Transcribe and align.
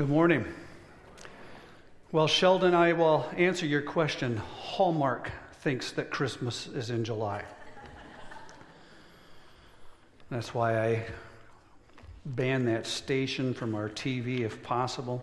Good 0.00 0.08
morning. 0.08 0.46
Well, 2.10 2.26
Sheldon, 2.26 2.72
I 2.72 2.94
will 2.94 3.28
answer 3.36 3.66
your 3.66 3.82
question. 3.82 4.38
Hallmark 4.38 5.30
thinks 5.56 5.92
that 5.92 6.08
Christmas 6.08 6.68
is 6.68 6.88
in 6.88 7.04
July. 7.04 7.44
That's 10.30 10.54
why 10.54 10.80
I 10.80 11.06
ban 12.24 12.64
that 12.64 12.86
station 12.86 13.52
from 13.52 13.74
our 13.74 13.90
TV 13.90 14.40
if 14.40 14.62
possible. 14.62 15.22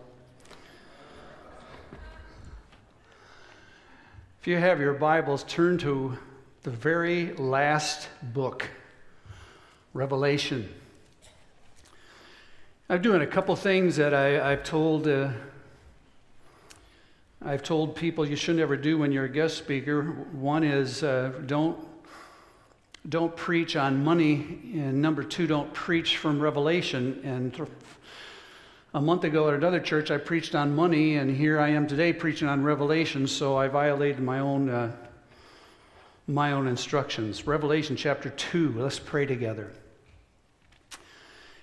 If 4.40 4.46
you 4.46 4.58
have 4.58 4.78
your 4.78 4.94
Bibles, 4.94 5.42
turn 5.42 5.78
to 5.78 6.16
the 6.62 6.70
very 6.70 7.32
last 7.32 8.08
book, 8.22 8.68
Revelation. 9.92 10.72
I'm 12.90 13.02
doing 13.02 13.20
a 13.20 13.26
couple 13.26 13.54
things 13.54 13.96
that 13.96 14.14
I, 14.14 14.50
have 14.52 14.64
told. 14.64 15.06
Uh, 15.06 15.28
I've 17.44 17.62
told 17.62 17.94
people 17.94 18.26
you 18.26 18.34
should 18.34 18.56
never 18.56 18.78
do 18.78 18.96
when 18.96 19.12
you're 19.12 19.26
a 19.26 19.28
guest 19.28 19.58
speaker. 19.58 20.04
One 20.32 20.64
is 20.64 21.02
uh, 21.02 21.32
don't 21.44 21.86
don't 23.06 23.36
preach 23.36 23.76
on 23.76 24.02
money, 24.02 24.72
and 24.72 25.02
number 25.02 25.22
two, 25.22 25.46
don't 25.46 25.70
preach 25.74 26.16
from 26.16 26.40
Revelation. 26.40 27.20
And 27.24 27.68
a 28.94 29.02
month 29.02 29.24
ago 29.24 29.48
at 29.48 29.54
another 29.54 29.80
church, 29.80 30.10
I 30.10 30.16
preached 30.16 30.54
on 30.54 30.74
money, 30.74 31.16
and 31.16 31.36
here 31.36 31.60
I 31.60 31.68
am 31.68 31.86
today 31.86 32.14
preaching 32.14 32.48
on 32.48 32.62
Revelation. 32.62 33.26
So 33.26 33.58
I 33.58 33.68
violated 33.68 34.20
my 34.20 34.38
own 34.38 34.70
uh, 34.70 34.96
my 36.26 36.52
own 36.52 36.66
instructions. 36.66 37.46
Revelation 37.46 37.96
chapter 37.96 38.30
two. 38.30 38.72
Let's 38.78 38.98
pray 38.98 39.26
together. 39.26 39.72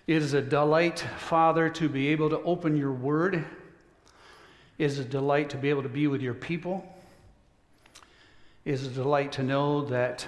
It 0.07 0.21
is 0.21 0.35
a 0.35 0.41
delight, 0.41 0.99
Father, 1.17 1.67
to 1.69 1.89
be 1.89 2.09
able 2.09 2.29
to 2.29 2.39
open 2.43 2.77
your 2.77 2.91
word. 2.91 3.43
It 4.77 4.83
is 4.85 4.99
a 4.99 5.03
delight 5.03 5.49
to 5.49 5.57
be 5.57 5.71
able 5.71 5.81
to 5.81 5.89
be 5.89 6.05
with 6.05 6.21
your 6.21 6.35
people. 6.35 6.85
It 8.65 8.73
is 8.73 8.85
a 8.85 8.91
delight 8.91 9.31
to 9.33 9.43
know 9.43 9.83
that 9.85 10.27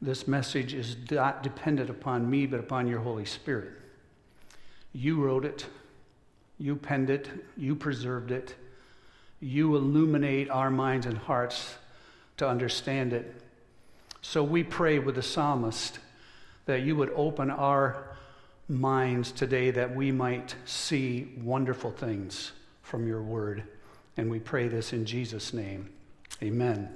this 0.00 0.26
message 0.26 0.72
is 0.72 0.96
not 1.10 1.42
dependent 1.42 1.90
upon 1.90 2.30
me, 2.30 2.46
but 2.46 2.58
upon 2.58 2.88
your 2.88 3.00
Holy 3.00 3.26
Spirit. 3.26 3.72
You 4.94 5.22
wrote 5.22 5.44
it, 5.44 5.66
you 6.58 6.76
penned 6.76 7.10
it, 7.10 7.28
you 7.58 7.74
preserved 7.74 8.30
it, 8.30 8.54
you 9.38 9.76
illuminate 9.76 10.48
our 10.48 10.70
minds 10.70 11.04
and 11.04 11.18
hearts 11.18 11.74
to 12.38 12.48
understand 12.48 13.12
it. 13.12 13.34
So 14.22 14.42
we 14.42 14.62
pray 14.62 14.98
with 14.98 15.16
the 15.16 15.22
psalmist 15.22 15.98
that 16.64 16.80
you 16.80 16.96
would 16.96 17.10
open 17.14 17.50
our 17.50 18.15
minds 18.68 19.30
today 19.32 19.70
that 19.70 19.94
we 19.94 20.10
might 20.10 20.54
see 20.64 21.32
wonderful 21.38 21.90
things 21.90 22.52
from 22.82 23.06
your 23.06 23.22
word. 23.22 23.64
And 24.16 24.30
we 24.30 24.40
pray 24.40 24.68
this 24.68 24.92
in 24.92 25.04
Jesus' 25.04 25.52
name. 25.52 25.90
Amen. 26.42 26.88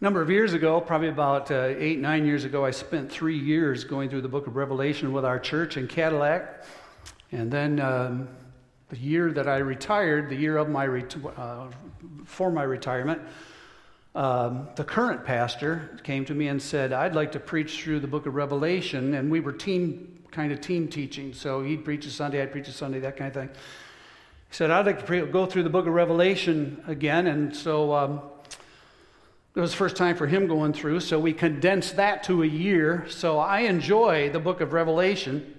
A 0.00 0.04
number 0.04 0.22
of 0.22 0.30
years 0.30 0.52
ago, 0.52 0.80
probably 0.80 1.08
about 1.08 1.50
uh, 1.50 1.74
eight, 1.76 1.98
nine 1.98 2.24
years 2.24 2.44
ago, 2.44 2.64
I 2.64 2.70
spent 2.70 3.10
three 3.10 3.38
years 3.38 3.84
going 3.84 4.08
through 4.08 4.22
the 4.22 4.28
book 4.28 4.46
of 4.46 4.56
Revelation 4.56 5.12
with 5.12 5.24
our 5.24 5.38
church 5.38 5.76
in 5.76 5.88
Cadillac. 5.88 6.64
And 7.32 7.50
then 7.50 7.80
um, 7.80 8.28
the 8.88 8.98
year 8.98 9.32
that 9.32 9.48
I 9.48 9.58
retired, 9.58 10.30
the 10.30 10.36
year 10.36 10.56
of 10.56 10.68
my 10.68 10.86
ret- 10.86 11.16
uh, 11.36 11.66
for 12.24 12.50
my 12.50 12.62
retirement, 12.62 13.20
um, 14.14 14.68
the 14.76 14.84
current 14.84 15.24
pastor 15.24 15.98
came 16.02 16.24
to 16.24 16.34
me 16.34 16.48
and 16.48 16.60
said, 16.60 16.92
I'd 16.92 17.14
like 17.14 17.32
to 17.32 17.40
preach 17.40 17.82
through 17.82 18.00
the 18.00 18.06
book 18.06 18.26
of 18.26 18.34
Revelation. 18.34 19.14
And 19.14 19.30
we 19.30 19.40
were 19.40 19.52
team, 19.52 20.22
kind 20.30 20.50
of 20.52 20.60
team 20.60 20.88
teaching. 20.88 21.32
So 21.32 21.62
he'd 21.62 21.84
preach 21.84 22.06
a 22.06 22.10
Sunday, 22.10 22.42
I'd 22.42 22.52
preach 22.52 22.68
a 22.68 22.72
Sunday, 22.72 23.00
that 23.00 23.16
kind 23.16 23.28
of 23.28 23.34
thing. 23.34 23.48
He 23.48 24.54
said, 24.54 24.70
I'd 24.70 24.86
like 24.86 25.00
to 25.00 25.04
pre- 25.04 25.26
go 25.26 25.46
through 25.46 25.62
the 25.62 25.70
book 25.70 25.86
of 25.86 25.92
Revelation 25.92 26.82
again. 26.86 27.26
And 27.26 27.54
so 27.54 27.94
um, 27.94 28.22
it 29.54 29.60
was 29.60 29.72
the 29.72 29.76
first 29.76 29.96
time 29.96 30.16
for 30.16 30.26
him 30.26 30.46
going 30.46 30.72
through. 30.72 31.00
So 31.00 31.18
we 31.18 31.32
condensed 31.32 31.96
that 31.96 32.24
to 32.24 32.42
a 32.42 32.46
year. 32.46 33.06
So 33.08 33.38
I 33.38 33.60
enjoy 33.60 34.30
the 34.30 34.40
book 34.40 34.60
of 34.60 34.72
Revelation. 34.72 35.54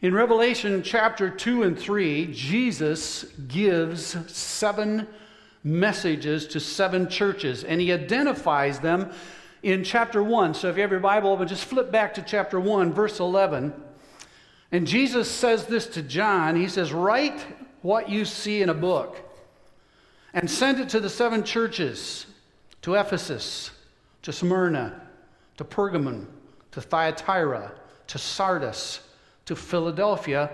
In 0.00 0.14
Revelation 0.14 0.84
chapter 0.84 1.28
2 1.28 1.64
and 1.64 1.76
3, 1.76 2.32
Jesus 2.32 3.24
gives 3.48 4.16
seven 4.32 5.08
messages 5.64 6.46
to 6.48 6.60
seven 6.60 7.08
churches, 7.08 7.64
and 7.64 7.80
he 7.80 7.92
identifies 7.92 8.80
them 8.80 9.12
in 9.62 9.84
chapter 9.84 10.22
1. 10.22 10.54
So 10.54 10.68
if 10.68 10.76
you 10.76 10.82
have 10.82 10.90
your 10.90 11.00
Bible 11.00 11.30
open, 11.30 11.48
just 11.48 11.64
flip 11.64 11.90
back 11.90 12.14
to 12.14 12.22
chapter 12.22 12.60
1, 12.60 12.92
verse 12.92 13.20
11. 13.20 13.72
And 14.70 14.86
Jesus 14.86 15.30
says 15.30 15.66
this 15.66 15.86
to 15.88 16.02
John 16.02 16.56
He 16.56 16.68
says, 16.68 16.92
Write 16.92 17.44
what 17.82 18.08
you 18.08 18.24
see 18.24 18.62
in 18.62 18.68
a 18.68 18.74
book 18.74 19.16
and 20.34 20.50
send 20.50 20.78
it 20.78 20.88
to 20.90 21.00
the 21.00 21.08
seven 21.08 21.42
churches 21.42 22.26
to 22.82 22.94
Ephesus, 22.94 23.70
to 24.22 24.32
Smyrna, 24.32 25.00
to 25.56 25.64
Pergamon, 25.64 26.26
to 26.72 26.80
Thyatira, 26.80 27.72
to 28.08 28.18
Sardis, 28.18 29.00
to 29.46 29.56
Philadelphia, 29.56 30.50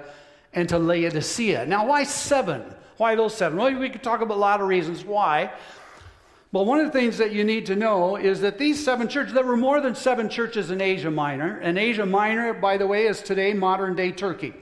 and 0.52 0.68
to 0.68 0.78
Laodicea. 0.78 1.66
Now, 1.66 1.86
why 1.86 2.04
seven? 2.04 2.62
Why 2.96 3.14
those 3.14 3.34
seven? 3.34 3.58
Well, 3.58 3.76
we 3.78 3.90
could 3.90 4.02
talk 4.02 4.20
about 4.20 4.36
a 4.36 4.40
lot 4.40 4.60
of 4.60 4.68
reasons 4.68 5.04
why. 5.04 5.52
But 6.52 6.66
one 6.66 6.78
of 6.78 6.86
the 6.86 6.92
things 6.92 7.18
that 7.18 7.32
you 7.32 7.42
need 7.42 7.66
to 7.66 7.74
know 7.74 8.14
is 8.14 8.40
that 8.42 8.58
these 8.58 8.84
seven 8.84 9.08
churches, 9.08 9.34
there 9.34 9.44
were 9.44 9.56
more 9.56 9.80
than 9.80 9.96
seven 9.96 10.28
churches 10.28 10.70
in 10.70 10.80
Asia 10.80 11.10
Minor. 11.10 11.58
And 11.58 11.76
Asia 11.76 12.06
Minor, 12.06 12.54
by 12.54 12.76
the 12.76 12.86
way, 12.86 13.06
is 13.06 13.22
today 13.22 13.52
modern 13.54 13.96
day 13.96 14.12
Turkey. 14.12 14.54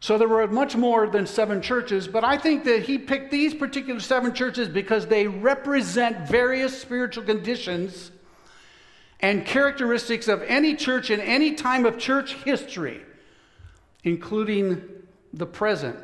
So 0.00 0.16
there 0.18 0.28
were 0.28 0.46
much 0.46 0.76
more 0.76 1.08
than 1.08 1.26
seven 1.26 1.60
churches, 1.60 2.06
but 2.06 2.24
I 2.24 2.36
think 2.36 2.64
that 2.64 2.82
he 2.82 2.98
picked 2.98 3.30
these 3.30 3.52
particular 3.54 4.00
seven 4.00 4.32
churches 4.32 4.68
because 4.68 5.06
they 5.06 5.26
represent 5.26 6.28
various 6.28 6.78
spiritual 6.78 7.24
conditions 7.24 8.12
and 9.20 9.44
characteristics 9.44 10.28
of 10.28 10.42
any 10.42 10.76
church 10.76 11.10
in 11.10 11.20
any 11.20 11.54
time 11.54 11.84
of 11.84 11.98
church 11.98 12.34
history, 12.44 13.00
including 14.04 14.82
the 15.32 15.46
present. 15.46 15.98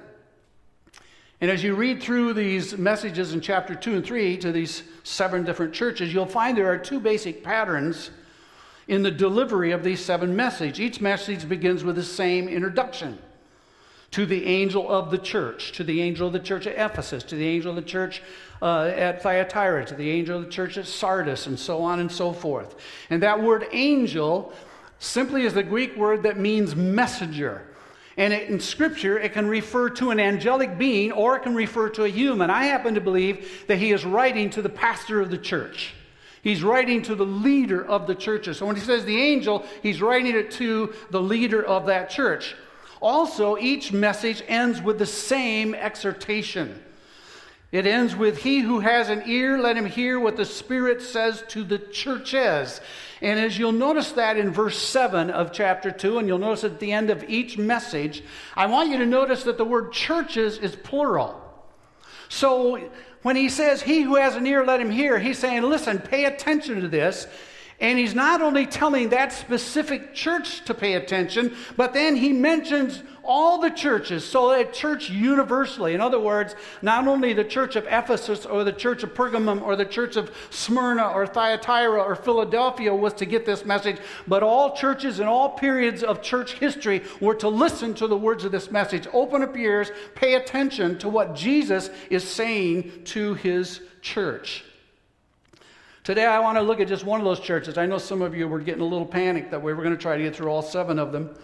And 1.40 1.50
as 1.50 1.62
you 1.62 1.74
read 1.74 2.02
through 2.02 2.34
these 2.34 2.76
messages 2.78 3.32
in 3.32 3.40
chapter 3.40 3.74
2 3.74 3.96
and 3.96 4.06
3 4.06 4.36
to 4.38 4.52
these 4.52 4.82
seven 5.02 5.44
different 5.44 5.74
churches, 5.74 6.12
you'll 6.14 6.26
find 6.26 6.56
there 6.56 6.70
are 6.70 6.78
two 6.78 7.00
basic 7.00 7.42
patterns 7.42 8.10
in 8.86 9.02
the 9.02 9.10
delivery 9.10 9.72
of 9.72 9.82
these 9.82 10.00
seven 10.00 10.36
messages. 10.36 10.80
Each 10.80 11.00
message 11.00 11.48
begins 11.48 11.84
with 11.84 11.96
the 11.96 12.02
same 12.02 12.48
introduction 12.48 13.18
to 14.12 14.26
the 14.26 14.46
angel 14.46 14.88
of 14.88 15.10
the 15.10 15.18
church, 15.18 15.72
to 15.72 15.82
the 15.82 16.00
angel 16.00 16.28
of 16.28 16.32
the 16.32 16.38
church 16.38 16.68
at 16.68 16.74
Ephesus, 16.78 17.24
to 17.24 17.34
the 17.34 17.46
angel 17.46 17.70
of 17.70 17.76
the 17.76 17.82
church 17.82 18.22
uh, 18.62 18.84
at 18.94 19.20
Thyatira, 19.20 19.84
to 19.86 19.94
the 19.96 20.08
angel 20.08 20.38
of 20.38 20.44
the 20.44 20.50
church 20.50 20.78
at 20.78 20.86
Sardis, 20.86 21.48
and 21.48 21.58
so 21.58 21.82
on 21.82 21.98
and 21.98 22.12
so 22.12 22.32
forth. 22.32 22.76
And 23.10 23.20
that 23.24 23.42
word 23.42 23.66
angel 23.72 24.52
simply 25.00 25.42
is 25.42 25.54
the 25.54 25.64
Greek 25.64 25.96
word 25.96 26.22
that 26.22 26.38
means 26.38 26.76
messenger. 26.76 27.66
And 28.16 28.32
it, 28.32 28.48
in 28.48 28.60
Scripture, 28.60 29.18
it 29.18 29.32
can 29.32 29.48
refer 29.48 29.90
to 29.90 30.10
an 30.10 30.20
angelic 30.20 30.78
being 30.78 31.12
or 31.12 31.36
it 31.36 31.42
can 31.42 31.54
refer 31.54 31.88
to 31.90 32.04
a 32.04 32.08
human. 32.08 32.50
I 32.50 32.64
happen 32.64 32.94
to 32.94 33.00
believe 33.00 33.64
that 33.66 33.78
he 33.78 33.92
is 33.92 34.04
writing 34.04 34.50
to 34.50 34.62
the 34.62 34.68
pastor 34.68 35.20
of 35.20 35.30
the 35.30 35.38
church. 35.38 35.94
He's 36.42 36.62
writing 36.62 37.00
to 37.02 37.14
the 37.14 37.24
leader 37.24 37.82
of 37.84 38.06
the 38.06 38.14
churches. 38.14 38.58
So 38.58 38.66
when 38.66 38.76
he 38.76 38.82
says 38.82 39.06
the 39.06 39.20
angel, 39.20 39.64
he's 39.82 40.02
writing 40.02 40.36
it 40.36 40.50
to 40.52 40.92
the 41.10 41.20
leader 41.20 41.64
of 41.64 41.86
that 41.86 42.10
church. 42.10 42.54
Also, 43.00 43.56
each 43.56 43.92
message 43.92 44.42
ends 44.46 44.82
with 44.82 44.98
the 44.98 45.06
same 45.06 45.74
exhortation. 45.74 46.83
It 47.74 47.88
ends 47.88 48.14
with, 48.14 48.38
He 48.38 48.60
who 48.60 48.78
has 48.78 49.08
an 49.08 49.24
ear, 49.26 49.58
let 49.58 49.76
him 49.76 49.86
hear 49.86 50.20
what 50.20 50.36
the 50.36 50.44
Spirit 50.44 51.02
says 51.02 51.42
to 51.48 51.64
the 51.64 51.78
churches. 51.78 52.80
And 53.20 53.40
as 53.40 53.58
you'll 53.58 53.72
notice 53.72 54.12
that 54.12 54.36
in 54.36 54.52
verse 54.52 54.78
7 54.78 55.28
of 55.28 55.50
chapter 55.50 55.90
2, 55.90 56.18
and 56.18 56.28
you'll 56.28 56.38
notice 56.38 56.62
at 56.62 56.78
the 56.78 56.92
end 56.92 57.10
of 57.10 57.28
each 57.28 57.58
message, 57.58 58.22
I 58.54 58.66
want 58.66 58.90
you 58.90 58.98
to 58.98 59.06
notice 59.06 59.42
that 59.42 59.58
the 59.58 59.64
word 59.64 59.90
churches 59.90 60.56
is 60.56 60.76
plural. 60.76 61.42
So 62.28 62.80
when 63.22 63.34
he 63.34 63.48
says, 63.48 63.82
He 63.82 64.02
who 64.02 64.14
has 64.14 64.36
an 64.36 64.46
ear, 64.46 64.64
let 64.64 64.80
him 64.80 64.92
hear, 64.92 65.18
he's 65.18 65.40
saying, 65.40 65.62
Listen, 65.64 65.98
pay 65.98 66.26
attention 66.26 66.80
to 66.80 66.86
this. 66.86 67.26
And 67.80 67.98
he's 67.98 68.14
not 68.14 68.40
only 68.40 68.66
telling 68.66 69.08
that 69.08 69.32
specific 69.32 70.14
church 70.14 70.64
to 70.66 70.74
pay 70.74 70.94
attention, 70.94 71.56
but 71.76 71.92
then 71.92 72.16
he 72.16 72.32
mentions 72.32 73.02
all 73.24 73.58
the 73.58 73.70
churches, 73.70 74.24
so 74.24 74.52
a 74.52 74.64
church 74.64 75.10
universally. 75.10 75.94
In 75.94 76.00
other 76.00 76.20
words, 76.20 76.54
not 76.82 77.08
only 77.08 77.32
the 77.32 77.42
church 77.44 77.74
of 77.74 77.86
Ephesus 77.86 78.44
or 78.44 78.64
the 78.64 78.72
church 78.72 79.02
of 79.02 79.14
Pergamum 79.14 79.62
or 79.62 79.76
the 79.76 79.84
church 79.84 80.16
of 80.16 80.30
Smyrna 80.50 81.08
or 81.08 81.26
Thyatira 81.26 82.00
or 82.00 82.14
Philadelphia 82.14 82.94
was 82.94 83.14
to 83.14 83.24
get 83.24 83.46
this 83.46 83.64
message, 83.64 83.96
but 84.28 84.42
all 84.42 84.76
churches 84.76 85.20
in 85.20 85.26
all 85.26 85.48
periods 85.48 86.02
of 86.02 86.22
church 86.22 86.54
history 86.54 87.02
were 87.20 87.34
to 87.36 87.48
listen 87.48 87.94
to 87.94 88.06
the 88.06 88.16
words 88.16 88.44
of 88.44 88.52
this 88.52 88.70
message. 88.70 89.08
Open 89.12 89.42
up 89.42 89.56
your 89.56 89.64
ears, 89.64 89.90
pay 90.14 90.34
attention 90.34 90.98
to 90.98 91.08
what 91.08 91.34
Jesus 91.34 91.90
is 92.10 92.28
saying 92.28 93.04
to 93.04 93.34
his 93.34 93.80
church. 94.02 94.64
Today, 96.04 96.26
I 96.26 96.38
want 96.40 96.58
to 96.58 96.62
look 96.62 96.80
at 96.80 96.88
just 96.88 97.06
one 97.06 97.18
of 97.18 97.24
those 97.24 97.40
churches. 97.40 97.78
I 97.78 97.86
know 97.86 97.96
some 97.96 98.20
of 98.20 98.36
you 98.36 98.46
were 98.46 98.60
getting 98.60 98.82
a 98.82 98.86
little 98.86 99.06
panicked 99.06 99.50
that 99.52 99.62
we 99.62 99.72
were 99.72 99.82
going 99.82 99.96
to 99.96 100.00
try 100.00 100.18
to 100.18 100.22
get 100.22 100.36
through 100.36 100.48
all 100.48 100.60
seven 100.60 100.98
of 100.98 101.12
them. 101.12 101.34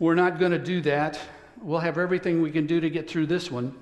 We're 0.00 0.16
not 0.16 0.40
going 0.40 0.50
to 0.50 0.58
do 0.58 0.80
that. 0.80 1.20
We'll 1.62 1.78
have 1.78 1.98
everything 1.98 2.42
we 2.42 2.50
can 2.50 2.66
do 2.66 2.80
to 2.80 2.90
get 2.90 3.08
through 3.08 3.26
this 3.26 3.48
one. 3.48 3.76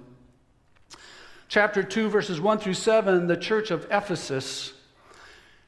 Chapter 1.48 1.82
2, 1.82 2.10
verses 2.10 2.38
1 2.38 2.58
through 2.58 2.74
7, 2.74 3.28
the 3.28 3.36
church 3.38 3.70
of 3.70 3.86
Ephesus. 3.90 4.74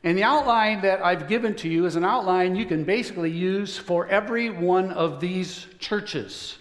And 0.05 0.19
the 0.19 0.23
outline 0.25 0.83
that 0.83 1.03
I've 1.03 1.27
given 1.27 1.55
to 1.57 1.69
you 1.71 1.87
is 1.87 1.97
an 1.97 2.05
outline 2.05 2.57
you 2.57 2.67
can 2.67 2.85
basically 2.85 3.31
use 3.31 3.79
for 3.79 4.07
every 4.09 4.51
one 4.51 4.93
of 4.93 5.19
these 5.19 5.67
churches. 5.79 6.59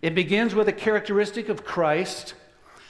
It 0.00 0.16
begins 0.16 0.56
with 0.56 0.66
a 0.66 0.72
characteristic 0.72 1.48
of 1.48 1.64
Christ. 1.64 2.34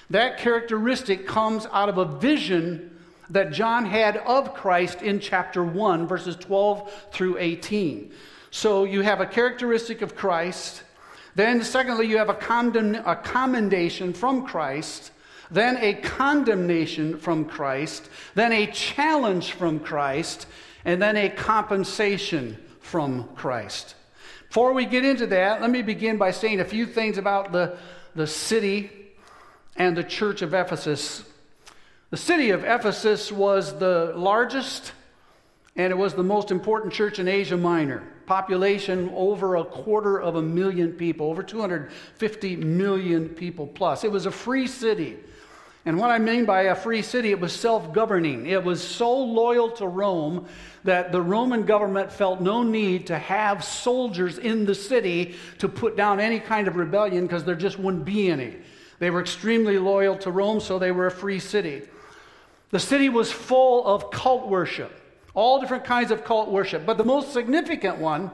That 0.08 0.38
characteristic 0.38 1.26
comes 1.26 1.66
out 1.70 1.90
of 1.90 1.98
a 1.98 2.06
vision 2.06 2.91
that 3.32 3.50
John 3.50 3.86
had 3.86 4.18
of 4.18 4.54
Christ 4.54 5.00
in 5.00 5.18
chapter 5.18 5.64
1, 5.64 6.06
verses 6.06 6.36
12 6.36 7.08
through 7.12 7.38
18. 7.38 8.12
So 8.50 8.84
you 8.84 9.00
have 9.00 9.20
a 9.20 9.26
characteristic 9.26 10.02
of 10.02 10.14
Christ. 10.14 10.82
Then, 11.34 11.62
secondly, 11.64 12.06
you 12.06 12.18
have 12.18 12.28
a, 12.28 12.34
condemn, 12.34 12.94
a 12.94 13.16
commendation 13.16 14.12
from 14.12 14.46
Christ. 14.46 15.12
Then, 15.50 15.78
a 15.78 15.94
condemnation 15.94 17.18
from 17.18 17.46
Christ. 17.46 18.10
Then, 18.34 18.52
a 18.52 18.66
challenge 18.66 19.52
from 19.52 19.80
Christ. 19.80 20.46
And 20.84 21.00
then, 21.00 21.16
a 21.16 21.30
compensation 21.30 22.58
from 22.80 23.30
Christ. 23.34 23.94
Before 24.48 24.74
we 24.74 24.84
get 24.84 25.06
into 25.06 25.26
that, 25.28 25.62
let 25.62 25.70
me 25.70 25.80
begin 25.80 26.18
by 26.18 26.32
saying 26.32 26.60
a 26.60 26.66
few 26.66 26.84
things 26.84 27.16
about 27.16 27.52
the, 27.52 27.78
the 28.14 28.26
city 28.26 28.90
and 29.76 29.96
the 29.96 30.04
church 30.04 30.42
of 30.42 30.52
Ephesus. 30.52 31.24
The 32.12 32.18
city 32.18 32.50
of 32.50 32.62
Ephesus 32.62 33.32
was 33.32 33.78
the 33.78 34.12
largest 34.14 34.92
and 35.76 35.90
it 35.90 35.96
was 35.96 36.12
the 36.12 36.22
most 36.22 36.50
important 36.50 36.92
church 36.92 37.18
in 37.18 37.26
Asia 37.26 37.56
Minor. 37.56 38.02
Population 38.26 39.10
over 39.14 39.56
a 39.56 39.64
quarter 39.64 40.20
of 40.20 40.34
a 40.34 40.42
million 40.42 40.92
people, 40.92 41.30
over 41.30 41.42
250 41.42 42.56
million 42.56 43.30
people 43.30 43.66
plus. 43.66 44.04
It 44.04 44.12
was 44.12 44.26
a 44.26 44.30
free 44.30 44.66
city. 44.66 45.16
And 45.86 45.96
what 45.96 46.10
I 46.10 46.18
mean 46.18 46.44
by 46.44 46.64
a 46.64 46.74
free 46.74 47.00
city, 47.00 47.30
it 47.30 47.40
was 47.40 47.54
self 47.54 47.94
governing. 47.94 48.44
It 48.44 48.62
was 48.62 48.86
so 48.86 49.16
loyal 49.18 49.70
to 49.70 49.88
Rome 49.88 50.44
that 50.84 51.12
the 51.12 51.22
Roman 51.22 51.64
government 51.64 52.12
felt 52.12 52.42
no 52.42 52.62
need 52.62 53.06
to 53.06 53.18
have 53.18 53.64
soldiers 53.64 54.36
in 54.36 54.66
the 54.66 54.74
city 54.74 55.36
to 55.60 55.66
put 55.66 55.96
down 55.96 56.20
any 56.20 56.40
kind 56.40 56.68
of 56.68 56.76
rebellion 56.76 57.26
because 57.26 57.44
there 57.44 57.54
just 57.54 57.78
wouldn't 57.78 58.04
be 58.04 58.30
any. 58.30 58.56
They 58.98 59.08
were 59.08 59.22
extremely 59.22 59.78
loyal 59.78 60.18
to 60.18 60.30
Rome, 60.30 60.60
so 60.60 60.78
they 60.78 60.92
were 60.92 61.06
a 61.06 61.10
free 61.10 61.38
city. 61.38 61.84
The 62.72 62.80
city 62.80 63.08
was 63.08 63.30
full 63.30 63.86
of 63.86 64.10
cult 64.10 64.48
worship, 64.48 64.90
all 65.34 65.60
different 65.60 65.84
kinds 65.84 66.10
of 66.10 66.24
cult 66.24 66.50
worship. 66.50 66.84
But 66.84 66.96
the 66.96 67.04
most 67.04 67.32
significant 67.32 67.98
one 67.98 68.30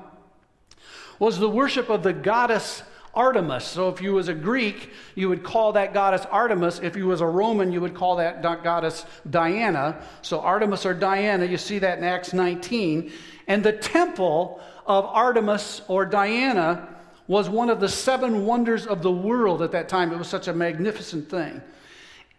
was 1.18 1.38
the 1.38 1.48
worship 1.48 1.90
of 1.90 2.02
the 2.02 2.12
goddess 2.12 2.82
Artemis. 3.14 3.64
So 3.64 3.88
if 3.88 4.00
you 4.00 4.14
was 4.14 4.28
a 4.28 4.34
Greek, 4.34 4.92
you 5.16 5.28
would 5.28 5.42
call 5.42 5.72
that 5.72 5.92
goddess 5.92 6.24
Artemis. 6.30 6.78
If 6.80 6.94
you 6.94 7.06
was 7.06 7.20
a 7.20 7.26
Roman, 7.26 7.72
you 7.72 7.80
would 7.80 7.94
call 7.94 8.16
that 8.16 8.42
goddess 8.42 9.04
Diana. 9.28 10.00
So 10.22 10.40
Artemis 10.40 10.86
or 10.86 10.94
Diana, 10.94 11.44
you 11.44 11.58
see 11.58 11.80
that 11.80 11.98
in 11.98 12.04
Acts 12.04 12.32
19. 12.32 13.10
And 13.48 13.64
the 13.64 13.72
temple 13.72 14.60
of 14.86 15.04
Artemis 15.04 15.82
or 15.88 16.06
Diana 16.06 16.94
was 17.26 17.48
one 17.48 17.70
of 17.70 17.80
the 17.80 17.88
seven 17.88 18.46
wonders 18.46 18.86
of 18.86 19.02
the 19.02 19.10
world 19.10 19.62
at 19.62 19.72
that 19.72 19.88
time. 19.88 20.12
It 20.12 20.18
was 20.18 20.28
such 20.28 20.46
a 20.46 20.52
magnificent 20.52 21.28
thing. 21.28 21.60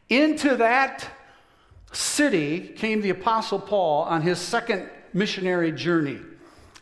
Into 0.08 0.56
that 0.56 1.10
city 1.92 2.60
came 2.60 3.02
the 3.02 3.10
Apostle 3.10 3.60
Paul 3.60 4.04
on 4.04 4.22
his 4.22 4.40
second 4.40 4.90
missionary 5.14 5.72
journey 5.72 6.20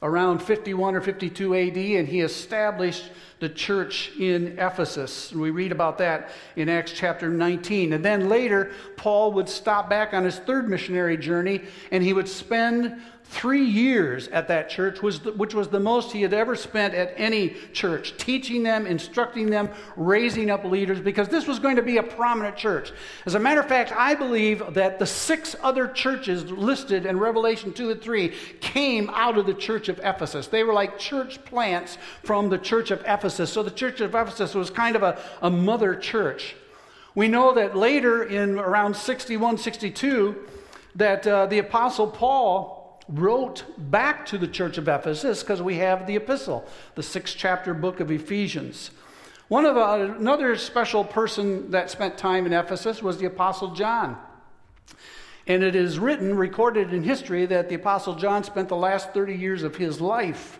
around 0.02 0.40
51 0.40 0.96
or 0.96 1.02
52 1.02 1.56
AD, 1.56 1.78
and 1.78 2.08
he 2.08 2.22
established 2.22 3.12
the 3.40 3.50
church 3.50 4.12
in 4.20 4.58
Ephesus. 4.60 5.32
We 5.32 5.50
read 5.50 5.72
about 5.72 5.98
that 6.00 6.30
in 6.56 6.70
Acts 6.70 6.92
chapter 6.94 7.30
19. 7.30 7.94
And 7.94 8.04
then 8.04 8.30
later, 8.30 8.72
Paul 8.96 9.32
would 9.34 9.50
stop 9.50 9.90
back 9.90 10.14
on 10.14 10.24
his 10.24 10.38
third 10.40 10.70
missionary 10.70 11.18
journey, 11.18 11.62
and 11.92 12.04
he 12.04 12.14
would 12.14 12.28
spend 12.28 13.02
three 13.30 13.66
years 13.66 14.28
at 14.30 14.48
that 14.48 14.70
church, 14.70 15.02
which 15.02 15.54
was 15.54 15.68
the 15.68 15.80
most 15.80 16.12
he 16.12 16.22
had 16.22 16.34
ever 16.34 16.56
spent 16.56 16.94
at 16.94 17.14
any 17.18 17.56
church, 17.74 18.16
teaching 18.18 18.64
them, 18.64 18.88
instructing 18.88 19.50
them, 19.50 19.70
raising 19.96 20.50
up 20.50 20.64
leaders, 20.64 21.00
because 21.02 21.28
this 21.28 21.46
was 21.46 21.60
going 21.60 21.76
to 21.76 21.82
be 21.82 21.98
a 21.98 22.04
prominent 22.04 22.56
church. 22.56 22.92
As 23.26 23.36
a 23.36 23.40
matter 23.40 23.60
of 23.60 23.68
fact, 23.68 23.92
I 23.92 24.16
believe 24.16 24.64
that 24.74 24.98
the 24.98 25.06
six 25.06 25.56
other 25.62 25.88
churches 25.88 26.50
listed 26.50 27.06
in 27.06 27.20
Revelation 27.20 27.74
2 27.74 27.92
and 27.92 28.02
3 28.02 28.30
came 28.62 29.10
out 29.10 29.38
of 29.38 29.46
the 29.46 29.54
church 29.54 29.90
of 29.90 30.00
Ephesus. 30.04 30.48
They 30.48 30.64
were 30.64 30.74
like 30.74 30.98
church 30.98 31.44
plants 31.44 31.98
from 32.24 32.50
the 32.50 32.58
church 32.58 32.92
of 32.92 33.02
Ephesus. 33.06 33.52
So 33.52 33.62
the 33.62 33.72
church 33.72 34.00
of 34.00 34.16
Ephesus 34.16 34.56
was 34.56 34.70
kind 34.70 34.96
of 34.96 35.04
a, 35.04 35.22
a 35.42 35.50
mother 35.50 35.96
church. 35.96 36.56
We 37.14 37.28
know 37.28 37.54
that 37.56 37.76
later 37.76 38.24
in 38.24 38.58
around 38.58 38.96
61, 38.96 39.58
62, 39.58 40.36
that 40.96 41.28
uh, 41.28 41.46
the 41.48 41.60
Apostle 41.60 42.08
Paul 42.08 42.77
wrote 43.08 43.64
back 43.78 44.26
to 44.28 44.38
the 44.38 44.48
church 44.48 44.78
of 44.78 44.88
Ephesus 44.88 45.42
because 45.42 45.62
we 45.62 45.76
have 45.76 46.08
the 46.08 46.16
epistle, 46.16 46.68
the 46.96 47.04
sixth 47.04 47.36
chapter 47.38 47.74
book 47.74 48.00
of 48.00 48.12
Ephesians. 48.12 48.92
One 49.48 49.66
of 49.66 49.78
uh, 49.78 50.14
another 50.18 50.58
special 50.58 51.06
person 51.06 51.72
that 51.72 51.90
spent 51.90 52.18
time 52.18 52.46
in 52.46 52.54
Ephesus 52.54 53.02
was 53.02 53.18
the 53.18 53.28
apostle 53.28 53.74
John. 53.74 54.18
And 55.48 55.64
it 55.64 55.76
is 55.76 55.98
written, 55.98 56.36
recorded 56.36 56.94
in 56.94 57.04
history, 57.04 57.46
that 57.46 57.70
the 57.70 57.76
apostle 57.76 58.16
John 58.16 58.44
spent 58.44 58.68
the 58.68 58.76
last 58.76 59.14
30 59.14 59.36
years 59.36 59.64
of 59.64 59.78
his 59.78 60.02
life 60.02 60.60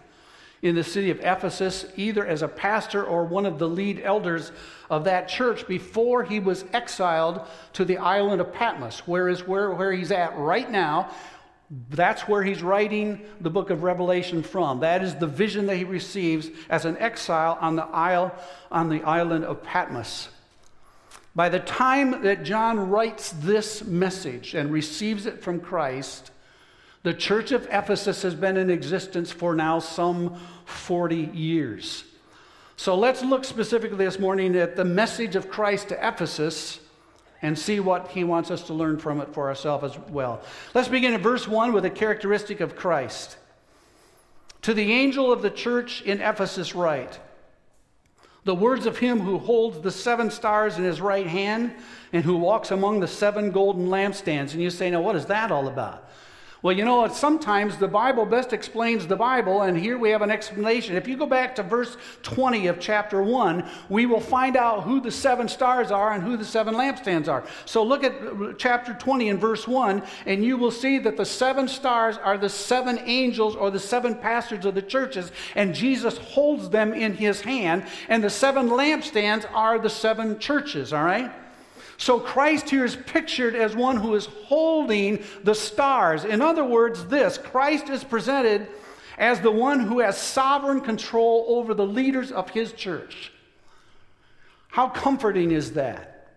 in 0.62 0.74
the 0.76 0.84
city 0.84 1.12
of 1.12 1.20
Ephesus, 1.20 1.86
either 1.98 2.26
as 2.26 2.42
a 2.42 2.48
pastor 2.48 3.04
or 3.04 3.26
one 3.26 3.46
of 3.46 3.60
the 3.60 3.68
lead 3.68 4.02
elders 4.04 4.52
of 4.90 5.04
that 5.04 5.28
church 5.28 5.68
before 5.68 6.24
he 6.24 6.40
was 6.40 6.66
exiled 6.74 7.46
to 7.74 7.86
the 7.86 7.98
island 7.98 8.42
of 8.42 8.54
Patmos, 8.54 9.06
where 9.08 9.28
is 9.28 9.46
where, 9.46 9.72
where 9.72 9.92
he's 9.92 10.12
at 10.12 10.36
right 10.38 10.72
now, 10.72 11.12
that's 11.70 12.22
where 12.22 12.44
he's 12.44 12.64
writing 12.64 13.22
the 13.42 13.50
book 13.50 13.70
of 13.70 13.84
Revelation 13.84 14.42
from. 14.42 14.80
That 14.80 15.04
is 15.04 15.16
the 15.16 15.28
vision 15.28 15.66
that 15.68 15.76
he 15.76 15.84
receives 15.84 16.50
as 16.70 16.86
an 16.86 16.98
exile 16.98 17.58
on 17.60 17.76
the 17.76 17.86
isle 17.86 18.34
on 18.72 18.90
the 18.90 19.04
island 19.04 19.44
of 19.44 19.64
Patmos. 19.64 20.30
By 21.36 21.50
the 21.50 21.60
time 21.60 22.24
that 22.24 22.44
John 22.44 22.90
writes 22.90 23.32
this 23.32 23.84
message 23.84 24.56
and 24.56 24.72
receives 24.72 25.26
it 25.26 25.44
from 25.44 25.60
Christ, 25.60 26.32
the 27.04 27.14
church 27.14 27.52
of 27.52 27.68
Ephesus 27.70 28.22
has 28.24 28.34
been 28.34 28.58
in 28.58 28.70
existence 28.70 29.32
for 29.32 29.54
now 29.54 29.80
some 29.80 30.40
40 30.66 31.16
years. 31.34 32.06
So 32.76 32.96
let's 32.96 33.22
look 33.24 33.44
specifically 33.44 34.06
this 34.06 34.20
morning 34.20 34.56
at 34.56 34.76
the 34.76 34.86
message 34.86 35.36
of 35.36 35.50
Christ 35.50 35.90
to 35.90 36.08
Ephesus 36.08 36.80
and 37.42 37.58
see 37.58 37.80
what 37.80 38.10
he 38.10 38.24
wants 38.24 38.52
us 38.52 38.64
to 38.64 38.74
learn 38.74 38.98
from 38.98 39.22
it 39.22 39.34
for 39.34 39.48
ourselves 39.48 39.84
as 39.84 40.00
well. 40.10 40.42
Let's 40.74 40.88
begin 40.88 41.14
in 41.14 41.22
verse 41.22 41.48
1 41.48 41.74
with 41.74 41.86
a 41.86 41.90
characteristic 41.90 42.60
of 42.60 42.76
Christ. 42.76 43.38
To 44.64 44.74
the 44.74 44.92
angel 44.92 45.32
of 45.32 45.42
the 45.42 45.50
church 45.50 46.02
in 46.02 46.20
Ephesus, 46.22 46.76
write 46.76 47.20
the 48.48 48.56
words 48.56 48.86
of 48.86 48.98
him 48.98 49.20
who 49.20 49.40
holds 49.40 49.82
the 49.82 49.92
seven 49.92 50.32
stars 50.32 50.78
in 50.78 50.84
his 50.86 51.02
right 51.02 51.28
hand 51.28 51.74
and 52.14 52.24
who 52.24 52.38
walks 52.38 52.72
among 52.72 53.02
the 53.02 53.08
seven 53.08 53.52
golden 53.52 53.90
lampstands. 53.90 54.54
And 54.54 54.62
you 54.62 54.70
say, 54.70 54.90
now, 54.90 55.02
what 55.02 55.18
is 55.18 55.26
that 55.26 55.52
all 55.52 55.68
about? 55.68 56.10
Well, 56.64 56.76
you 56.76 56.86
know, 56.86 57.02
what? 57.02 57.14
sometimes 57.14 57.78
the 57.78 57.88
Bible 57.88 58.26
best 58.26 58.52
explains 58.52 59.06
the 59.06 59.16
Bible, 59.16 59.62
and 59.62 59.78
here 59.78 59.96
we 60.00 60.10
have 60.10 60.24
an 60.24 60.32
explanation. 60.32 60.96
If 60.96 61.08
you 61.08 61.16
go 61.16 61.28
back 61.28 61.54
to 61.56 61.64
verse 61.64 61.96
20 62.24 62.66
of 62.66 62.80
chapter 62.80 63.22
1, 63.22 63.70
we 63.90 64.08
will 64.08 64.20
find 64.20 64.58
out 64.58 64.84
who 64.84 65.00
the 65.00 65.12
seven 65.12 65.48
stars 65.48 65.92
are 65.92 66.14
and 66.14 66.24
who 66.24 66.36
the 66.36 66.44
seven 66.44 66.74
lampstands 66.74 67.28
are. 67.28 67.44
So 67.66 67.84
look 67.84 68.04
at 68.04 68.58
chapter 68.58 68.96
20 68.96 69.30
and 69.30 69.40
verse 69.40 69.68
1, 69.68 70.02
and 70.26 70.44
you 70.44 70.58
will 70.58 70.72
see 70.72 70.98
that 70.98 71.16
the 71.16 71.26
seven 71.26 71.68
stars 71.68 72.18
are 72.18 72.40
the 72.40 72.50
seven 72.50 73.00
angels 73.06 73.56
or 73.56 73.70
the 73.70 73.80
seven 73.80 74.16
pastors 74.16 74.66
of 74.66 74.74
the 74.74 74.82
churches, 74.82 75.32
and 75.54 75.76
Jesus 75.76 76.18
holds 76.18 76.70
them 76.70 76.92
in 76.92 77.14
his 77.14 77.42
hand, 77.42 77.86
and 78.10 78.24
the 78.24 78.32
seven 78.32 78.70
lampstands 78.70 79.46
are 79.54 79.78
the 79.78 79.92
seven 79.92 80.40
churches, 80.40 80.92
all 80.92 81.04
right? 81.04 81.32
So 81.98 82.20
Christ 82.20 82.70
here 82.70 82.86
is 82.86 82.96
pictured 82.96 83.56
as 83.56 83.76
one 83.76 83.98
who 83.98 84.14
is 84.16 84.28
holding 84.46 85.24
the 85.44 85.56
stars. 85.56 86.26
In 86.26 86.42
other 86.42 86.64
words, 86.64 87.06
this 87.06 87.38
Christ 87.38 87.90
is 87.90 88.04
presented 88.04 88.68
as 89.18 89.42
the 89.42 89.52
one 89.52 89.80
who 89.80 90.00
has 90.00 90.18
sovereign 90.18 90.82
control 90.82 91.46
over 91.50 91.74
the 91.74 91.86
leaders 91.86 92.32
of 92.32 92.52
his 92.52 92.72
church. 92.72 93.32
How 94.70 94.90
comforting 94.90 95.52
is 95.52 95.74
that? 95.74 96.28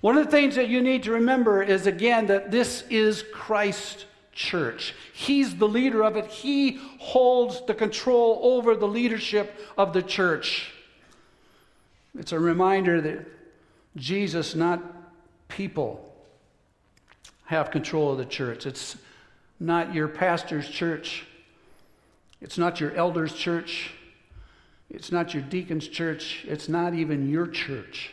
One 0.00 0.16
of 0.16 0.24
the 0.24 0.30
things 0.30 0.54
that 0.54 0.68
you 0.68 0.80
need 0.80 1.02
to 1.02 1.12
remember 1.12 1.62
is 1.62 1.86
again 1.86 2.26
that 2.26 2.52
this 2.52 2.84
is 2.88 3.24
Christ's 3.34 4.06
church. 4.32 4.94
He's 5.12 5.56
the 5.56 5.68
leader 5.68 6.04
of 6.04 6.16
it, 6.16 6.26
He 6.26 6.78
holds 6.98 7.60
the 7.66 7.74
control 7.74 8.38
over 8.42 8.76
the 8.76 8.86
leadership 8.86 9.58
of 9.76 9.92
the 9.92 10.02
church. 10.02 10.72
It's 12.16 12.32
a 12.32 12.38
reminder 12.38 13.00
that 13.00 13.26
Jesus, 13.96 14.54
not 14.54 14.82
people, 15.48 16.06
have 17.44 17.70
control 17.70 18.12
of 18.12 18.18
the 18.18 18.24
church. 18.24 18.66
It's 18.66 18.96
not 19.58 19.94
your 19.94 20.08
pastor's 20.08 20.68
church. 20.68 21.26
It's 22.40 22.56
not 22.56 22.80
your 22.80 22.94
elder's 22.94 23.34
church. 23.34 23.92
It's 24.88 25.12
not 25.12 25.34
your 25.34 25.42
deacon's 25.42 25.86
church. 25.86 26.44
It's 26.48 26.68
not 26.68 26.94
even 26.94 27.28
your 27.28 27.46
church. 27.46 28.12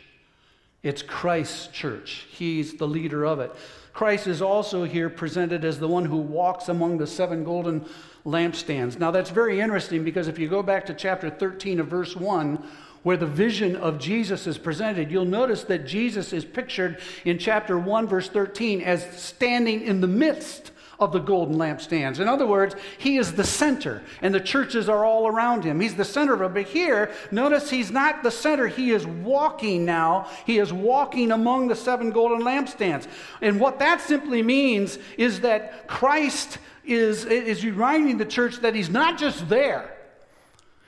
It's 0.82 1.02
Christ's 1.02 1.68
church. 1.68 2.26
He's 2.30 2.74
the 2.74 2.86
leader 2.86 3.24
of 3.24 3.40
it. 3.40 3.52
Christ 3.92 4.28
is 4.28 4.40
also 4.40 4.84
here 4.84 5.10
presented 5.10 5.64
as 5.64 5.80
the 5.80 5.88
one 5.88 6.04
who 6.04 6.18
walks 6.18 6.68
among 6.68 6.98
the 6.98 7.06
seven 7.06 7.42
golden 7.42 7.84
lampstands. 8.24 8.96
Now, 8.96 9.10
that's 9.10 9.30
very 9.30 9.60
interesting 9.60 10.04
because 10.04 10.28
if 10.28 10.38
you 10.38 10.48
go 10.48 10.62
back 10.62 10.86
to 10.86 10.94
chapter 10.94 11.30
13 11.30 11.80
of 11.80 11.88
verse 11.88 12.14
1, 12.14 12.64
where 13.02 13.16
the 13.16 13.26
vision 13.26 13.76
of 13.76 13.98
Jesus 13.98 14.46
is 14.46 14.58
presented, 14.58 15.10
you'll 15.10 15.24
notice 15.24 15.64
that 15.64 15.86
Jesus 15.86 16.32
is 16.32 16.44
pictured 16.44 17.00
in 17.24 17.38
chapter 17.38 17.78
1, 17.78 18.06
verse 18.06 18.28
13, 18.28 18.80
as 18.80 19.04
standing 19.20 19.82
in 19.82 20.00
the 20.00 20.06
midst 20.06 20.72
of 21.00 21.12
the 21.12 21.18
golden 21.20 21.56
lampstands. 21.56 22.18
In 22.18 22.26
other 22.26 22.46
words, 22.46 22.74
he 22.98 23.18
is 23.18 23.32
the 23.32 23.44
center, 23.44 24.02
and 24.20 24.34
the 24.34 24.40
churches 24.40 24.88
are 24.88 25.04
all 25.04 25.28
around 25.28 25.62
him. 25.62 25.80
He's 25.80 25.94
the 25.94 26.04
center 26.04 26.34
of 26.34 26.42
it. 26.42 26.54
But 26.54 26.72
here, 26.72 27.12
notice 27.30 27.70
he's 27.70 27.90
not 27.90 28.22
the 28.22 28.30
center. 28.30 28.66
He 28.66 28.90
is 28.90 29.06
walking 29.06 29.84
now. 29.84 30.28
He 30.44 30.58
is 30.58 30.72
walking 30.72 31.30
among 31.30 31.68
the 31.68 31.76
seven 31.76 32.10
golden 32.10 32.40
lampstands. 32.40 33.06
And 33.40 33.60
what 33.60 33.78
that 33.78 34.00
simply 34.00 34.42
means 34.42 34.98
is 35.16 35.40
that 35.40 35.86
Christ 35.86 36.58
is, 36.84 37.24
is 37.24 37.64
reminding 37.64 38.18
the 38.18 38.24
church 38.24 38.56
that 38.60 38.74
he's 38.74 38.90
not 38.90 39.18
just 39.18 39.48
there, 39.48 39.96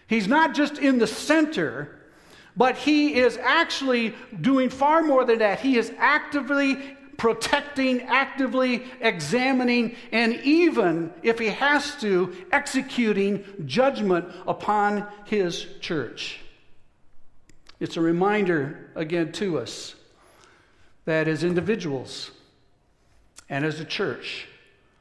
he's 0.09 0.27
not 0.27 0.55
just 0.55 0.79
in 0.79 0.99
the 0.99 1.07
center. 1.07 1.97
But 2.57 2.77
he 2.77 3.15
is 3.15 3.37
actually 3.37 4.15
doing 4.41 4.71
far 4.71 5.03
more 5.03 5.25
than 5.25 5.39
that. 5.39 5.61
He 5.61 5.77
is 5.77 5.93
actively 5.99 6.97
protecting, 7.17 8.01
actively 8.03 8.85
examining, 9.01 9.95
and 10.11 10.35
even, 10.37 11.13
if 11.23 11.39
he 11.39 11.49
has 11.49 11.95
to, 11.97 12.35
executing 12.51 13.45
judgment 13.67 14.27
upon 14.47 15.07
his 15.27 15.67
church. 15.81 16.41
It's 17.79 17.99
a 17.99 18.01
reminder, 18.01 18.91
again, 18.95 19.33
to 19.33 19.59
us 19.59 19.95
that 21.05 21.29
as 21.29 21.45
individuals 21.45 22.31
and 23.51 23.67
as 23.67 23.81
a 23.81 23.85
church, 23.85 24.47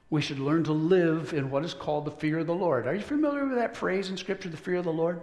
we 0.10 0.22
should 0.22 0.40
learn 0.40 0.64
to 0.66 0.74
live 0.74 1.34
in 1.34 1.50
what 1.50 1.64
is 1.64 1.74
called 1.74 2.04
the 2.04 2.12
fear 2.12 2.40
of 2.40 2.48
the 2.48 2.54
Lord. 2.54 2.86
Are 2.86 2.96
you 2.96 3.02
familiar 3.02 3.46
with 3.46 3.58
that 3.58 3.78
phrase 3.78 4.10
in 4.10 4.18
Scripture, 4.18 4.50
the 4.50 4.58
fear 4.58 4.76
of 4.76 4.86
the 4.86 4.92
Lord? 4.92 5.22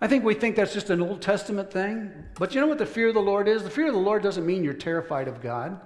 I 0.00 0.08
think 0.08 0.24
we 0.24 0.34
think 0.34 0.56
that's 0.56 0.72
just 0.72 0.90
an 0.90 1.02
Old 1.02 1.20
Testament 1.20 1.70
thing. 1.70 2.10
But 2.38 2.54
you 2.54 2.60
know 2.60 2.66
what 2.66 2.78
the 2.78 2.86
fear 2.86 3.08
of 3.08 3.14
the 3.14 3.20
Lord 3.20 3.48
is? 3.48 3.62
The 3.62 3.70
fear 3.70 3.88
of 3.88 3.92
the 3.92 4.00
Lord 4.00 4.22
doesn't 4.22 4.46
mean 4.46 4.64
you're 4.64 4.72
terrified 4.72 5.28
of 5.28 5.42
God. 5.42 5.78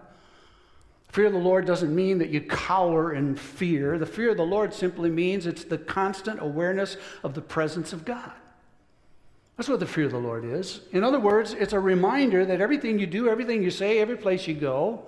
Fear 1.09 1.27
of 1.27 1.33
the 1.33 1.39
Lord 1.39 1.67
doesn't 1.67 1.95
mean 1.95 2.19
that 2.19 2.31
you 2.31 2.41
cower 2.41 3.15
in 3.15 3.37
fear. 3.37 3.99
The 3.99 4.07
fear 4.07 4.31
of 4.31 4.37
the 4.37 4.47
Lord 4.47 4.73
simply 4.75 5.11
means 5.11 5.47
it's 5.47 5.65
the 5.65 5.79
constant 5.79 6.41
awareness 6.41 6.97
of 7.23 7.35
the 7.35 7.41
presence 7.41 7.93
of 7.93 8.05
God. 8.05 8.33
That's 9.57 9.69
what 9.69 9.79
the 9.79 9.87
fear 9.87 10.07
of 10.07 10.13
the 10.13 10.19
Lord 10.19 10.45
is. 10.45 10.81
In 10.91 11.05
other 11.05 11.21
words, 11.21 11.53
it's 11.53 11.73
a 11.73 11.79
reminder 11.79 12.45
that 12.45 12.61
everything 12.61 12.99
you 12.99 13.07
do, 13.07 13.29
everything 13.29 13.63
you 13.63 13.71
say, 13.71 14.01
every 14.01 14.17
place 14.17 14.49
you 14.49 14.55
go, 14.55 15.07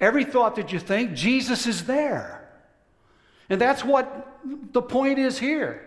every 0.00 0.24
thought 0.24 0.56
that 0.56 0.72
you 0.72 0.78
think, 0.78 1.14
Jesus 1.14 1.66
is 1.66 1.86
there. 1.86 2.48
And 3.48 3.60
that's 3.60 3.84
what 3.84 4.38
the 4.72 4.82
point 4.82 5.18
is 5.18 5.38
here. 5.38 5.85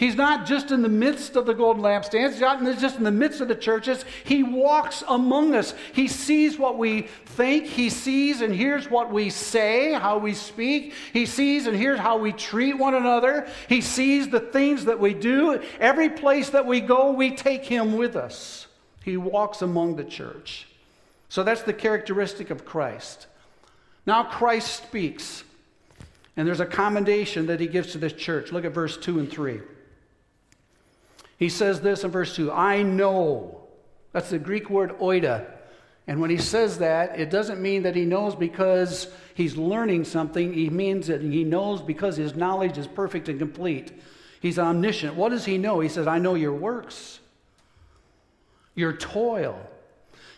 He's 0.00 0.16
not 0.16 0.46
just 0.46 0.70
in 0.70 0.80
the 0.80 0.88
midst 0.88 1.36
of 1.36 1.44
the 1.44 1.52
golden 1.52 1.82
lampstands, 1.82 2.30
he's 2.30 2.40
not 2.40 2.62
just 2.78 2.96
in 2.96 3.04
the 3.04 3.10
midst 3.10 3.42
of 3.42 3.48
the 3.48 3.54
churches. 3.54 4.06
He 4.24 4.42
walks 4.42 5.04
among 5.06 5.54
us. 5.54 5.74
He 5.92 6.08
sees 6.08 6.58
what 6.58 6.78
we 6.78 7.02
think, 7.26 7.66
he 7.66 7.90
sees 7.90 8.40
and 8.40 8.54
hears 8.54 8.90
what 8.90 9.12
we 9.12 9.28
say, 9.28 9.92
how 9.92 10.16
we 10.16 10.32
speak. 10.32 10.94
He 11.12 11.26
sees 11.26 11.66
and 11.66 11.76
hears 11.76 11.98
how 11.98 12.16
we 12.16 12.32
treat 12.32 12.78
one 12.78 12.94
another. 12.94 13.46
He 13.68 13.82
sees 13.82 14.30
the 14.30 14.40
things 14.40 14.86
that 14.86 14.98
we 14.98 15.12
do. 15.12 15.60
Every 15.78 16.08
place 16.08 16.48
that 16.48 16.64
we 16.64 16.80
go, 16.80 17.12
we 17.12 17.36
take 17.36 17.66
him 17.66 17.98
with 17.98 18.16
us. 18.16 18.68
He 19.04 19.18
walks 19.18 19.60
among 19.60 19.96
the 19.96 20.04
church. 20.04 20.66
So 21.28 21.42
that's 21.42 21.64
the 21.64 21.74
characteristic 21.74 22.48
of 22.48 22.64
Christ. 22.64 23.26
Now 24.06 24.24
Christ 24.24 24.82
speaks, 24.82 25.44
and 26.38 26.48
there's 26.48 26.60
a 26.60 26.64
commendation 26.64 27.48
that 27.48 27.60
he 27.60 27.66
gives 27.66 27.92
to 27.92 27.98
this 27.98 28.14
church. 28.14 28.50
Look 28.50 28.64
at 28.64 28.72
verse 28.72 28.96
2 28.96 29.18
and 29.18 29.30
3. 29.30 29.60
He 31.40 31.48
says 31.48 31.80
this 31.80 32.04
in 32.04 32.12
verse 32.12 32.36
2 32.36 32.52
I 32.52 32.82
know. 32.82 33.66
That's 34.12 34.30
the 34.30 34.38
Greek 34.38 34.70
word 34.70 34.96
oida. 35.00 35.46
And 36.06 36.20
when 36.20 36.30
he 36.30 36.38
says 36.38 36.78
that, 36.78 37.18
it 37.18 37.30
doesn't 37.30 37.62
mean 37.62 37.84
that 37.84 37.96
he 37.96 38.04
knows 38.04 38.34
because 38.34 39.08
he's 39.34 39.56
learning 39.56 40.04
something. 40.04 40.52
He 40.52 40.68
means 40.68 41.06
that 41.06 41.22
he 41.22 41.44
knows 41.44 41.80
because 41.80 42.16
his 42.16 42.34
knowledge 42.34 42.76
is 42.78 42.86
perfect 42.86 43.28
and 43.28 43.38
complete. 43.38 43.92
He's 44.40 44.58
omniscient. 44.58 45.14
What 45.14 45.30
does 45.30 45.44
he 45.44 45.56
know? 45.56 45.80
He 45.80 45.88
says, 45.88 46.06
I 46.06 46.18
know 46.18 46.34
your 46.34 46.54
works, 46.54 47.20
your 48.74 48.92
toil, 48.92 49.69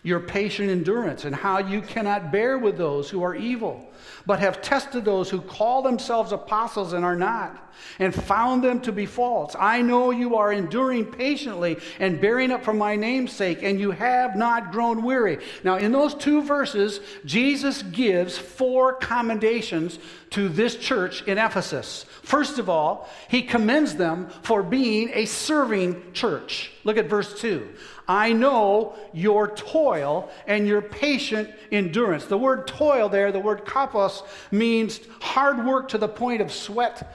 your 0.03 0.21
patient 0.21 0.71
endurance, 0.71 1.25
and 1.25 1.35
how 1.35 1.59
you 1.59 1.81
cannot 1.81 2.33
bear 2.33 2.59
with 2.59 2.77
those 2.77 3.09
who 3.09 3.23
are 3.23 3.35
evil 3.35 3.89
but 4.27 4.41
have 4.41 4.63
tested 4.63 5.05
those 5.05 5.31
who 5.31 5.41
call 5.41 5.83
themselves 5.83 6.33
apostles 6.33 6.93
and 6.93 7.05
are 7.05 7.17
not, 7.17 7.73
and 7.99 8.15
found 8.15 8.63
them 8.63 8.81
to 8.81 8.93
be 8.93 9.07
false. 9.07 9.57
I 9.59 9.83
know 9.83 10.11
you 10.11 10.37
are 10.37 10.53
enduring 10.53 11.07
patiently 11.07 11.79
and 11.99 12.21
bearing 12.21 12.51
up 12.51 12.65
for 12.65 12.73
my 12.73 12.97
name's 12.97 13.33
sake, 13.33 13.63
and 13.63 13.81
you 13.81 13.91
have 13.91 14.37
not 14.37 14.71
grown 14.71 15.03
weary. 15.03 15.39
Now, 15.65 15.77
in 15.77 15.93
those 15.93 16.15
two 16.15 16.43
verses, 16.43 17.01
Jesus 17.25 17.83
gives 17.83 18.39
four 18.39 18.95
commendations 18.95 19.99
to 20.31 20.49
this 20.49 20.77
church 20.77 21.23
in 21.27 21.39
Ephesus. 21.39 22.05
First 22.23 22.59
of 22.59 22.69
all, 22.69 23.09
he 23.29 23.43
commends 23.43 23.97
them 23.97 24.29
for 24.43 24.63
being 24.63 25.11
a 25.15 25.25
serving 25.25 26.13
church. 26.13 26.71
Look 26.85 26.97
at 26.97 27.07
verse 27.07 27.41
2. 27.41 27.69
I 28.13 28.35
know 28.35 28.95
your 29.15 29.49
toil 29.49 30.29
and 30.47 30.69
your 30.69 30.83
patient 30.83 31.49
endurance. 31.71 32.27
The 32.27 32.37
word 32.37 32.67
toil 32.67 33.09
there, 33.09 33.33
the 33.33 33.41
word 33.41 33.65
kopos, 33.65 34.23
means 34.51 35.01
hard 35.23 35.65
work 35.65 35.89
to 35.89 35.99
the 35.99 36.09
point 36.09 36.43
of 36.43 36.53
sweat 36.53 37.11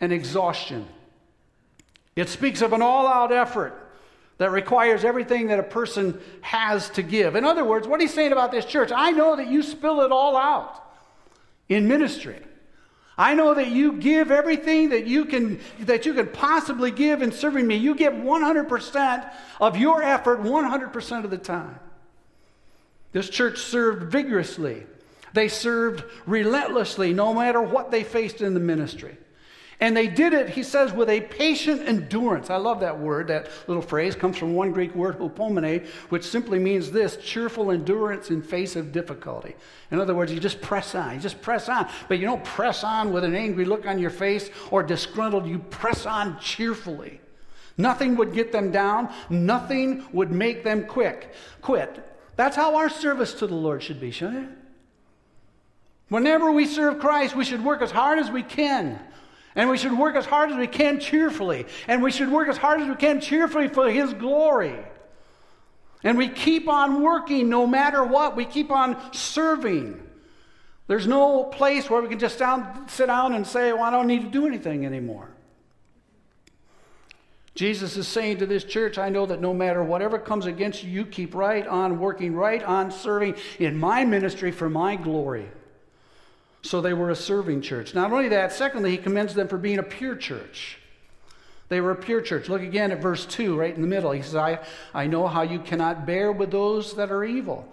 and 0.00 0.12
exhaustion. 0.12 0.88
It 2.16 2.28
speaks 2.28 2.60
of 2.60 2.72
an 2.72 2.82
all 2.82 3.06
out 3.06 3.30
effort 3.30 3.80
that 4.38 4.50
requires 4.50 5.04
everything 5.04 5.46
that 5.46 5.60
a 5.60 5.62
person 5.62 6.20
has 6.40 6.90
to 6.90 7.02
give. 7.02 7.36
In 7.36 7.44
other 7.44 7.64
words, 7.64 7.86
what 7.86 8.00
he's 8.00 8.12
saying 8.12 8.32
about 8.32 8.50
this 8.50 8.64
church, 8.64 8.90
I 8.92 9.12
know 9.12 9.36
that 9.36 9.46
you 9.46 9.62
spill 9.62 10.00
it 10.00 10.10
all 10.10 10.36
out 10.36 10.82
in 11.68 11.86
ministry. 11.86 12.42
I 13.18 13.34
know 13.34 13.54
that 13.54 13.68
you 13.68 13.92
give 13.92 14.30
everything 14.30 14.90
that 14.90 15.06
you 15.06 15.24
can 15.24 15.58
that 15.80 16.04
you 16.04 16.12
can 16.12 16.28
possibly 16.28 16.90
give 16.90 17.22
in 17.22 17.32
serving 17.32 17.66
me. 17.66 17.76
You 17.76 17.94
give 17.94 18.12
100% 18.12 19.32
of 19.60 19.76
your 19.78 20.02
effort 20.02 20.42
100% 20.42 21.24
of 21.24 21.30
the 21.30 21.38
time. 21.38 21.80
This 23.12 23.30
church 23.30 23.58
served 23.58 24.12
vigorously. 24.12 24.84
They 25.32 25.48
served 25.48 26.04
relentlessly 26.26 27.14
no 27.14 27.32
matter 27.32 27.62
what 27.62 27.90
they 27.90 28.04
faced 28.04 28.42
in 28.42 28.52
the 28.52 28.60
ministry. 28.60 29.16
And 29.78 29.94
they 29.94 30.06
did 30.06 30.32
it, 30.32 30.48
he 30.48 30.62
says, 30.62 30.92
with 30.94 31.10
a 31.10 31.20
patient 31.20 31.82
endurance. 31.82 32.48
I 32.48 32.56
love 32.56 32.80
that 32.80 32.98
word. 32.98 33.28
That 33.28 33.50
little 33.66 33.82
phrase 33.82 34.16
comes 34.16 34.38
from 34.38 34.54
one 34.54 34.72
Greek 34.72 34.94
word, 34.94 35.18
hupomene, 35.18 35.86
which 36.08 36.24
simply 36.24 36.58
means 36.58 36.90
this 36.90 37.18
cheerful 37.18 37.70
endurance 37.70 38.30
in 38.30 38.40
face 38.40 38.74
of 38.74 38.90
difficulty. 38.90 39.54
In 39.90 40.00
other 40.00 40.14
words, 40.14 40.32
you 40.32 40.40
just 40.40 40.62
press 40.62 40.94
on. 40.94 41.14
You 41.14 41.20
just 41.20 41.42
press 41.42 41.68
on. 41.68 41.88
But 42.08 42.18
you 42.18 42.24
don't 42.24 42.42
press 42.42 42.84
on 42.84 43.12
with 43.12 43.22
an 43.22 43.34
angry 43.34 43.66
look 43.66 43.86
on 43.86 43.98
your 43.98 44.10
face 44.10 44.48
or 44.70 44.82
disgruntled. 44.82 45.46
You 45.46 45.58
press 45.58 46.06
on 46.06 46.40
cheerfully. 46.40 47.20
Nothing 47.76 48.16
would 48.16 48.32
get 48.32 48.52
them 48.52 48.70
down, 48.70 49.12
nothing 49.28 50.06
would 50.12 50.30
make 50.30 50.64
them 50.64 50.86
quick. 50.86 51.34
Quit. 51.60 52.02
That's 52.36 52.56
how 52.56 52.76
our 52.76 52.88
service 52.88 53.34
to 53.34 53.46
the 53.46 53.54
Lord 53.54 53.82
should 53.82 54.00
be, 54.00 54.10
shouldn't 54.10 54.44
it? 54.44 54.58
Whenever 56.08 56.50
we 56.50 56.64
serve 56.64 56.98
Christ, 56.98 57.36
we 57.36 57.44
should 57.44 57.62
work 57.62 57.82
as 57.82 57.90
hard 57.90 58.18
as 58.18 58.30
we 58.30 58.42
can 58.42 58.98
and 59.56 59.70
we 59.70 59.78
should 59.78 59.98
work 59.98 60.14
as 60.14 60.26
hard 60.26 60.50
as 60.50 60.56
we 60.56 60.66
can 60.66 61.00
cheerfully. 61.00 61.66
And 61.88 62.02
we 62.02 62.12
should 62.12 62.30
work 62.30 62.48
as 62.48 62.58
hard 62.58 62.82
as 62.82 62.88
we 62.88 62.94
can 62.94 63.20
cheerfully 63.20 63.68
for 63.68 63.90
His 63.90 64.12
glory. 64.12 64.76
And 66.04 66.18
we 66.18 66.28
keep 66.28 66.68
on 66.68 67.02
working 67.02 67.48
no 67.48 67.66
matter 67.66 68.04
what. 68.04 68.36
We 68.36 68.44
keep 68.44 68.70
on 68.70 69.12
serving. 69.12 70.02
There's 70.86 71.06
no 71.06 71.42
place 71.44 71.90
where 71.90 72.00
we 72.02 72.08
can 72.08 72.18
just 72.18 72.38
down, 72.38 72.86
sit 72.88 73.06
down 73.06 73.32
and 73.32 73.46
say, 73.46 73.72
well, 73.72 73.82
I 73.82 73.90
don't 73.90 74.06
need 74.06 74.22
to 74.22 74.28
do 74.28 74.46
anything 74.46 74.84
anymore. 74.84 75.30
Jesus 77.54 77.96
is 77.96 78.06
saying 78.06 78.36
to 78.38 78.46
this 78.46 78.62
church, 78.62 78.98
I 78.98 79.08
know 79.08 79.24
that 79.24 79.40
no 79.40 79.54
matter 79.54 79.82
whatever 79.82 80.18
comes 80.18 80.44
against 80.44 80.84
you, 80.84 80.90
you 80.90 81.06
keep 81.06 81.34
right 81.34 81.66
on 81.66 81.98
working, 81.98 82.34
right 82.34 82.62
on 82.62 82.90
serving 82.90 83.36
in 83.58 83.78
my 83.78 84.04
ministry 84.04 84.52
for 84.52 84.68
my 84.68 84.94
glory. 84.96 85.48
So 86.66 86.80
they 86.80 86.94
were 86.94 87.10
a 87.10 87.16
serving 87.16 87.62
church. 87.62 87.94
Not 87.94 88.12
only 88.12 88.28
that, 88.30 88.52
secondly, 88.52 88.90
he 88.90 88.96
commends 88.96 89.34
them 89.34 89.46
for 89.46 89.56
being 89.56 89.78
a 89.78 89.84
pure 89.84 90.16
church. 90.16 90.78
They 91.68 91.80
were 91.80 91.92
a 91.92 91.96
pure 91.96 92.20
church. 92.20 92.48
Look 92.48 92.62
again 92.62 92.90
at 92.90 93.00
verse 93.00 93.24
2, 93.24 93.56
right 93.56 93.74
in 93.74 93.80
the 93.80 93.86
middle. 93.86 94.10
He 94.10 94.22
says, 94.22 94.34
I, 94.34 94.58
I 94.92 95.06
know 95.06 95.28
how 95.28 95.42
you 95.42 95.60
cannot 95.60 96.06
bear 96.06 96.32
with 96.32 96.50
those 96.50 96.94
that 96.94 97.12
are 97.12 97.24
evil. 97.24 97.68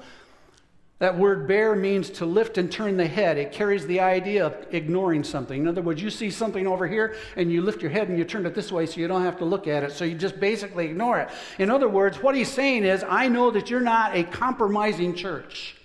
That 0.99 1.17
word 1.17 1.47
bear 1.47 1.75
means 1.75 2.11
to 2.11 2.25
lift 2.25 2.59
and 2.59 2.71
turn 2.71 2.97
the 2.97 3.07
head. 3.07 3.37
It 3.37 3.51
carries 3.51 3.85
the 3.87 3.99
idea 3.99 4.45
of 4.45 4.67
ignoring 4.71 5.23
something. 5.23 5.61
In 5.61 5.67
other 5.67 5.81
words, 5.81 6.01
you 6.01 6.11
see 6.11 6.29
something 6.29 6.67
over 6.67 6.87
here 6.87 7.15
and 7.35 7.51
you 7.51 7.61
lift 7.61 7.81
your 7.81 7.91
head 7.91 8.09
and 8.09 8.17
you 8.17 8.23
turn 8.23 8.45
it 8.45 8.53
this 8.53 8.71
way 8.71 8.85
so 8.85 9.01
you 9.01 9.07
don't 9.07 9.23
have 9.23 9.37
to 9.39 9.45
look 9.45 9.67
at 9.67 9.83
it. 9.83 9.91
So 9.91 10.05
you 10.05 10.15
just 10.15 10.39
basically 10.39 10.85
ignore 10.85 11.19
it. 11.19 11.29
In 11.57 11.71
other 11.71 11.89
words, 11.89 12.21
what 12.21 12.35
he's 12.35 12.51
saying 12.51 12.83
is, 12.83 13.03
I 13.07 13.27
know 13.27 13.49
that 13.51 13.69
you're 13.71 13.79
not 13.79 14.15
a 14.15 14.23
compromising 14.23 15.15
church. 15.15 15.75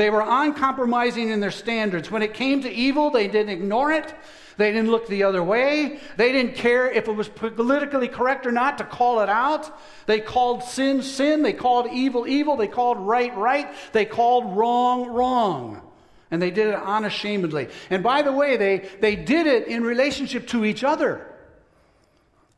They 0.00 0.08
were 0.08 0.24
uncompromising 0.26 1.28
in 1.28 1.40
their 1.40 1.50
standards. 1.50 2.10
When 2.10 2.22
it 2.22 2.32
came 2.32 2.62
to 2.62 2.72
evil, 2.72 3.10
they 3.10 3.28
didn't 3.28 3.50
ignore 3.50 3.92
it. 3.92 4.14
They 4.56 4.72
didn't 4.72 4.90
look 4.90 5.06
the 5.08 5.24
other 5.24 5.44
way. 5.44 6.00
They 6.16 6.32
didn't 6.32 6.54
care 6.54 6.90
if 6.90 7.06
it 7.06 7.12
was 7.12 7.28
politically 7.28 8.08
correct 8.08 8.46
or 8.46 8.50
not 8.50 8.78
to 8.78 8.84
call 8.84 9.20
it 9.20 9.28
out. 9.28 9.78
They 10.06 10.18
called 10.18 10.64
sin 10.64 11.02
sin. 11.02 11.42
They 11.42 11.52
called 11.52 11.88
evil 11.92 12.26
evil. 12.26 12.56
They 12.56 12.66
called 12.66 12.96
right 12.98 13.36
right. 13.36 13.74
They 13.92 14.06
called 14.06 14.56
wrong 14.56 15.10
wrong. 15.10 15.82
And 16.30 16.40
they 16.40 16.50
did 16.50 16.68
it 16.68 16.76
unashamedly. 16.76 17.68
And 17.90 18.02
by 18.02 18.22
the 18.22 18.32
way, 18.32 18.56
they, 18.56 18.88
they 19.00 19.16
did 19.16 19.46
it 19.46 19.68
in 19.68 19.84
relationship 19.84 20.46
to 20.48 20.64
each 20.64 20.82
other. 20.82 21.29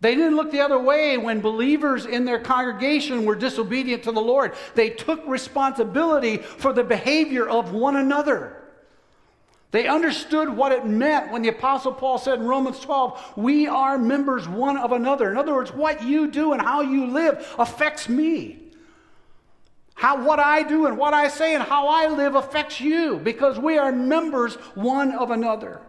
They 0.02 0.16
didn't 0.16 0.34
look 0.34 0.50
the 0.50 0.60
other 0.60 0.80
way 0.80 1.16
when 1.16 1.40
believers 1.40 2.06
in 2.06 2.24
their 2.24 2.40
congregation 2.40 3.24
were 3.24 3.36
disobedient 3.36 4.02
to 4.02 4.10
the 4.10 4.20
Lord. 4.20 4.54
They 4.74 4.90
took 4.90 5.24
responsibility 5.28 6.38
for 6.38 6.72
the 6.72 6.82
behavior 6.82 7.48
of 7.48 7.72
one 7.72 7.94
another. 7.94 8.64
They 9.70 9.86
understood 9.86 10.48
what 10.48 10.72
it 10.72 10.84
meant 10.84 11.30
when 11.30 11.42
the 11.42 11.50
Apostle 11.50 11.92
Paul 11.92 12.18
said 12.18 12.40
in 12.40 12.46
Romans 12.48 12.80
12, 12.80 13.34
We 13.36 13.68
are 13.68 13.96
members 13.96 14.48
one 14.48 14.76
of 14.76 14.90
another. 14.90 15.30
In 15.30 15.38
other 15.38 15.54
words, 15.54 15.72
what 15.72 16.02
you 16.02 16.28
do 16.28 16.52
and 16.52 16.60
how 16.60 16.80
you 16.80 17.06
live 17.06 17.54
affects 17.56 18.08
me. 18.08 18.58
How 19.94 20.26
what 20.26 20.40
I 20.40 20.64
do 20.64 20.86
and 20.86 20.98
what 20.98 21.14
I 21.14 21.28
say 21.28 21.54
and 21.54 21.62
how 21.62 21.86
I 21.86 22.08
live 22.08 22.34
affects 22.34 22.80
you 22.80 23.20
because 23.20 23.56
we 23.56 23.78
are 23.78 23.92
members 23.92 24.56
one 24.74 25.12
of 25.12 25.30
another. 25.30 25.80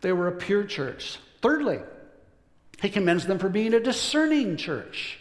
They 0.00 0.12
were 0.12 0.26
a 0.26 0.32
pure 0.32 0.64
church. 0.64 1.20
Thirdly, 1.40 1.78
he 2.80 2.90
commends 2.90 3.26
them 3.26 3.38
for 3.38 3.48
being 3.48 3.74
a 3.74 3.80
discerning 3.80 4.56
church. 4.56 5.18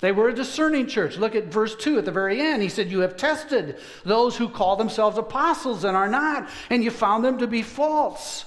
They 0.00 0.12
were 0.12 0.28
a 0.28 0.34
discerning 0.34 0.86
church. 0.86 1.16
Look 1.16 1.34
at 1.34 1.46
verse 1.46 1.74
2 1.74 1.98
at 1.98 2.04
the 2.04 2.12
very 2.12 2.40
end. 2.40 2.62
He 2.62 2.68
said, 2.68 2.90
You 2.90 3.00
have 3.00 3.16
tested 3.16 3.78
those 4.04 4.36
who 4.36 4.48
call 4.48 4.76
themselves 4.76 5.18
apostles 5.18 5.84
and 5.84 5.96
are 5.96 6.08
not, 6.08 6.48
and 6.70 6.84
you 6.84 6.90
found 6.90 7.24
them 7.24 7.38
to 7.38 7.48
be 7.48 7.62
false. 7.62 8.44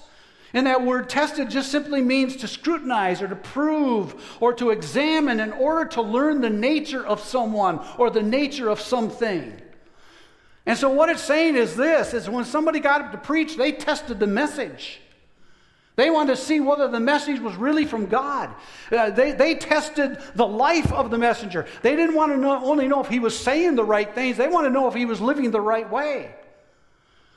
And 0.54 0.68
that 0.68 0.86
word 0.86 1.10
tested 1.10 1.50
just 1.50 1.72
simply 1.72 2.02
means 2.02 2.38
to 2.38 2.48
scrutinize 2.48 3.22
or 3.22 3.28
to 3.28 3.36
prove 3.36 4.38
or 4.40 4.54
to 4.54 4.70
examine 4.70 5.40
in 5.40 5.52
order 5.54 5.90
to 5.92 6.02
learn 6.02 6.42
the 6.42 6.50
nature 6.50 7.06
of 7.06 7.22
someone 7.22 7.80
or 7.98 8.10
the 8.10 8.24
nature 8.24 8.70
of 8.70 8.80
something. 8.80 9.62
And 10.66 10.78
so 10.78 10.90
what 10.90 11.10
it's 11.10 11.24
saying 11.24 11.56
is 11.56 11.76
this 11.76 12.14
is 12.14 12.30
when 12.30 12.46
somebody 12.46 12.80
got 12.80 13.02
up 13.02 13.12
to 13.12 13.18
preach, 13.18 13.56
they 13.56 13.72
tested 13.72 14.20
the 14.20 14.28
message. 14.28 15.00
They 15.96 16.10
wanted 16.10 16.36
to 16.36 16.42
see 16.42 16.60
whether 16.60 16.88
the 16.88 17.00
message 17.00 17.40
was 17.40 17.56
really 17.56 17.86
from 17.86 18.06
God. 18.06 18.50
Uh, 18.92 19.10
they, 19.10 19.34
they 19.34 19.56
tested 19.56 20.18
the 20.36 20.48
life 20.48 20.92
of 20.94 21.12
the 21.12 21.18
messenger. 21.18 21.68
They 21.82 21.96
didn't 21.96 22.16
want 22.16 22.32
to 22.32 22.38
know, 22.38 22.64
only 22.64 22.88
know 22.88 23.02
if 23.02 23.10
he 23.10 23.20
was 23.20 23.38
saying 23.38 23.76
the 23.76 23.84
right 23.84 24.14
things, 24.14 24.38
they 24.38 24.48
want 24.48 24.66
to 24.66 24.72
know 24.72 24.88
if 24.88 24.94
he 24.94 25.06
was 25.06 25.20
living 25.20 25.52
the 25.52 25.62
right 25.62 25.90
way. 25.90 26.34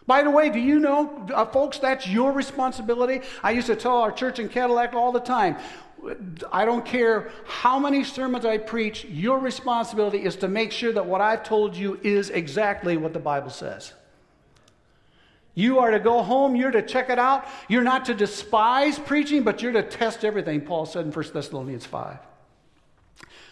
By 0.06 0.22
the 0.22 0.30
way, 0.30 0.50
do 0.50 0.58
you 0.58 0.78
know, 0.78 1.26
uh, 1.34 1.46
folks, 1.46 1.78
that's 1.78 2.06
your 2.06 2.30
responsibility? 2.32 3.22
I 3.42 3.52
used 3.52 3.68
to 3.68 3.76
tell 3.76 3.96
our 3.98 4.12
church 4.12 4.38
in 4.38 4.50
Cadillac 4.50 4.92
all 4.92 5.12
the 5.12 5.20
time 5.20 5.56
I 6.52 6.64
don't 6.64 6.84
care 6.84 7.30
how 7.46 7.78
many 7.78 8.04
sermons 8.04 8.44
I 8.44 8.58
preach, 8.58 9.04
your 9.04 9.38
responsibility 9.38 10.24
is 10.24 10.36
to 10.36 10.48
make 10.48 10.72
sure 10.72 10.92
that 10.92 11.06
what 11.06 11.20
I've 11.20 11.42
told 11.42 11.76
you 11.76 11.98
is 12.02 12.30
exactly 12.30 12.96
what 12.96 13.12
the 13.12 13.18
Bible 13.18 13.50
says. 13.50 13.92
You 15.54 15.78
are 15.78 15.90
to 15.90 16.00
go 16.00 16.22
home, 16.22 16.56
you're 16.56 16.70
to 16.72 16.82
check 16.82 17.10
it 17.10 17.18
out. 17.18 17.46
You're 17.68 17.84
not 17.84 18.06
to 18.06 18.14
despise 18.14 18.98
preaching, 18.98 19.42
but 19.44 19.62
you're 19.62 19.72
to 19.72 19.82
test 19.82 20.24
everything, 20.24 20.62
Paul 20.62 20.86
said 20.86 21.06
in 21.06 21.12
1 21.12 21.24
Thessalonians 21.32 21.86
5. 21.86 22.18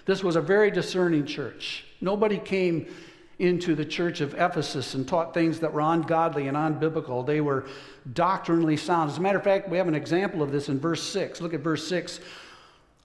This 0.04 0.24
was 0.24 0.34
a 0.34 0.40
very 0.40 0.70
discerning 0.70 1.26
church. 1.26 1.84
Nobody 2.00 2.38
came 2.38 2.92
into 3.38 3.74
the 3.74 3.84
church 3.84 4.20
of 4.20 4.34
Ephesus 4.34 4.94
and 4.94 5.06
taught 5.06 5.32
things 5.32 5.60
that 5.60 5.72
were 5.72 5.80
ungodly 5.80 6.48
and 6.48 6.56
unbiblical. 6.56 7.24
They 7.24 7.40
were 7.40 7.66
doctrinally 8.12 8.76
sound. 8.76 9.10
As 9.10 9.18
a 9.18 9.20
matter 9.20 9.38
of 9.38 9.44
fact, 9.44 9.68
we 9.68 9.78
have 9.78 9.88
an 9.88 9.94
example 9.94 10.42
of 10.42 10.52
this 10.52 10.68
in 10.68 10.78
verse 10.78 11.02
6. 11.02 11.40
Look 11.40 11.54
at 11.54 11.60
verse 11.60 11.86
6, 11.86 12.20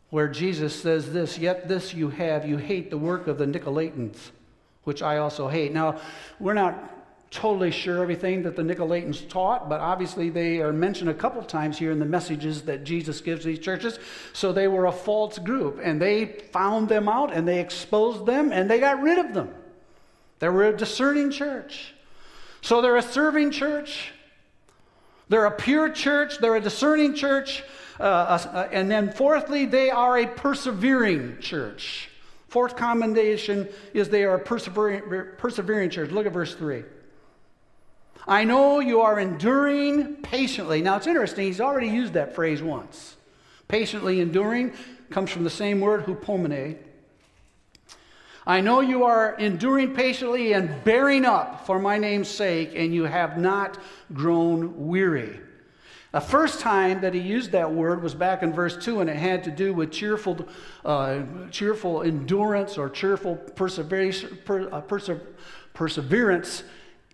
where 0.09 0.27
Jesus 0.27 0.79
says 0.79 1.13
this 1.13 1.37
Yet 1.37 1.67
this 1.67 1.93
you 1.93 2.09
have, 2.09 2.47
you 2.47 2.57
hate 2.57 2.89
the 2.89 2.97
work 2.97 3.27
of 3.27 3.37
the 3.37 3.45
Nicolaitans, 3.45 4.17
which 4.83 5.01
I 5.01 5.17
also 5.17 5.47
hate. 5.47 5.71
Now, 5.71 5.99
we're 6.39 6.53
not 6.53 6.96
totally 7.29 7.71
sure 7.71 8.01
everything 8.01 8.43
that 8.43 8.55
the 8.55 8.61
Nicolaitans 8.61 9.27
taught, 9.27 9.67
but 9.67 9.81
obviously 9.81 10.29
they 10.29 10.61
are 10.61 10.71
mentioned 10.71 11.09
a 11.09 11.13
couple 11.13 11.41
times 11.43 11.77
here 11.77 11.91
in 11.91 11.99
the 11.99 12.05
messages 12.05 12.61
that 12.63 12.83
Jesus 12.83 13.21
gives 13.21 13.43
these 13.43 13.59
churches. 13.59 13.99
So 14.33 14.53
they 14.53 14.67
were 14.67 14.85
a 14.85 14.91
false 14.91 15.37
group, 15.37 15.79
and 15.83 16.01
they 16.01 16.25
found 16.25 16.87
them 16.89 17.09
out 17.09 17.33
and 17.33 17.47
they 17.47 17.59
exposed 17.59 18.25
them 18.25 18.51
and 18.51 18.69
they 18.69 18.79
got 18.79 19.01
rid 19.01 19.17
of 19.17 19.33
them. 19.33 19.53
They 20.39 20.49
were 20.49 20.65
a 20.65 20.77
discerning 20.77 21.31
church. 21.31 21.93
So 22.61 22.81
they're 22.81 22.97
a 22.97 23.01
serving 23.01 23.51
church, 23.51 24.11
they're 25.29 25.45
a 25.45 25.51
pure 25.51 25.89
church, 25.89 26.39
they're 26.39 26.55
a 26.55 26.61
discerning 26.61 27.13
church, 27.13 27.63
uh, 27.99 28.03
uh, 28.03 28.67
and 28.71 28.89
then 28.89 29.11
fourthly, 29.11 29.65
they 29.65 29.89
are 29.89 30.17
a 30.17 30.27
persevering 30.27 31.39
church. 31.39 32.09
Fourth 32.47 32.75
commendation 32.75 33.67
is 33.93 34.09
they 34.09 34.23
are 34.23 34.35
a 34.35 34.39
persevering, 34.39 35.33
persevering 35.37 35.89
church. 35.89 36.11
Look 36.11 36.25
at 36.25 36.31
verse 36.31 36.55
3. 36.55 36.83
I 38.27 38.43
know 38.43 38.79
you 38.79 39.01
are 39.01 39.19
enduring 39.19 40.17
patiently. 40.17 40.81
Now 40.81 40.97
it's 40.97 41.07
interesting, 41.07 41.45
he's 41.45 41.61
already 41.61 41.87
used 41.87 42.13
that 42.13 42.35
phrase 42.35 42.61
once. 42.61 43.15
Patiently 43.69 44.19
enduring 44.19 44.73
comes 45.09 45.29
from 45.29 45.45
the 45.45 45.49
same 45.49 45.79
word, 45.79 46.05
hupomene. 46.05 46.77
I 48.45 48.61
know 48.61 48.81
you 48.81 49.03
are 49.03 49.35
enduring 49.35 49.93
patiently 49.93 50.53
and 50.53 50.83
bearing 50.83 51.25
up 51.25 51.65
for 51.65 51.79
my 51.79 51.97
name's 51.97 52.29
sake, 52.29 52.71
and 52.75 52.93
you 52.93 53.03
have 53.03 53.37
not 53.37 53.77
grown 54.13 54.87
weary. 54.87 55.39
The 56.13 56.21
first 56.21 56.61
time 56.61 57.01
that 57.01 57.13
he 57.13 57.19
used 57.19 57.51
that 57.51 57.71
word 57.71 58.01
was 58.01 58.15
back 58.15 58.43
in 58.43 58.53
verse 58.53 58.77
2, 58.83 59.01
and 59.01 59.09
it 59.09 59.17
had 59.17 59.43
to 59.43 59.51
do 59.51 59.73
with 59.73 59.91
cheerful, 59.91 60.47
uh, 60.85 61.23
cheerful 61.51 62.03
endurance 62.03 62.77
or 62.77 62.89
cheerful 62.89 63.35
perseverance, 63.35 64.23
uh, 64.23 64.81
perse- 64.81 65.11
perseverance 65.73 66.63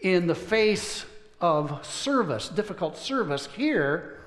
in 0.04 0.28
the 0.28 0.36
face 0.36 1.06
of 1.42 1.84
service, 1.84 2.50
difficult 2.50 2.98
service. 2.98 3.48
Here, 3.56 4.20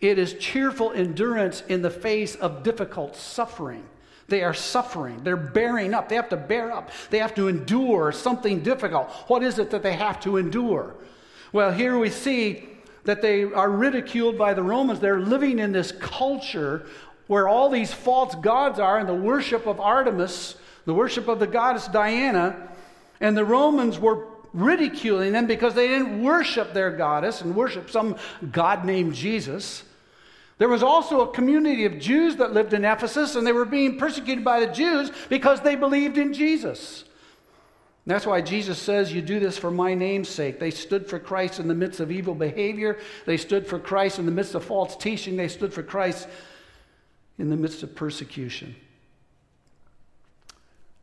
it 0.00 0.18
is 0.18 0.34
cheerful 0.34 0.92
endurance 0.92 1.62
in 1.68 1.82
the 1.82 1.90
face 1.90 2.36
of 2.36 2.62
difficult 2.62 3.16
suffering. 3.16 3.84
They 4.28 4.42
are 4.42 4.54
suffering. 4.54 5.22
They're 5.24 5.36
bearing 5.36 5.92
up. 5.94 6.08
They 6.08 6.16
have 6.16 6.28
to 6.28 6.36
bear 6.36 6.72
up. 6.72 6.90
They 7.10 7.18
have 7.18 7.34
to 7.34 7.48
endure 7.48 8.12
something 8.12 8.60
difficult. 8.62 9.10
What 9.26 9.42
is 9.42 9.58
it 9.58 9.70
that 9.70 9.82
they 9.82 9.94
have 9.94 10.20
to 10.20 10.36
endure? 10.36 10.94
Well, 11.52 11.72
here 11.72 11.98
we 11.98 12.10
see 12.10 12.68
that 13.04 13.22
they 13.22 13.44
are 13.44 13.70
ridiculed 13.70 14.38
by 14.38 14.54
the 14.54 14.62
Romans. 14.62 15.00
They're 15.00 15.20
living 15.20 15.58
in 15.58 15.72
this 15.72 15.92
culture 15.92 16.86
where 17.26 17.48
all 17.48 17.70
these 17.70 17.92
false 17.92 18.34
gods 18.34 18.78
are 18.78 18.98
and 18.98 19.08
the 19.08 19.14
worship 19.14 19.66
of 19.66 19.80
Artemis, 19.80 20.56
the 20.84 20.94
worship 20.94 21.28
of 21.28 21.38
the 21.38 21.46
goddess 21.46 21.86
Diana. 21.88 22.68
And 23.20 23.36
the 23.36 23.44
Romans 23.44 23.98
were 23.98 24.26
ridiculing 24.54 25.32
them 25.32 25.46
because 25.46 25.74
they 25.74 25.88
didn't 25.88 26.22
worship 26.22 26.72
their 26.72 26.90
goddess 26.90 27.42
and 27.42 27.54
worship 27.54 27.90
some 27.90 28.16
god 28.52 28.84
named 28.86 29.14
Jesus. 29.14 29.82
There 30.58 30.68
was 30.68 30.84
also 30.84 31.20
a 31.20 31.32
community 31.32 31.84
of 31.84 31.98
Jews 31.98 32.36
that 32.36 32.54
lived 32.54 32.72
in 32.72 32.84
Ephesus, 32.84 33.34
and 33.34 33.44
they 33.46 33.52
were 33.52 33.64
being 33.64 33.98
persecuted 33.98 34.44
by 34.44 34.60
the 34.60 34.72
Jews 34.72 35.10
because 35.28 35.60
they 35.60 35.74
believed 35.74 36.16
in 36.16 36.32
Jesus. 36.32 37.04
That's 38.06 38.26
why 38.26 38.42
Jesus 38.42 38.78
says, 38.78 39.12
You 39.12 39.22
do 39.22 39.40
this 39.40 39.58
for 39.58 39.70
my 39.70 39.94
name's 39.94 40.28
sake. 40.28 40.60
They 40.60 40.70
stood 40.70 41.08
for 41.08 41.18
Christ 41.18 41.58
in 41.58 41.66
the 41.66 41.74
midst 41.74 42.00
of 42.00 42.12
evil 42.12 42.34
behavior. 42.34 42.98
They 43.26 43.38
stood 43.38 43.66
for 43.66 43.78
Christ 43.78 44.18
in 44.18 44.26
the 44.26 44.32
midst 44.32 44.54
of 44.54 44.64
false 44.64 44.94
teaching. 44.96 45.36
They 45.36 45.48
stood 45.48 45.72
for 45.72 45.82
Christ 45.82 46.28
in 47.38 47.50
the 47.50 47.56
midst 47.56 47.82
of 47.82 47.96
persecution. 47.96 48.76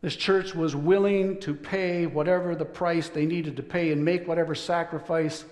This 0.01 0.15
church 0.15 0.55
was 0.55 0.75
willing 0.75 1.39
to 1.41 1.53
pay 1.53 2.07
whatever 2.07 2.55
the 2.55 2.65
price 2.65 3.09
they 3.09 3.25
needed 3.25 3.55
to 3.57 3.63
pay 3.63 3.91
and 3.91 4.03
make 4.03 4.27
whatever 4.27 4.55
sacrifice 4.55 5.45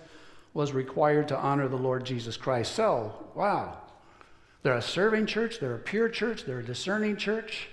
was 0.53 0.73
required 0.73 1.27
to 1.27 1.37
honor 1.37 1.67
the 1.67 1.77
Lord 1.77 2.03
Jesus 2.03 2.35
Christ. 2.35 2.73
So, 2.73 3.27
wow. 3.35 3.77
They're 4.63 4.73
a 4.73 4.81
serving 4.81 5.27
church, 5.27 5.59
they're 5.59 5.75
a 5.75 5.79
pure 5.79 6.09
church, 6.09 6.45
they're 6.45 6.59
a 6.59 6.65
discerning 6.65 7.15
church, 7.15 7.69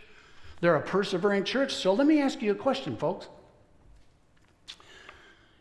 they're 0.61 0.77
a 0.77 0.83
persevering 0.83 1.45
church. 1.45 1.75
So, 1.75 1.95
let 1.95 2.07
me 2.07 2.21
ask 2.21 2.43
you 2.43 2.53
a 2.53 2.55
question, 2.55 2.97
folks. 2.97 3.29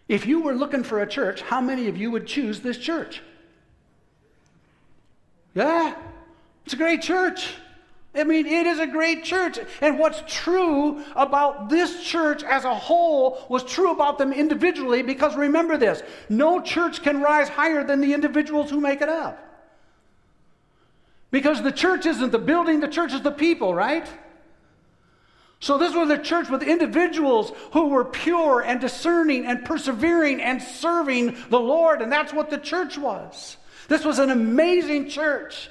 If 0.07 0.27
you 0.27 0.41
were 0.41 0.53
looking 0.53 0.83
for 0.83 1.01
a 1.01 1.07
church, 1.07 1.41
how 1.41 1.61
many 1.61 1.87
of 1.87 1.97
you 1.97 2.11
would 2.11 2.27
choose 2.27 2.59
this 2.59 2.77
church? 2.77 3.21
Yeah, 5.55 5.95
it's 6.65 6.73
a 6.73 6.77
great 6.77 7.01
church. 7.01 7.55
I 8.15 8.23
mean, 8.23 8.45
it 8.45 8.65
is 8.65 8.79
a 8.79 8.87
great 8.87 9.23
church. 9.23 9.59
And 9.81 9.99
what's 9.99 10.23
true 10.27 11.03
about 11.15 11.69
this 11.69 12.03
church 12.03 12.43
as 12.43 12.63
a 12.63 12.73
whole 12.73 13.45
was 13.49 13.63
true 13.63 13.91
about 13.91 14.17
them 14.17 14.31
individually 14.31 15.01
because 15.03 15.35
remember 15.35 15.77
this 15.77 16.01
no 16.29 16.61
church 16.61 17.01
can 17.03 17.21
rise 17.21 17.49
higher 17.49 17.83
than 17.83 18.01
the 18.01 18.13
individuals 18.13 18.69
who 18.69 18.79
make 18.79 19.01
it 19.01 19.09
up. 19.09 19.41
Because 21.31 21.61
the 21.61 21.71
church 21.71 22.05
isn't 22.05 22.31
the 22.31 22.39
building, 22.39 22.79
the 22.79 22.87
church 22.87 23.13
is 23.13 23.21
the 23.21 23.31
people, 23.31 23.73
right? 23.73 24.07
So, 25.59 25.77
this 25.77 25.95
was 25.95 26.09
a 26.09 26.17
church 26.17 26.49
with 26.49 26.63
individuals 26.63 27.51
who 27.71 27.87
were 27.87 28.05
pure 28.05 28.61
and 28.61 28.79
discerning 28.79 29.45
and 29.45 29.65
persevering 29.65 30.41
and 30.41 30.61
serving 30.61 31.37
the 31.49 31.59
Lord, 31.59 32.01
and 32.01 32.11
that's 32.11 32.33
what 32.33 32.49
the 32.49 32.57
church 32.57 32.97
was. 32.97 33.57
This 33.87 34.05
was 34.05 34.19
an 34.19 34.29
amazing 34.29 35.09
church 35.09 35.69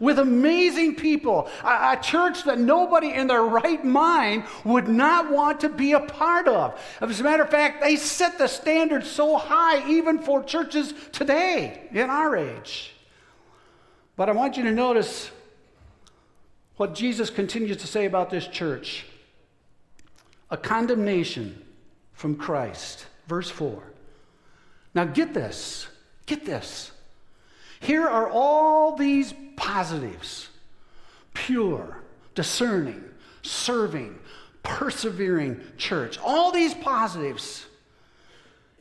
with 0.00 0.18
amazing 0.18 0.94
people, 0.96 1.48
a, 1.62 1.92
a, 1.92 1.98
church 2.02 2.44
that 2.44 2.58
nobody 2.58 3.12
in 3.12 3.26
their 3.26 3.42
right 3.42 3.84
mind 3.84 4.44
would 4.64 4.88
not 4.88 5.30
want 5.30 5.60
to 5.60 5.68
be 5.68 5.92
a 5.92 6.00
part 6.00 6.48
of. 6.48 6.78
As 7.00 7.20
a 7.20 7.24
matter 7.24 7.42
of 7.42 7.50
fact, 7.50 7.82
they 7.82 7.96
set 7.96 8.38
the 8.38 8.46
standard 8.46 9.04
so 9.04 9.36
high 9.36 9.88
even 9.88 10.18
for 10.18 10.42
churches 10.42 10.92
today 11.12 11.88
in 11.92 12.10
our 12.10 12.36
age. 12.36 12.94
But 14.16 14.28
I 14.28 14.32
want 14.32 14.56
you 14.56 14.64
to 14.64 14.72
notice 14.72 15.30
what 16.76 16.94
Jesus 16.94 17.30
continues 17.30 17.78
to 17.78 17.86
say 17.86 18.04
about 18.04 18.30
this 18.30 18.46
church 18.46 19.06
a 20.48 20.56
condemnation 20.56 21.60
from 22.12 22.36
Christ. 22.36 23.06
Verse 23.26 23.50
4. 23.50 23.82
Now 24.94 25.04
get 25.04 25.34
this, 25.34 25.88
get 26.26 26.46
this. 26.46 26.92
Here 27.80 28.06
are 28.06 28.30
all 28.30 28.96
these 28.96 29.34
positives 29.56 30.48
pure, 31.36 31.98
discerning, 32.34 33.04
serving, 33.42 34.18
persevering 34.62 35.60
church. 35.76 36.18
All 36.24 36.50
these 36.50 36.74
positives. 36.74 37.66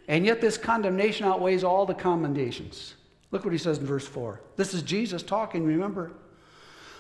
And 0.07 0.25
yet, 0.25 0.39
this 0.39 0.57
condemnation 0.57 1.25
outweighs 1.25 1.63
all 1.63 1.85
the 1.85 1.93
commendations. 1.93 2.95
Look 3.31 3.43
what 3.43 3.51
he 3.51 3.57
says 3.57 3.79
in 3.79 3.85
verse 3.85 4.07
4. 4.07 4.39
This 4.55 4.73
is 4.73 4.81
Jesus 4.83 5.21
talking, 5.21 5.65
remember? 5.65 6.11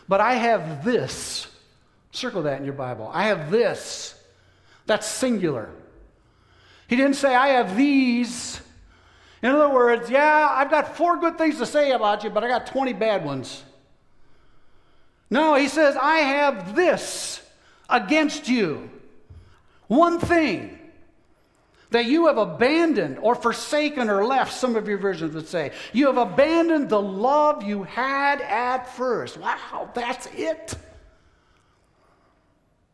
But 0.07 0.21
I 0.21 0.33
have 0.33 0.83
this. 0.83 1.47
Circle 2.11 2.43
that 2.43 2.59
in 2.59 2.65
your 2.65 2.73
Bible. 2.73 3.09
I 3.13 3.27
have 3.27 3.51
this. 3.51 4.15
That's 4.85 5.07
singular. 5.07 5.69
He 6.87 6.95
didn't 6.95 7.15
say, 7.15 7.33
I 7.33 7.49
have 7.49 7.77
these. 7.77 8.59
In 9.45 9.51
other 9.51 9.69
words, 9.69 10.09
yeah, 10.09 10.49
I've 10.51 10.71
got 10.71 10.97
four 10.97 11.19
good 11.19 11.37
things 11.37 11.59
to 11.59 11.67
say 11.67 11.91
about 11.91 12.23
you, 12.23 12.31
but 12.31 12.43
I 12.43 12.47
got 12.47 12.65
20 12.65 12.93
bad 12.93 13.23
ones. 13.23 13.63
No, 15.29 15.53
he 15.53 15.67
says, 15.67 15.95
I 15.95 16.17
have 16.17 16.75
this 16.75 17.47
against 17.87 18.47
you. 18.47 18.89
One 19.85 20.17
thing 20.17 20.79
that 21.91 22.05
you 22.05 22.25
have 22.25 22.39
abandoned 22.39 23.19
or 23.19 23.35
forsaken 23.35 24.09
or 24.09 24.25
left, 24.25 24.51
some 24.51 24.75
of 24.75 24.87
your 24.87 24.97
versions 24.97 25.35
would 25.35 25.47
say. 25.47 25.73
You 25.93 26.07
have 26.07 26.17
abandoned 26.17 26.89
the 26.89 26.99
love 26.99 27.61
you 27.61 27.83
had 27.83 28.41
at 28.41 28.95
first. 28.95 29.37
Wow, 29.37 29.91
that's 29.93 30.25
it. 30.33 30.73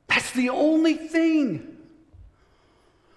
That's 0.10 0.32
the 0.32 0.50
only 0.50 0.96
thing. 0.96 1.78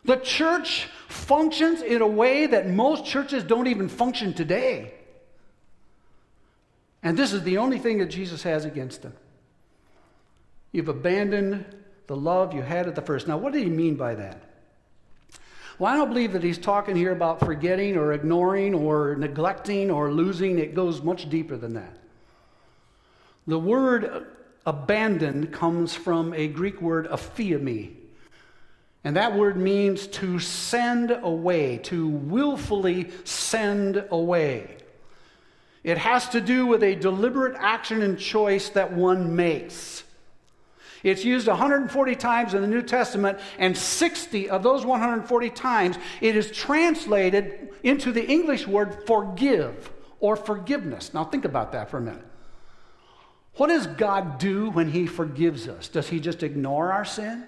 The 0.05 0.17
church 0.17 0.89
functions 1.09 1.81
in 1.81 2.03
a 2.03 2.07
way 2.07 2.47
that 2.47 2.69
most 2.69 3.05
churches 3.05 3.45
don't 3.45 3.67
even 3.67 3.89
function 3.89 4.35
today. 4.35 4.95
And 7.03 7.17
this 7.19 7.33
is 7.33 7.43
the 7.43 7.59
only 7.59 7.79
thing 7.79 7.99
that 7.99 8.07
Jesus 8.07 8.43
has 8.43 8.65
against 8.65 9.03
them. 9.03 9.15
You've 10.73 10.89
abandoned 10.89 11.65
the 12.07 12.17
love 12.17 12.53
you 12.53 12.63
had 12.63 12.89
at 12.89 12.95
the 12.95 13.03
first. 13.03 13.29
Now, 13.29 13.37
what 13.37 13.53
did 13.53 13.63
he 13.63 13.71
mean 13.71 13.95
by 13.95 14.15
that? 14.17 14.43
Well, 15.79 15.93
I 15.93 15.97
don't 15.97 16.09
believe 16.09 16.33
that 16.33 16.43
he's 16.43 16.59
talking 16.59 16.95
here 16.97 17.13
about 17.13 17.41
forgetting 17.41 17.97
or 17.97 18.13
ignoring 18.13 18.75
or 18.75 19.17
neglecting 19.17 19.91
or 19.91 20.13
losing. 20.13 20.59
It 20.59 20.75
goes 20.75 21.03
much 21.03 21.29
deeper 21.29 21.57
than 21.57 21.75
that. 21.75 21.99
The 23.47 23.59
word 23.59 24.27
abandoned 24.67 25.53
comes 25.53 25.95
from 25.95 26.33
a 26.33 26.49
Greek 26.49 26.81
word 26.81 27.09
aphiemi, 27.09 27.95
and 29.05 29.17
that 29.17 29.37
word 29.37 29.59
means 29.59 30.07
to 30.09 30.39
send 30.39 31.11
away, 31.11 31.79
to 31.85 32.09
willfully 32.09 33.11
send 33.25 34.03
away. 34.11 34.79
It 35.85 35.99
has 35.99 36.31
to 36.31 36.41
do 36.41 36.67
with 36.67 36.83
a 36.83 36.95
deliberate 36.95 37.55
action 37.59 38.01
and 38.01 38.19
choice 38.19 38.71
that 38.71 38.95
one 38.95 39.37
makes. 39.37 40.05
It's 41.03 41.23
used 41.23 41.47
140 41.47 42.17
times 42.17 42.55
in 42.55 42.63
the 42.63 42.67
New 42.67 42.81
Testament, 42.81 43.39
and 43.59 43.77
60 43.77 44.49
of 44.49 44.63
those 44.63 44.87
140 44.87 45.51
times 45.51 45.99
it 46.23 46.35
is 46.35 46.51
translated 46.51 47.69
into 47.83 48.11
the 48.11 48.25
English 48.25 48.67
word 48.67 49.07
forgive 49.07 49.93
or 50.19 50.35
forgiveness. 50.35 51.13
Now, 51.13 51.25
think 51.25 51.45
about 51.45 51.73
that 51.73 51.91
for 51.91 51.99
a 51.99 52.01
minute. 52.01 52.25
What 53.57 53.67
does 53.67 53.87
God 53.87 54.39
do 54.39 54.71
when 54.71 54.91
He 54.91 55.07
forgives 55.07 55.69
us? 55.69 55.89
Does 55.89 56.09
He 56.09 56.19
just 56.19 56.43
ignore 56.43 56.91
our 56.91 57.05
sin? 57.05 57.45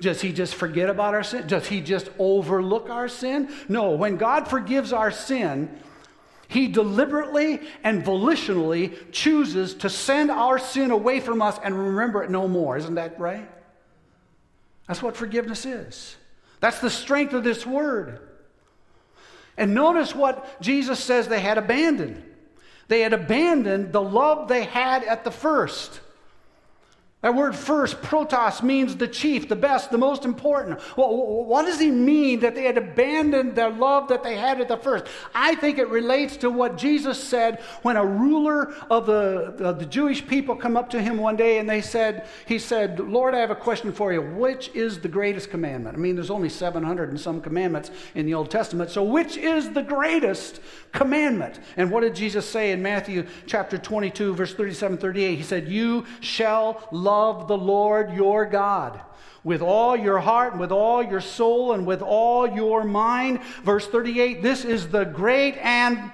Does 0.00 0.20
he 0.20 0.32
just 0.32 0.54
forget 0.54 0.88
about 0.88 1.14
our 1.14 1.24
sin? 1.24 1.46
Does 1.46 1.66
he 1.66 1.80
just 1.80 2.08
overlook 2.18 2.88
our 2.88 3.08
sin? 3.08 3.52
No, 3.68 3.90
when 3.90 4.16
God 4.16 4.46
forgives 4.46 4.92
our 4.92 5.10
sin, 5.10 5.76
he 6.46 6.68
deliberately 6.68 7.60
and 7.82 8.04
volitionally 8.04 8.96
chooses 9.12 9.74
to 9.74 9.90
send 9.90 10.30
our 10.30 10.58
sin 10.58 10.90
away 10.90 11.20
from 11.20 11.42
us 11.42 11.58
and 11.62 11.76
remember 11.76 12.22
it 12.22 12.30
no 12.30 12.46
more. 12.48 12.76
Isn't 12.76 12.94
that 12.94 13.18
right? 13.18 13.50
That's 14.86 15.02
what 15.02 15.16
forgiveness 15.16 15.66
is. 15.66 16.16
That's 16.60 16.80
the 16.80 16.90
strength 16.90 17.34
of 17.34 17.44
this 17.44 17.66
word. 17.66 18.20
And 19.56 19.74
notice 19.74 20.14
what 20.14 20.60
Jesus 20.62 21.02
says 21.02 21.28
they 21.28 21.40
had 21.40 21.58
abandoned. 21.58 22.22
They 22.86 23.00
had 23.00 23.12
abandoned 23.12 23.92
the 23.92 24.00
love 24.00 24.48
they 24.48 24.64
had 24.64 25.04
at 25.04 25.24
the 25.24 25.30
first. 25.30 26.00
That 27.20 27.34
word 27.34 27.56
first, 27.56 28.00
protos, 28.00 28.62
means 28.62 28.94
the 28.94 29.08
chief, 29.08 29.48
the 29.48 29.56
best, 29.56 29.90
the 29.90 29.98
most 29.98 30.24
important. 30.24 30.78
Well, 30.96 31.44
what 31.44 31.64
does 31.64 31.80
he 31.80 31.90
mean 31.90 32.38
that 32.40 32.54
they 32.54 32.62
had 32.62 32.78
abandoned 32.78 33.56
their 33.56 33.70
love 33.70 34.06
that 34.08 34.22
they 34.22 34.36
had 34.36 34.60
at 34.60 34.68
the 34.68 34.76
first? 34.76 35.04
I 35.34 35.56
think 35.56 35.78
it 35.78 35.88
relates 35.88 36.36
to 36.38 36.50
what 36.50 36.78
Jesus 36.78 37.20
said 37.20 37.60
when 37.82 37.96
a 37.96 38.06
ruler 38.06 38.72
of 38.88 39.06
the, 39.06 39.56
of 39.64 39.80
the 39.80 39.86
Jewish 39.86 40.24
people 40.24 40.54
come 40.54 40.76
up 40.76 40.90
to 40.90 41.02
him 41.02 41.18
one 41.18 41.34
day 41.34 41.58
and 41.58 41.68
they 41.68 41.80
said, 41.80 42.28
he 42.46 42.56
said, 42.56 43.00
Lord, 43.00 43.34
I 43.34 43.38
have 43.38 43.50
a 43.50 43.56
question 43.56 43.92
for 43.92 44.12
you. 44.12 44.22
Which 44.22 44.68
is 44.74 45.00
the 45.00 45.08
greatest 45.08 45.50
commandment? 45.50 45.96
I 45.96 45.98
mean, 45.98 46.14
there's 46.14 46.30
only 46.30 46.48
700 46.48 47.08
and 47.08 47.20
some 47.20 47.40
commandments 47.40 47.90
in 48.14 48.26
the 48.26 48.34
Old 48.34 48.48
Testament. 48.48 48.90
So 48.90 49.02
which 49.02 49.36
is 49.36 49.70
the 49.70 49.82
greatest 49.82 50.60
commandment? 50.92 51.58
And 51.76 51.90
what 51.90 52.02
did 52.02 52.14
Jesus 52.14 52.48
say 52.48 52.70
in 52.70 52.80
Matthew 52.80 53.26
chapter 53.46 53.76
22, 53.76 54.36
verse 54.36 54.54
37, 54.54 54.98
38? 54.98 55.34
He 55.34 55.42
said, 55.42 55.66
you 55.66 56.06
shall 56.20 56.88
love 56.92 57.07
love 57.08 57.48
the 57.48 57.56
Lord 57.56 58.12
your 58.12 58.44
God 58.44 59.00
with 59.42 59.62
all 59.62 59.96
your 59.96 60.18
heart, 60.18 60.52
and 60.52 60.60
with 60.60 60.72
all 60.72 61.02
your 61.02 61.22
soul, 61.22 61.72
and 61.72 61.86
with 61.86 62.02
all 62.02 62.46
your 62.46 62.84
mind. 62.84 63.40
Verse 63.64 63.86
38 63.86 64.42
this 64.42 64.64
is 64.64 64.88
the 64.88 65.04
great 65.04 65.56
and 65.56 66.12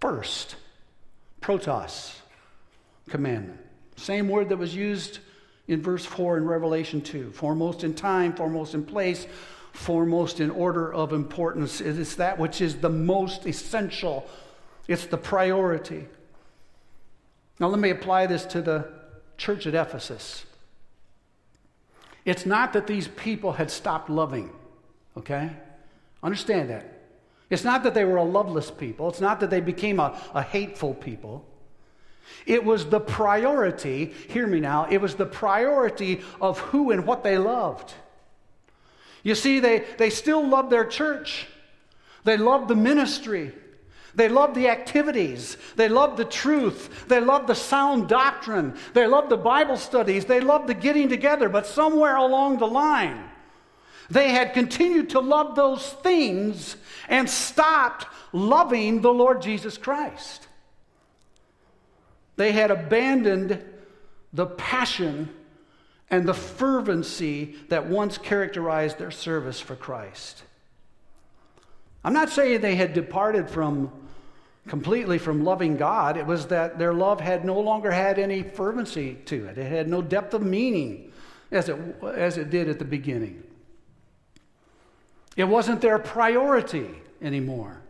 first 0.00 0.56
protos 1.40 2.14
commandment. 3.08 3.60
Same 3.96 4.28
word 4.28 4.50
that 4.50 4.58
was 4.58 4.74
used 4.74 5.20
in 5.68 5.80
verse 5.80 6.04
4 6.04 6.36
in 6.36 6.44
Revelation 6.44 7.00
2 7.00 7.32
foremost 7.32 7.82
in 7.82 7.94
time, 7.94 8.34
foremost 8.34 8.74
in 8.74 8.84
place, 8.84 9.26
foremost 9.72 10.40
in 10.40 10.50
order 10.50 10.92
of 10.92 11.14
importance. 11.14 11.80
It 11.80 11.98
is 11.98 12.16
that 12.16 12.38
which 12.38 12.60
is 12.60 12.76
the 12.76 12.90
most 12.90 13.46
essential, 13.46 14.28
it's 14.86 15.06
the 15.06 15.16
priority. 15.16 16.06
Now, 17.58 17.68
let 17.68 17.78
me 17.78 17.90
apply 17.90 18.26
this 18.26 18.44
to 18.46 18.60
the 18.60 18.93
church 19.36 19.66
at 19.66 19.74
Ephesus. 19.74 20.44
It's 22.24 22.46
not 22.46 22.72
that 22.72 22.86
these 22.86 23.08
people 23.08 23.52
had 23.52 23.70
stopped 23.70 24.08
loving, 24.08 24.50
okay? 25.16 25.50
Understand 26.22 26.70
that. 26.70 27.02
It's 27.50 27.64
not 27.64 27.82
that 27.84 27.94
they 27.94 28.04
were 28.04 28.16
a 28.16 28.24
loveless 28.24 28.70
people, 28.70 29.08
it's 29.08 29.20
not 29.20 29.40
that 29.40 29.50
they 29.50 29.60
became 29.60 30.00
a, 30.00 30.18
a 30.34 30.42
hateful 30.42 30.94
people. 30.94 31.46
It 32.46 32.64
was 32.64 32.86
the 32.86 33.00
priority, 33.00 34.06
hear 34.28 34.46
me 34.46 34.60
now, 34.60 34.86
it 34.90 35.00
was 35.00 35.14
the 35.14 35.26
priority 35.26 36.22
of 36.40 36.58
who 36.58 36.90
and 36.90 37.06
what 37.06 37.22
they 37.22 37.36
loved. 37.36 37.92
You 39.22 39.34
see, 39.34 39.60
they, 39.60 39.84
they 39.98 40.10
still 40.10 40.46
loved 40.46 40.70
their 40.70 40.86
church, 40.86 41.46
they 42.24 42.38
loved 42.38 42.68
the 42.68 42.76
ministry, 42.76 43.52
they 44.16 44.28
loved 44.28 44.54
the 44.54 44.68
activities. 44.68 45.56
They 45.76 45.88
loved 45.88 46.16
the 46.16 46.24
truth. 46.24 47.06
They 47.08 47.20
loved 47.20 47.48
the 47.48 47.54
sound 47.54 48.08
doctrine. 48.08 48.76
They 48.92 49.06
loved 49.06 49.28
the 49.28 49.36
Bible 49.36 49.76
studies. 49.76 50.24
They 50.24 50.40
loved 50.40 50.68
the 50.68 50.74
getting 50.74 51.08
together. 51.08 51.48
But 51.48 51.66
somewhere 51.66 52.16
along 52.16 52.58
the 52.58 52.66
line, 52.66 53.28
they 54.10 54.30
had 54.30 54.52
continued 54.52 55.10
to 55.10 55.20
love 55.20 55.56
those 55.56 55.84
things 55.84 56.76
and 57.08 57.28
stopped 57.28 58.06
loving 58.32 59.00
the 59.00 59.12
Lord 59.12 59.42
Jesus 59.42 59.76
Christ. 59.76 60.46
They 62.36 62.52
had 62.52 62.70
abandoned 62.70 63.62
the 64.32 64.46
passion 64.46 65.30
and 66.10 66.26
the 66.26 66.34
fervency 66.34 67.56
that 67.68 67.86
once 67.86 68.18
characterized 68.18 68.98
their 68.98 69.10
service 69.10 69.60
for 69.60 69.74
Christ. 69.74 70.42
I'm 72.04 72.12
not 72.12 72.28
saying 72.28 72.60
they 72.60 72.76
had 72.76 72.92
departed 72.92 73.48
from 73.48 73.90
completely 74.66 75.18
from 75.18 75.44
loving 75.44 75.76
God. 75.76 76.16
It 76.16 76.26
was 76.26 76.46
that 76.46 76.78
their 76.78 76.94
love 76.94 77.20
had 77.20 77.44
no 77.44 77.58
longer 77.60 77.90
had 77.90 78.18
any 78.18 78.42
fervency 78.42 79.14
to 79.26 79.46
it. 79.46 79.58
It 79.58 79.70
had 79.70 79.88
no 79.88 80.00
depth 80.00 80.34
of 80.34 80.42
meaning 80.42 81.12
as 81.50 81.68
it, 81.68 81.78
as 82.02 82.38
it 82.38 82.50
did 82.50 82.68
at 82.68 82.78
the 82.78 82.84
beginning. 82.84 83.42
It 85.36 85.44
wasn't 85.44 85.80
their 85.80 85.98
priority 85.98 86.88
anymore. 87.20 87.80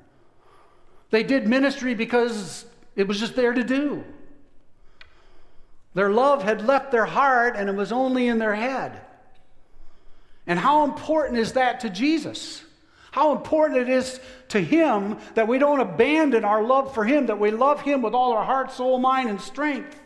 They 1.11 1.23
did 1.23 1.47
ministry 1.47 1.95
because 1.95 2.65
it 2.97 3.07
was 3.07 3.21
just 3.21 3.37
there 3.37 3.53
to 3.53 3.63
do. 3.63 4.05
Their 5.95 6.11
love 6.11 6.43
had 6.43 6.67
left 6.67 6.91
their 6.91 7.05
heart 7.05 7.55
and 7.57 7.69
it 7.69 7.75
was 7.75 7.93
only 7.93 8.27
in 8.27 8.39
their 8.39 8.55
head. 8.55 9.01
And 10.47 10.59
how 10.59 10.85
important 10.85 11.39
is 11.39 11.53
that 11.53 11.81
to 11.81 11.91
Jesus? 11.91 12.63
How 13.15 13.31
important 13.31 13.79
it 13.79 13.89
is 13.89 14.19
to 14.49 14.61
Him 14.61 15.19
that 15.35 15.47
we 15.47 15.61
don't 15.61 15.79
abandon 15.79 16.45
our 16.45 16.65
love 16.65 16.93
for 16.93 17.05
Him, 17.05 17.27
that 17.27 17.39
we 17.39 17.53
love 17.53 17.81
Him 17.81 18.03
with 18.03 18.13
all 18.13 18.33
our 18.33 18.45
heart, 18.45 18.73
soul, 18.73 18.99
mind, 18.99 19.31
and 19.31 19.41
strength, 19.41 19.97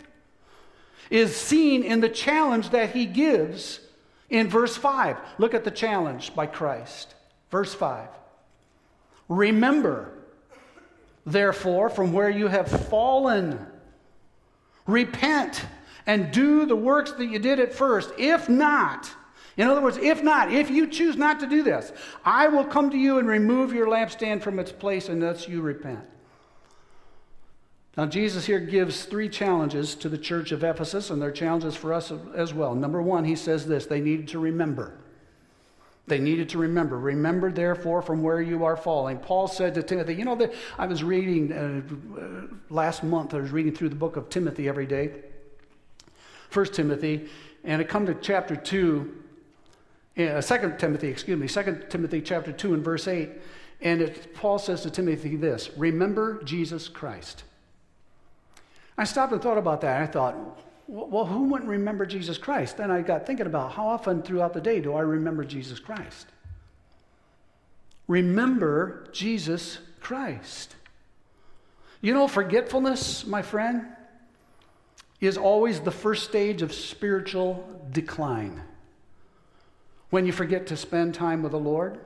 is 1.08 1.34
seen 1.34 1.84
in 1.84 2.00
the 2.00 2.10
challenge 2.10 2.68
that 2.68 2.90
He 2.90 3.06
gives 3.06 3.80
in 4.28 4.50
verse 4.50 4.76
5. 4.76 5.16
Look 5.38 5.54
at 5.54 5.64
the 5.64 5.70
challenge 5.70 6.34
by 6.34 6.44
Christ. 6.44 7.14
Verse 7.50 7.72
5. 7.72 8.08
Remember, 9.30 10.12
therefore, 11.24 11.88
from 11.88 12.12
where 12.12 12.28
you 12.28 12.48
have 12.48 12.68
fallen, 12.90 13.58
repent 14.86 15.64
and 16.04 16.30
do 16.30 16.66
the 16.66 16.76
works 16.76 17.12
that 17.12 17.24
you 17.24 17.38
did 17.38 17.58
at 17.58 17.72
first. 17.72 18.12
If 18.18 18.50
not, 18.50 19.10
in 19.58 19.66
other 19.66 19.82
words, 19.82 19.96
if 19.96 20.22
not, 20.22 20.52
if 20.52 20.70
you 20.70 20.86
choose 20.86 21.16
not 21.16 21.40
to 21.40 21.46
do 21.46 21.64
this, 21.64 21.92
I 22.24 22.46
will 22.46 22.64
come 22.64 22.90
to 22.90 22.96
you 22.96 23.18
and 23.18 23.28
remove 23.28 23.72
your 23.72 23.88
lampstand 23.88 24.40
from 24.40 24.60
its 24.60 24.70
place 24.70 25.08
unless 25.08 25.48
you 25.48 25.60
repent. 25.60 26.04
Now, 27.96 28.06
Jesus 28.06 28.46
here 28.46 28.60
gives 28.60 29.04
three 29.04 29.28
challenges 29.28 29.96
to 29.96 30.08
the 30.08 30.16
church 30.16 30.52
of 30.52 30.62
Ephesus, 30.62 31.10
and 31.10 31.20
they're 31.20 31.32
challenges 31.32 31.74
for 31.74 31.92
us 31.92 32.12
as 32.36 32.54
well. 32.54 32.76
Number 32.76 33.02
one, 33.02 33.24
he 33.24 33.34
says 33.34 33.66
this 33.66 33.86
they 33.86 34.00
needed 34.00 34.28
to 34.28 34.38
remember. 34.38 34.96
They 36.06 36.20
needed 36.20 36.48
to 36.50 36.58
remember. 36.58 36.96
Remember, 36.96 37.50
therefore, 37.50 38.00
from 38.00 38.22
where 38.22 38.40
you 38.40 38.64
are 38.64 38.76
falling. 38.76 39.18
Paul 39.18 39.48
said 39.48 39.74
to 39.74 39.82
Timothy, 39.82 40.14
you 40.14 40.24
know, 40.24 40.36
that 40.36 40.54
I 40.78 40.86
was 40.86 41.02
reading 41.02 41.52
uh, 41.52 42.20
uh, 42.20 42.56
last 42.70 43.02
month, 43.02 43.34
I 43.34 43.40
was 43.40 43.50
reading 43.50 43.74
through 43.74 43.88
the 43.88 43.96
book 43.96 44.16
of 44.16 44.30
Timothy 44.30 44.68
every 44.68 44.86
day. 44.86 45.10
First 46.48 46.74
Timothy, 46.74 47.28
and 47.64 47.82
I 47.82 47.84
come 47.84 48.06
to 48.06 48.14
chapter 48.14 48.54
2, 48.54 49.17
uh, 50.18 50.42
2 50.42 50.74
Timothy, 50.78 51.08
excuse 51.08 51.38
me, 51.38 51.46
2 51.48 51.84
Timothy 51.88 52.20
chapter 52.20 52.52
2 52.52 52.74
and 52.74 52.84
verse 52.84 53.06
8, 53.06 53.30
and 53.80 54.02
it, 54.02 54.34
Paul 54.34 54.58
says 54.58 54.82
to 54.82 54.90
Timothy 54.90 55.36
this, 55.36 55.70
remember 55.76 56.42
Jesus 56.42 56.88
Christ. 56.88 57.44
I 58.96 59.04
stopped 59.04 59.32
and 59.32 59.40
thought 59.40 59.58
about 59.58 59.80
that. 59.82 60.02
I 60.02 60.06
thought, 60.06 60.36
well, 60.88 61.26
who 61.26 61.44
wouldn't 61.44 61.70
remember 61.70 62.04
Jesus 62.04 62.38
Christ? 62.38 62.78
Then 62.78 62.90
I 62.90 63.02
got 63.02 63.26
thinking 63.26 63.46
about 63.46 63.72
how 63.72 63.86
often 63.86 64.22
throughout 64.22 64.54
the 64.54 64.60
day 64.60 64.80
do 64.80 64.94
I 64.94 65.02
remember 65.02 65.44
Jesus 65.44 65.78
Christ? 65.78 66.26
Remember 68.08 69.06
Jesus 69.12 69.78
Christ. 70.00 70.74
You 72.00 72.14
know, 72.14 72.26
forgetfulness, 72.26 73.26
my 73.26 73.42
friend, 73.42 73.86
is 75.20 75.36
always 75.36 75.80
the 75.80 75.90
first 75.90 76.24
stage 76.24 76.62
of 76.62 76.72
spiritual 76.72 77.82
decline. 77.92 78.62
When 80.10 80.26
you 80.26 80.32
forget 80.32 80.68
to 80.68 80.76
spend 80.76 81.14
time 81.14 81.42
with 81.42 81.52
the 81.52 81.58
Lord, 81.58 81.98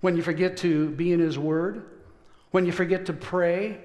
when 0.00 0.16
you 0.16 0.22
forget 0.22 0.56
to 0.58 0.90
be 0.90 1.12
in 1.12 1.20
His 1.20 1.38
Word, 1.38 1.84
when 2.50 2.64
you 2.64 2.72
forget 2.72 3.06
to 3.06 3.12
pray, 3.12 3.78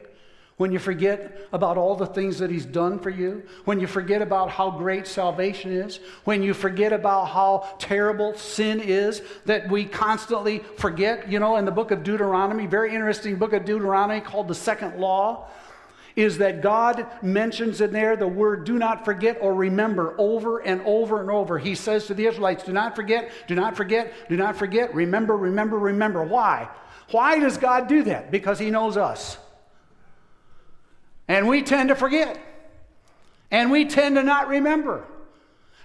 when 0.58 0.71
you 0.71 0.80
forget 0.80 1.38
about 1.52 1.78
all 1.78 1.95
the 1.95 2.06
things 2.06 2.39
that 2.39 2.50
He's 2.50 2.65
done 2.65 3.00
for 3.00 3.10
you, 3.10 3.43
when 3.65 3.82
you 3.82 3.88
forget 3.88 4.21
about 4.21 4.50
how 4.50 4.71
great 4.71 5.06
salvation 5.06 5.71
is, 5.71 6.00
when 6.24 6.41
you 6.41 6.54
forget 6.54 6.93
about 6.93 7.26
how 7.26 7.67
terrible 7.78 8.36
sin 8.38 8.80
is 8.80 9.21
that 9.45 9.69
we 9.69 9.84
constantly 9.84 10.60
forget. 10.78 11.30
You 11.30 11.39
know, 11.39 11.58
in 11.58 11.65
the 11.65 11.71
book 11.71 11.91
of 11.91 12.04
Deuteronomy, 12.04 12.67
very 12.67 12.95
interesting 12.95 13.36
book 13.36 13.52
of 13.52 13.65
Deuteronomy 13.65 14.21
called 14.21 14.48
the 14.48 14.56
Second 14.56 14.98
Law, 14.98 15.50
is 16.15 16.38
that 16.38 16.62
God 16.62 17.08
mentions 17.21 17.82
in 17.82 17.91
there 17.91 18.15
the 18.15 18.28
word 18.28 18.63
do 18.63 18.78
not 18.78 19.04
forget 19.04 19.38
or 19.41 19.54
remember 19.54 20.15
over 20.17 20.60
and 20.60 20.82
over 20.86 21.21
and 21.21 21.30
over. 21.30 21.60
He 21.60 21.75
says 21.75 22.08
to 22.08 22.13
the 22.13 22.25
Israelites, 22.25 22.63
do 22.63 22.71
not 22.71 22.95
forget, 22.95 23.32
do 23.47 23.56
not 23.56 23.75
forget, 23.75 24.13
do 24.30 24.38
not 24.38 24.56
forget, 24.56 24.95
remember, 24.95 25.36
remember, 25.36 25.78
remember. 25.78 26.23
Why? 26.23 26.69
Why 27.12 27.39
does 27.39 27.58
God 27.58 27.88
do 27.88 28.04
that? 28.04 28.32
Because 28.32 28.60
He 28.60 28.71
knows 28.71 28.97
us. 28.97 29.38
And 31.28 31.47
we 31.47 31.63
tend 31.63 31.89
to 31.89 31.95
forget. 31.95 32.39
And 33.51 33.71
we 33.71 33.86
tend 33.86 34.15
to 34.15 34.23
not 34.23 34.47
remember. 34.47 35.06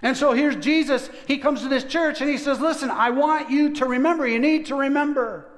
And 0.01 0.17
so 0.17 0.33
here's 0.33 0.55
Jesus. 0.55 1.09
He 1.27 1.37
comes 1.37 1.61
to 1.61 1.67
this 1.67 1.83
church 1.83 2.21
and 2.21 2.29
he 2.29 2.37
says, 2.37 2.59
Listen, 2.59 2.89
I 2.89 3.11
want 3.11 3.51
you 3.51 3.75
to 3.75 3.85
remember. 3.85 4.27
You 4.27 4.39
need 4.39 4.67
to 4.67 4.75
remember. 4.75 5.50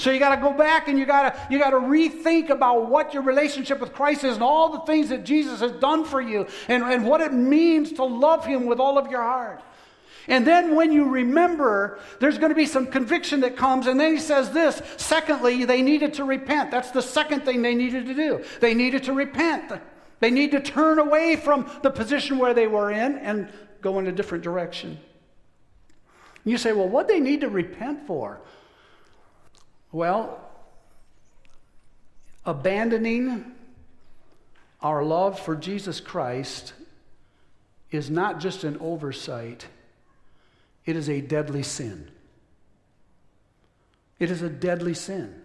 So 0.00 0.10
you 0.10 0.18
got 0.18 0.34
to 0.34 0.40
go 0.40 0.54
back 0.54 0.88
and 0.88 0.98
you 0.98 1.04
got 1.04 1.34
to 1.34 1.46
you 1.50 1.58
got 1.58 1.70
to 1.70 1.76
rethink 1.76 2.48
about 2.48 2.88
what 2.88 3.12
your 3.12 3.22
relationship 3.22 3.80
with 3.80 3.92
Christ 3.92 4.24
is 4.24 4.34
and 4.34 4.42
all 4.42 4.70
the 4.70 4.80
things 4.80 5.10
that 5.10 5.24
Jesus 5.24 5.60
has 5.60 5.72
done 5.72 6.06
for 6.06 6.22
you 6.22 6.46
and, 6.68 6.82
and 6.82 7.06
what 7.06 7.20
it 7.20 7.34
means 7.34 7.92
to 7.92 8.04
love 8.04 8.46
him 8.46 8.64
with 8.64 8.80
all 8.80 8.96
of 8.96 9.10
your 9.10 9.20
heart. 9.20 9.62
And 10.26 10.46
then 10.46 10.74
when 10.74 10.90
you 10.90 11.10
remember, 11.10 11.98
there's 12.18 12.38
going 12.38 12.48
to 12.48 12.56
be 12.56 12.64
some 12.64 12.86
conviction 12.86 13.40
that 13.40 13.58
comes. 13.58 13.86
And 13.86 14.00
then 14.00 14.14
he 14.14 14.20
says 14.20 14.50
this 14.52 14.80
secondly, 14.96 15.66
they 15.66 15.82
needed 15.82 16.14
to 16.14 16.24
repent. 16.24 16.70
That's 16.70 16.92
the 16.92 17.02
second 17.02 17.44
thing 17.44 17.60
they 17.60 17.74
needed 17.74 18.06
to 18.06 18.14
do. 18.14 18.42
They 18.60 18.72
needed 18.72 19.04
to 19.04 19.12
repent. 19.12 19.70
They 20.20 20.30
need 20.30 20.52
to 20.52 20.60
turn 20.60 20.98
away 20.98 21.36
from 21.36 21.70
the 21.82 21.90
position 21.90 22.38
where 22.38 22.54
they 22.54 22.66
were 22.66 22.90
in 22.90 23.18
and 23.18 23.50
go 23.82 23.98
in 23.98 24.06
a 24.06 24.12
different 24.12 24.44
direction. 24.44 24.98
You 26.46 26.56
say, 26.56 26.72
well, 26.72 26.88
what 26.88 27.06
they 27.06 27.20
need 27.20 27.42
to 27.42 27.50
repent 27.50 28.06
for? 28.06 28.40
Well, 29.92 30.40
abandoning 32.44 33.52
our 34.80 35.02
love 35.02 35.38
for 35.38 35.56
Jesus 35.56 36.00
Christ 36.00 36.72
is 37.90 38.08
not 38.08 38.40
just 38.40 38.64
an 38.64 38.78
oversight, 38.80 39.66
it 40.86 40.96
is 40.96 41.08
a 41.08 41.20
deadly 41.20 41.62
sin. 41.62 42.10
It 44.18 44.30
is 44.30 44.42
a 44.42 44.48
deadly 44.48 44.94
sin 44.94 45.42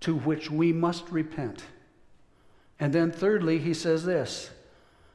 to 0.00 0.14
which 0.14 0.50
we 0.50 0.72
must 0.72 1.08
repent. 1.10 1.64
And 2.78 2.92
then, 2.92 3.10
thirdly, 3.10 3.58
he 3.58 3.74
says 3.74 4.04
this 4.04 4.50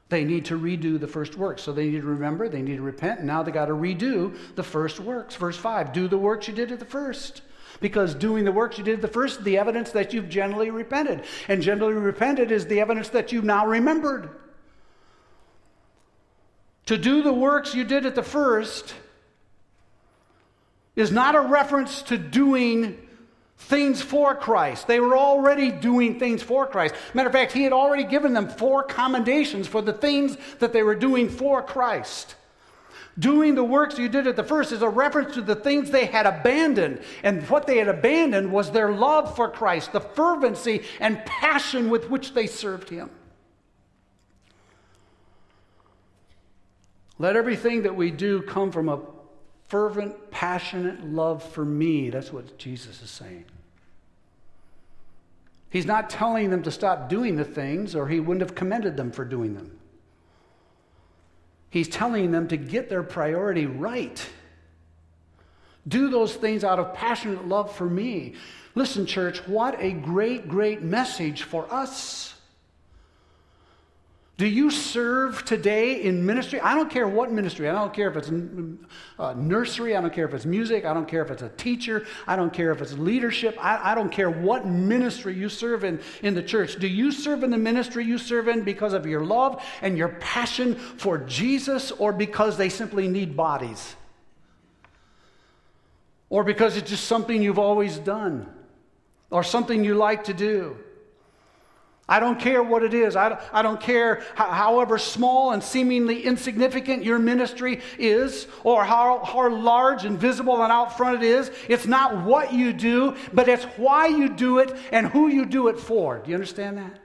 they 0.10 0.25
need 0.25 0.45
to 0.45 0.60
redo 0.60 0.99
the 0.99 1.08
first 1.08 1.38
works. 1.38 1.63
So 1.63 1.71
they 1.71 1.89
need 1.89 2.01
to 2.01 2.08
remember, 2.08 2.49
they 2.49 2.62
need 2.62 2.75
to 2.75 2.84
repent, 2.84 3.19
and 3.19 3.27
now 3.27 3.41
they 3.41 3.51
got 3.51 3.65
to 3.65 3.73
redo 3.73 4.36
the 4.56 4.63
first 4.63 4.99
works. 4.99 5.36
Verse 5.36 5.58
5 5.58 5.93
do 5.93 6.08
the 6.08 6.17
works 6.17 6.47
you 6.47 6.53
did 6.53 6.71
at 6.71 6.79
the 6.79 6.86
first. 6.86 7.41
Because 7.84 8.15
doing 8.15 8.46
the 8.46 8.52
works 8.54 8.78
you 8.78 8.84
did 8.86 9.02
the 9.02 9.10
first, 9.10 9.43
the 9.43 9.58
evidence 9.58 9.91
that 9.91 10.13
you've 10.13 10.30
generally 10.30 10.69
repented. 10.69 11.26
And 11.50 11.62
generally 11.62 11.91
repented 11.91 12.50
is 12.50 12.65
the 12.65 12.80
evidence 12.80 13.10
that 13.10 13.34
you've 13.34 13.43
now 13.43 13.67
remembered. 13.67 14.30
To 16.86 16.98
do 16.98 17.22
the 17.22 17.34
works 17.34 17.76
you 17.76 17.84
did 17.84 18.06
at 18.06 18.15
the 18.15 18.24
first 18.24 18.96
is 20.96 21.12
not 21.12 21.36
a 21.36 21.41
reference 21.41 22.04
to 22.04 22.17
doing 22.17 22.98
things 23.58 24.02
for 24.02 24.34
Christ. 24.34 24.88
They 24.88 25.02
were 25.02 25.17
already 25.17 25.69
doing 25.69 26.19
things 26.19 26.41
for 26.41 26.65
Christ. 26.65 26.96
Matter 27.13 27.28
of 27.28 27.34
fact, 27.34 27.52
he 27.52 27.63
had 27.63 27.74
already 27.74 28.06
given 28.06 28.34
them 28.34 28.48
four 28.48 28.84
commendations 28.84 29.67
for 29.67 29.82
the 29.82 29.91
things 29.91 30.38
that 30.60 30.72
they 30.72 30.84
were 30.84 30.96
doing 30.96 31.28
for 31.28 31.62
Christ. 31.62 32.36
Doing 33.17 33.54
the 33.54 33.63
works 33.63 33.99
you 33.99 34.10
did 34.10 34.26
at 34.26 34.36
the 34.36 34.43
first 34.43 34.71
is 34.71 34.82
a 34.82 34.89
reference 34.89 35.36
to 35.36 35.41
the 35.41 35.56
things 35.56 35.91
they 35.91 36.06
had 36.06 36.26
abandoned. 36.26 37.02
And 37.21 37.47
what 37.49 37.67
they 37.67 37.78
had 37.78 37.88
abandoned 37.88 38.52
was 38.52 38.71
their 38.71 38.91
love 38.91 39.36
for 39.36 39.49
Christ, 39.49 39.93
the 39.93 39.99
fervency 39.99 40.84
and 40.99 41.23
passion 41.26 41.89
with 41.89 42.10
which 42.10 42.34
they 42.34 42.47
served 42.47 42.89
Him. 42.89 43.12
Let 47.19 47.36
everything 47.36 47.84
that 47.84 47.95
we 47.95 48.10
do 48.10 48.41
come 48.41 48.71
from 48.71 48.89
a 48.89 48.99
fervent, 49.67 50.32
passionate 50.32 51.06
love 51.06 51.43
for 51.43 51.63
me. 51.63 52.10
That's 52.10 52.34
what 52.34 52.58
Jesus 52.58 53.02
is 53.02 53.12
saying. 53.12 53.45
He's 55.69 55.86
not 55.86 56.10
telling 56.10 56.49
them 56.49 56.63
to 56.63 56.71
stop 56.71 57.10
doing 57.10 57.36
the 57.36 57.43
things, 57.43 57.95
or 57.95 58.08
he 58.08 58.19
wouldn't 58.19 58.41
have 58.41 58.56
commended 58.56 58.97
them 58.97 59.12
for 59.12 59.23
doing 59.23 59.54
them. 59.54 59.80
He's 61.73 61.88
telling 61.88 62.29
them 62.29 62.49
to 62.49 62.55
get 62.55 62.88
their 62.88 63.01
priority 63.01 63.65
right. 63.65 64.23
Do 65.88 66.07
those 66.07 66.36
things 66.36 66.63
out 66.63 66.77
of 66.77 66.93
passionate 66.93 67.47
love 67.47 67.75
for 67.75 67.89
me. 67.89 68.36
Listen, 68.75 69.07
church, 69.07 69.39
what 69.47 69.81
a 69.81 69.91
great, 69.91 70.47
great 70.47 70.83
message 70.83 71.41
for 71.41 71.65
us. 71.73 72.36
Do 74.43 74.49
you 74.49 74.71
serve 74.71 75.45
today 75.45 76.03
in 76.03 76.25
ministry? 76.25 76.60
I 76.60 76.75
don't 76.75 76.89
care 76.89 77.08
what 77.08 77.32
ministry. 77.32 77.69
I 77.69 77.71
don't 77.71 77.93
care 77.93 78.10
if 78.10 78.17
it's 78.17 78.29
uh, 79.17 79.34
nursery. 79.38 79.95
I 79.95 80.01
don't 80.01 80.12
care 80.12 80.25
if 80.25 80.34
it's 80.34 80.45
music. 80.45 80.84
I 80.84 80.93
don't 80.93 81.08
care 81.08 81.21
if 81.21 81.32
it's 81.32 81.43
a 81.43 81.47
teacher. 81.47 82.06
I 82.27 82.36
don't 82.36 82.51
care 82.51 82.73
if 82.73 82.82
it's 82.82 82.91
leadership. 82.91 83.58
I, 83.58 83.91
I 83.93 83.95
don't 83.95 84.12
care 84.12 84.29
what 84.29 84.67
ministry 84.67 85.34
you 85.34 85.47
serve 85.47 85.86
in 85.86 86.01
in 86.23 86.34
the 86.34 86.43
church. 86.43 86.77
Do 86.77 86.88
you 86.88 87.10
serve 87.10 87.45
in 87.45 87.51
the 87.51 87.58
ministry 87.58 88.03
you 88.03 88.17
serve 88.17 88.49
in 88.49 88.63
because 88.63 88.91
of 88.91 89.06
your 89.06 89.23
love 89.23 89.63
and 89.82 89.97
your 89.97 90.10
passion 90.10 90.75
for 90.75 91.19
Jesus 91.19 91.91
or 91.91 92.12
because 92.12 92.58
they 92.58 92.67
simply 92.67 93.08
need 93.08 93.38
bodies? 93.38 93.95
Or 96.29 96.43
because 96.43 96.75
it's 96.75 96.89
just 96.89 97.06
something 97.06 97.41
you've 97.41 97.60
always 97.60 97.97
done 97.97 98.53
or 99.29 99.41
something 99.41 99.86
you 99.86 99.95
like 99.95 100.25
to 100.25 100.34
do? 100.34 100.83
I 102.08 102.20
don't 102.20 102.38
care 102.38 102.62
what 102.62 102.84
it 102.84 102.94
is. 102.94 103.16
I, 103.16 103.42
I 103.54 103.62
don't 103.62 103.80
care 103.80 104.24
how, 104.36 104.50
however 104.52 104.98
small 104.98 105.52
and 105.52 105.63
seemingly 105.63 106.24
insignificant 106.24 107.04
your 107.04 107.18
ministry 107.18 107.80
is, 107.98 108.48
or 108.66 108.84
how, 108.84 109.24
how 109.24 109.50
large 109.50 110.04
and 110.04 110.20
visible 110.20 110.62
and 110.62 110.72
out 110.72 110.98
front 110.98 111.24
it 111.24 111.26
is. 111.26 111.50
It's 111.70 111.86
not 111.86 112.26
what 112.26 112.54
you 112.54 112.74
do, 112.74 113.16
but 113.32 113.48
it's 113.48 113.63
why 113.78 114.08
you 114.08 114.28
do 114.28 114.60
it 114.60 114.76
and 114.92 115.08
who 115.08 115.30
you 115.30 115.46
do 115.46 115.70
it 115.70 115.80
for. 115.80 116.20
Do 116.20 116.30
you 116.30 116.36
understand 116.36 116.78
that? 116.78 117.00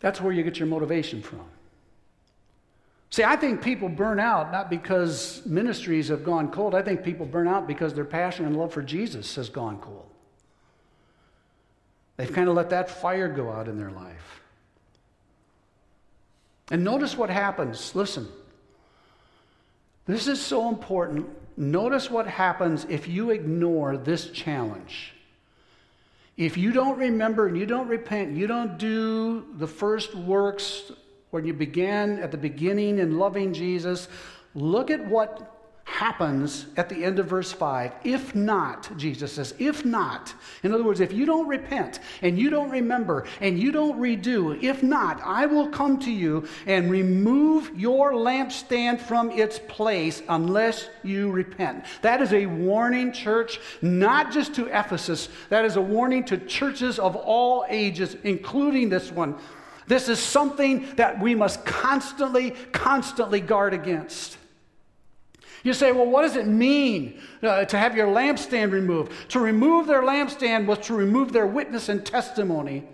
That's 0.00 0.20
where 0.20 0.32
you 0.32 0.42
get 0.42 0.58
your 0.58 0.68
motivation 0.68 1.22
from. 1.22 1.44
See, 3.10 3.24
I 3.24 3.36
think 3.36 3.62
people 3.62 3.88
burn 3.88 4.20
out 4.20 4.52
not 4.52 4.70
because 4.70 5.42
ministries 5.46 6.08
have 6.08 6.24
gone 6.24 6.50
cold. 6.50 6.74
I 6.74 6.82
think 6.82 7.02
people 7.02 7.26
burn 7.26 7.48
out 7.48 7.66
because 7.66 7.94
their 7.94 8.04
passion 8.04 8.44
and 8.44 8.56
love 8.56 8.72
for 8.72 8.82
Jesus 8.82 9.36
has 9.36 9.48
gone 9.48 9.78
cold. 9.78 10.07
They've 12.18 12.32
kind 12.32 12.48
of 12.48 12.56
let 12.56 12.70
that 12.70 12.90
fire 12.90 13.28
go 13.28 13.50
out 13.50 13.68
in 13.68 13.78
their 13.78 13.92
life. 13.92 14.42
And 16.70 16.84
notice 16.84 17.16
what 17.16 17.30
happens. 17.30 17.94
Listen, 17.94 18.28
this 20.04 20.26
is 20.26 20.40
so 20.40 20.68
important. 20.68 21.26
Notice 21.56 22.10
what 22.10 22.26
happens 22.26 22.86
if 22.90 23.08
you 23.08 23.30
ignore 23.30 23.96
this 23.96 24.30
challenge. 24.30 25.14
If 26.36 26.56
you 26.56 26.72
don't 26.72 26.98
remember 26.98 27.46
and 27.46 27.56
you 27.56 27.66
don't 27.66 27.88
repent, 27.88 28.36
you 28.36 28.46
don't 28.46 28.78
do 28.78 29.46
the 29.56 29.66
first 29.66 30.14
works 30.14 30.90
when 31.30 31.44
you 31.44 31.52
began 31.52 32.18
at 32.18 32.30
the 32.30 32.36
beginning 32.36 32.98
in 32.98 33.18
loving 33.18 33.52
Jesus, 33.52 34.08
look 34.54 34.90
at 34.90 35.06
what 35.06 35.57
happens 35.88 36.66
at 36.76 36.88
the 36.88 37.04
end 37.04 37.18
of 37.18 37.26
verse 37.26 37.50
5. 37.50 37.92
If 38.04 38.34
not, 38.34 38.96
Jesus 38.96 39.32
says, 39.32 39.54
if 39.58 39.84
not, 39.84 40.32
in 40.62 40.72
other 40.72 40.84
words, 40.84 41.00
if 41.00 41.12
you 41.12 41.26
don't 41.26 41.48
repent 41.48 42.00
and 42.22 42.38
you 42.38 42.50
don't 42.50 42.70
remember 42.70 43.26
and 43.40 43.58
you 43.58 43.72
don't 43.72 43.98
redo, 43.98 44.62
if 44.62 44.82
not, 44.82 45.20
I 45.24 45.46
will 45.46 45.68
come 45.68 45.98
to 46.00 46.12
you 46.12 46.46
and 46.66 46.90
remove 46.90 47.72
your 47.74 48.12
lampstand 48.12 49.00
from 49.00 49.30
its 49.30 49.58
place 49.58 50.22
unless 50.28 50.88
you 51.02 51.30
repent. 51.30 51.84
That 52.02 52.22
is 52.22 52.32
a 52.32 52.46
warning, 52.46 53.12
church, 53.12 53.58
not 53.82 54.30
just 54.30 54.54
to 54.54 54.66
Ephesus, 54.66 55.28
that 55.48 55.64
is 55.64 55.76
a 55.76 55.82
warning 55.82 56.22
to 56.24 56.38
churches 56.38 56.98
of 56.98 57.16
all 57.16 57.64
ages, 57.68 58.16
including 58.22 58.88
this 58.88 59.10
one. 59.10 59.36
This 59.88 60.08
is 60.08 60.20
something 60.20 60.86
that 60.96 61.18
we 61.18 61.34
must 61.34 61.64
constantly, 61.64 62.52
constantly 62.72 63.40
guard 63.40 63.74
against. 63.74 64.37
You 65.68 65.74
say, 65.74 65.92
well, 65.92 66.06
what 66.06 66.22
does 66.22 66.34
it 66.34 66.46
mean 66.46 67.20
uh, 67.42 67.66
to 67.66 67.76
have 67.76 67.94
your 67.94 68.06
lampstand 68.06 68.72
removed? 68.72 69.12
To 69.32 69.38
remove 69.38 69.86
their 69.86 70.00
lampstand 70.00 70.64
was 70.64 70.78
to 70.86 70.94
remove 70.94 71.30
their 71.30 71.46
witness 71.46 71.90
and 71.90 72.06
testimony 72.06 72.84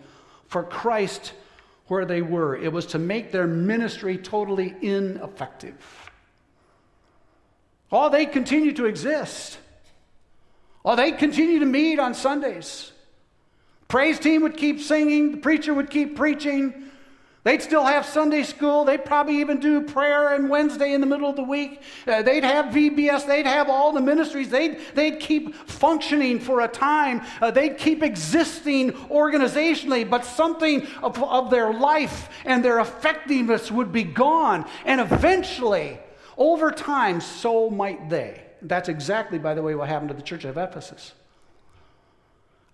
for 0.48 0.64
Christ 0.64 1.34
where 1.87 2.04
they 2.04 2.20
were. 2.20 2.56
It 2.56 2.72
was 2.72 2.87
to 2.87 2.98
make 2.98 3.30
their 3.30 3.46
ministry 3.46 4.18
totally 4.18 4.74
ineffective. 4.82 5.76
Oh, 7.92 8.08
they 8.08 8.26
continue 8.26 8.72
to 8.72 8.87
exist. 8.87 9.58
Oh, 10.84 10.96
they 10.96 11.12
continue 11.12 11.60
to 11.60 11.66
meet 11.66 12.00
on 12.00 12.12
Sundays. 12.12 12.90
Praise 13.87 14.18
team 14.18 14.42
would 14.42 14.56
keep 14.56 14.80
singing, 14.80 15.30
the 15.30 15.37
preacher 15.37 15.72
would 15.72 15.90
keep 15.90 16.16
preaching, 16.16 16.90
They'd 17.44 17.61
still 17.61 17.85
have 17.85 18.07
Sunday 18.07 18.42
school. 18.42 18.87
They'd 18.87 19.04
probably 19.04 19.40
even 19.40 19.61
do 19.61 19.83
prayer 19.83 20.30
on 20.30 20.48
Wednesday 20.48 20.94
in 20.94 21.02
the 21.02 21.07
middle 21.07 21.28
of 21.28 21.37
the 21.37 21.42
week. 21.42 21.83
Uh, 22.07 22.22
they'd 22.22 22.42
have 22.42 22.74
VBS. 22.74 23.26
They'd 23.26 23.46
have 23.46 23.68
all 23.68 23.92
the 23.92 24.00
ministries. 24.00 24.48
They'd, 24.48 24.80
they'd 24.94 25.20
keep 25.20 25.54
functioning 25.54 26.40
for 26.40 26.62
a 26.62 26.68
time. 26.68 27.20
Uh, 27.42 27.50
they'd 27.50 27.76
keep 27.76 28.02
existing 28.02 28.92
organizationally, 28.92 30.09
but 30.09 30.24
something 30.24 30.87
of, 31.02 31.22
of 31.22 31.50
their 31.50 31.70
life 31.74 32.30
and 32.46 32.64
their 32.64 32.80
effectiveness 32.80 33.70
would 33.70 33.92
be 33.92 34.04
gone. 34.04 34.64
And 34.87 34.98
eventually, 35.02 35.98
over 36.38 36.70
time, 36.70 37.20
so 37.20 37.68
might 37.68 38.09
they. 38.09 38.40
That's 38.62 38.88
exactly, 38.88 39.38
by 39.38 39.52
the 39.52 39.61
way, 39.61 39.74
what 39.74 39.90
happened 39.90 40.09
to 40.09 40.14
the 40.14 40.22
church 40.22 40.46
of 40.46 40.57
Ephesus. 40.57 41.12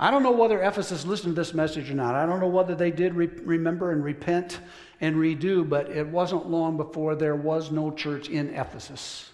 I 0.03 0.11
don't 0.11 0.23
know 0.23 0.33
whether 0.33 0.63
Ephesus 0.63 1.05
listened 1.05 1.37
to 1.37 1.41
this 1.43 1.53
message 1.53 1.91
or 1.91 1.95
not. 1.95 2.15
I 2.15 2.25
don't 2.25 2.41
know 2.41 2.49
whether 2.49 2.75
they 2.75 2.91
did 2.91 3.15
re- 3.15 3.27
remember 3.27 3.93
and 3.93 4.03
repent 4.03 4.59
and 4.99 5.17
redo, 5.17 5.69
but 5.69 5.91
it 5.91 6.07
wasn't 6.07 6.49
long 6.49 6.79
before 6.79 7.15
there 7.15 7.37
was 7.37 7.71
no 7.71 7.91
church 7.91 8.31
in 8.31 8.49
Ephesus. 8.55 9.31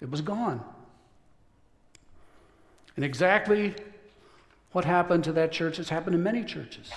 It 0.00 0.08
was 0.08 0.20
gone. 0.20 0.64
And 2.94 3.04
exactly 3.04 3.74
what 4.70 4.84
happened 4.84 5.24
to 5.24 5.32
that 5.32 5.50
church 5.50 5.78
has 5.78 5.88
happened 5.88 6.12
to 6.12 6.18
many 6.18 6.44
churches. 6.44 6.88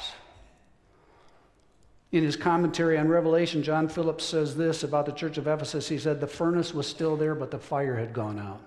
In 2.12 2.24
his 2.24 2.36
commentary 2.36 3.00
on 3.00 3.08
Revelation, 3.08 3.64
John 3.64 3.90
Phillips 3.90 4.26
says 4.26 4.56
this 4.56 4.84
about 4.84 5.08
the 5.08 5.12
church 5.12 5.40
of 5.40 5.48
Ephesus. 5.48 5.90
He 5.90 5.98
said, 5.98 6.20
The 6.20 6.28
furnace 6.28 6.72
was 6.72 6.86
still 6.86 7.18
there, 7.18 7.34
but 7.34 7.50
the 7.50 7.58
fire 7.60 7.96
had 7.96 8.14
gone 8.14 8.38
out. 8.38 8.62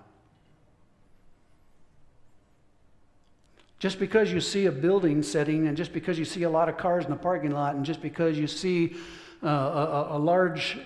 Just 3.83 3.99
because 3.99 4.31
you 4.31 4.39
see 4.39 4.67
a 4.67 4.71
building 4.71 5.21
setting, 5.21 5.67
and 5.67 5.75
just 5.75 5.91
because 5.91 6.17
you 6.17 6.23
see 6.23 6.43
a 6.43 6.49
lot 6.49 6.69
of 6.69 6.77
cars 6.77 7.03
in 7.03 7.11
the 7.11 7.17
parking 7.17 7.51
lot, 7.51 7.75
and 7.75 7.85
just 7.85 8.01
because 8.01 8.39
you 8.39 8.47
see 8.47 8.95
uh, 9.43 9.49
a, 9.49 10.07
a 10.11 10.17
large 10.17 10.77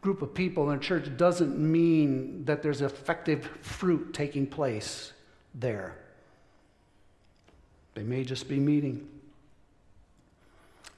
group 0.00 0.22
of 0.22 0.32
people 0.32 0.70
in 0.70 0.78
a 0.78 0.80
church 0.80 1.14
doesn't 1.18 1.58
mean 1.58 2.46
that 2.46 2.62
there's 2.62 2.80
effective 2.80 3.50
fruit 3.60 4.14
taking 4.14 4.46
place 4.46 5.12
there. 5.54 5.98
They 7.92 8.02
may 8.02 8.24
just 8.24 8.48
be 8.48 8.58
meeting. 8.58 9.06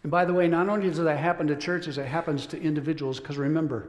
And 0.05 0.13
by 0.13 0.25
the 0.27 0.33
way, 0.33 0.47
not 0.47 0.69
only 0.69 0.89
does 0.89 0.99
that 0.99 1.19
happen 1.19 1.49
to 1.49 1.57
churches, 1.57 1.99
it 1.99 2.07
happens 2.07 2.47
to 2.47 2.63
individuals, 2.63 3.19
because 3.19 3.39
remember, 3.39 3.89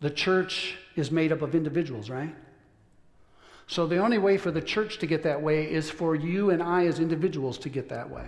the 0.00 0.10
church 0.10 0.76
is 0.96 1.10
made 1.10 1.32
up 1.32 1.40
of 1.40 1.54
individuals, 1.54 2.10
right? 2.10 2.34
So 3.72 3.86
the 3.86 3.96
only 3.96 4.18
way 4.18 4.36
for 4.36 4.50
the 4.50 4.60
church 4.60 4.98
to 4.98 5.06
get 5.06 5.22
that 5.22 5.40
way 5.40 5.64
is 5.64 5.88
for 5.88 6.14
you 6.14 6.50
and 6.50 6.62
I 6.62 6.84
as 6.84 6.98
individuals 6.98 7.56
to 7.60 7.70
get 7.70 7.88
that 7.88 8.10
way. 8.10 8.26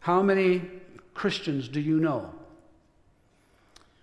How 0.00 0.22
many 0.22 0.62
Christians 1.12 1.68
do 1.68 1.78
you 1.78 2.00
know 2.00 2.32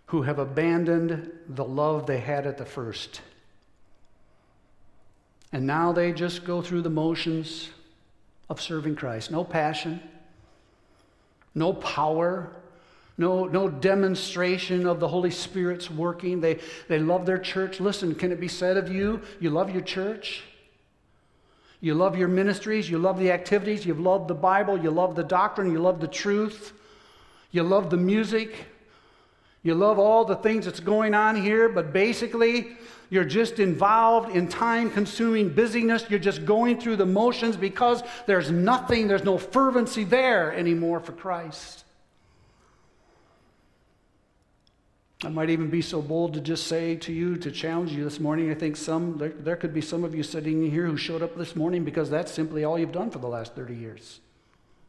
who 0.05 0.21
have 0.21 0.37
abandoned 0.37 1.31
the 1.47 1.65
love 1.65 2.05
they 2.05 2.19
had 2.19 2.45
at 2.45 2.59
the 2.59 2.65
first? 2.65 3.21
And 5.51 5.65
now 5.65 5.91
they 5.91 6.11
just 6.13 6.45
go 6.45 6.61
through 6.61 6.83
the 6.83 6.91
motions 6.91 7.71
of 8.47 8.61
serving 8.61 8.95
Christ. 8.95 9.31
No 9.31 9.43
passion, 9.43 10.01
no 11.55 11.73
power, 11.73 12.51
no, 13.19 13.43
no 13.43 13.69
demonstration 13.69 14.87
of 14.87 15.01
the 15.01 15.07
Holy 15.09 15.29
Spirit's 15.29 15.91
working. 15.91 16.39
They, 16.39 16.59
they 16.87 16.99
love 16.99 17.25
their 17.25 17.37
church. 17.37 17.81
Listen, 17.81 18.15
can 18.15 18.31
it 18.31 18.39
be 18.39 18.47
said 18.47 18.77
of 18.77 18.89
you, 18.89 19.21
you 19.41 19.49
love 19.49 19.69
your 19.71 19.81
church? 19.81 20.41
You 21.81 21.95
love 21.95 22.17
your 22.17 22.29
ministries, 22.29 22.89
you 22.89 22.97
love 22.97 23.19
the 23.19 23.31
activities, 23.31 23.85
you 23.85 23.93
love 23.93 24.29
the 24.29 24.33
Bible, 24.33 24.79
you 24.79 24.89
love 24.89 25.15
the 25.15 25.23
doctrine, 25.23 25.69
you 25.69 25.79
love 25.79 25.99
the 25.99 26.07
truth, 26.07 26.71
you 27.51 27.61
love 27.61 27.89
the 27.89 27.97
music, 27.97 28.67
you 29.63 29.75
love 29.75 29.99
all 29.99 30.23
the 30.23 30.37
things 30.37 30.63
that's 30.65 30.79
going 30.79 31.13
on 31.13 31.41
here, 31.41 31.67
but 31.67 31.91
basically, 31.91 32.77
you're 33.09 33.25
just 33.25 33.59
involved 33.59 34.33
in 34.33 34.47
time 34.47 34.89
consuming 34.91 35.49
busyness. 35.49 36.05
You're 36.09 36.19
just 36.19 36.45
going 36.45 36.79
through 36.79 36.97
the 36.97 37.05
motions 37.05 37.57
because 37.57 38.01
there's 38.27 38.49
nothing, 38.49 39.07
there's 39.07 39.23
no 39.25 39.37
fervency 39.37 40.05
there 40.05 40.53
anymore 40.53 40.99
for 41.01 41.11
Christ. 41.11 41.83
I 45.23 45.29
might 45.29 45.49
even 45.49 45.69
be 45.69 45.81
so 45.81 46.01
bold 46.01 46.33
to 46.35 46.39
just 46.39 46.67
say 46.67 46.95
to 46.95 47.11
you, 47.11 47.35
to 47.37 47.51
challenge 47.51 47.91
you 47.91 48.05
this 48.05 48.21
morning. 48.21 48.49
I 48.49 48.53
think 48.53 48.77
some, 48.77 49.17
there, 49.17 49.29
there, 49.29 49.57
could 49.57 49.73
be 49.73 49.81
some 49.81 50.05
of 50.05 50.15
you 50.15 50.23
sitting 50.23 50.69
here 50.71 50.85
who 50.85 50.95
showed 50.95 51.21
up 51.21 51.35
this 51.35 51.57
morning 51.57 51.83
because 51.83 52.09
that's 52.09 52.31
simply 52.31 52.63
all 52.63 52.79
you've 52.79 52.93
done 52.93 53.11
for 53.11 53.19
the 53.19 53.27
last 53.27 53.53
30 53.53 53.75
years. 53.75 54.21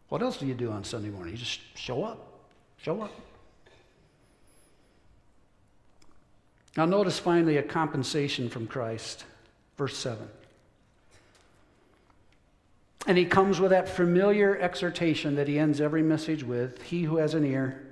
What 0.08 0.22
else 0.22 0.36
do 0.38 0.46
you 0.46 0.54
do 0.54 0.70
on 0.70 0.84
Sunday 0.84 1.08
morning? 1.08 1.32
You 1.32 1.38
just 1.38 1.60
show 1.76 2.04
up. 2.04 2.46
Show 2.76 3.02
up. 3.02 3.12
Now, 6.76 6.84
notice 6.84 7.18
finally 7.18 7.56
a 7.56 7.62
compensation 7.62 8.48
from 8.48 8.68
Christ. 8.68 9.24
Verse 9.76 9.96
7. 9.96 10.28
And 13.06 13.18
he 13.18 13.24
comes 13.24 13.58
with 13.58 13.70
that 13.70 13.88
familiar 13.88 14.56
exhortation 14.58 15.34
that 15.34 15.48
he 15.48 15.58
ends 15.58 15.80
every 15.80 16.02
message 16.02 16.44
with 16.44 16.82
He 16.82 17.02
who 17.02 17.16
has 17.16 17.34
an 17.34 17.44
ear, 17.44 17.89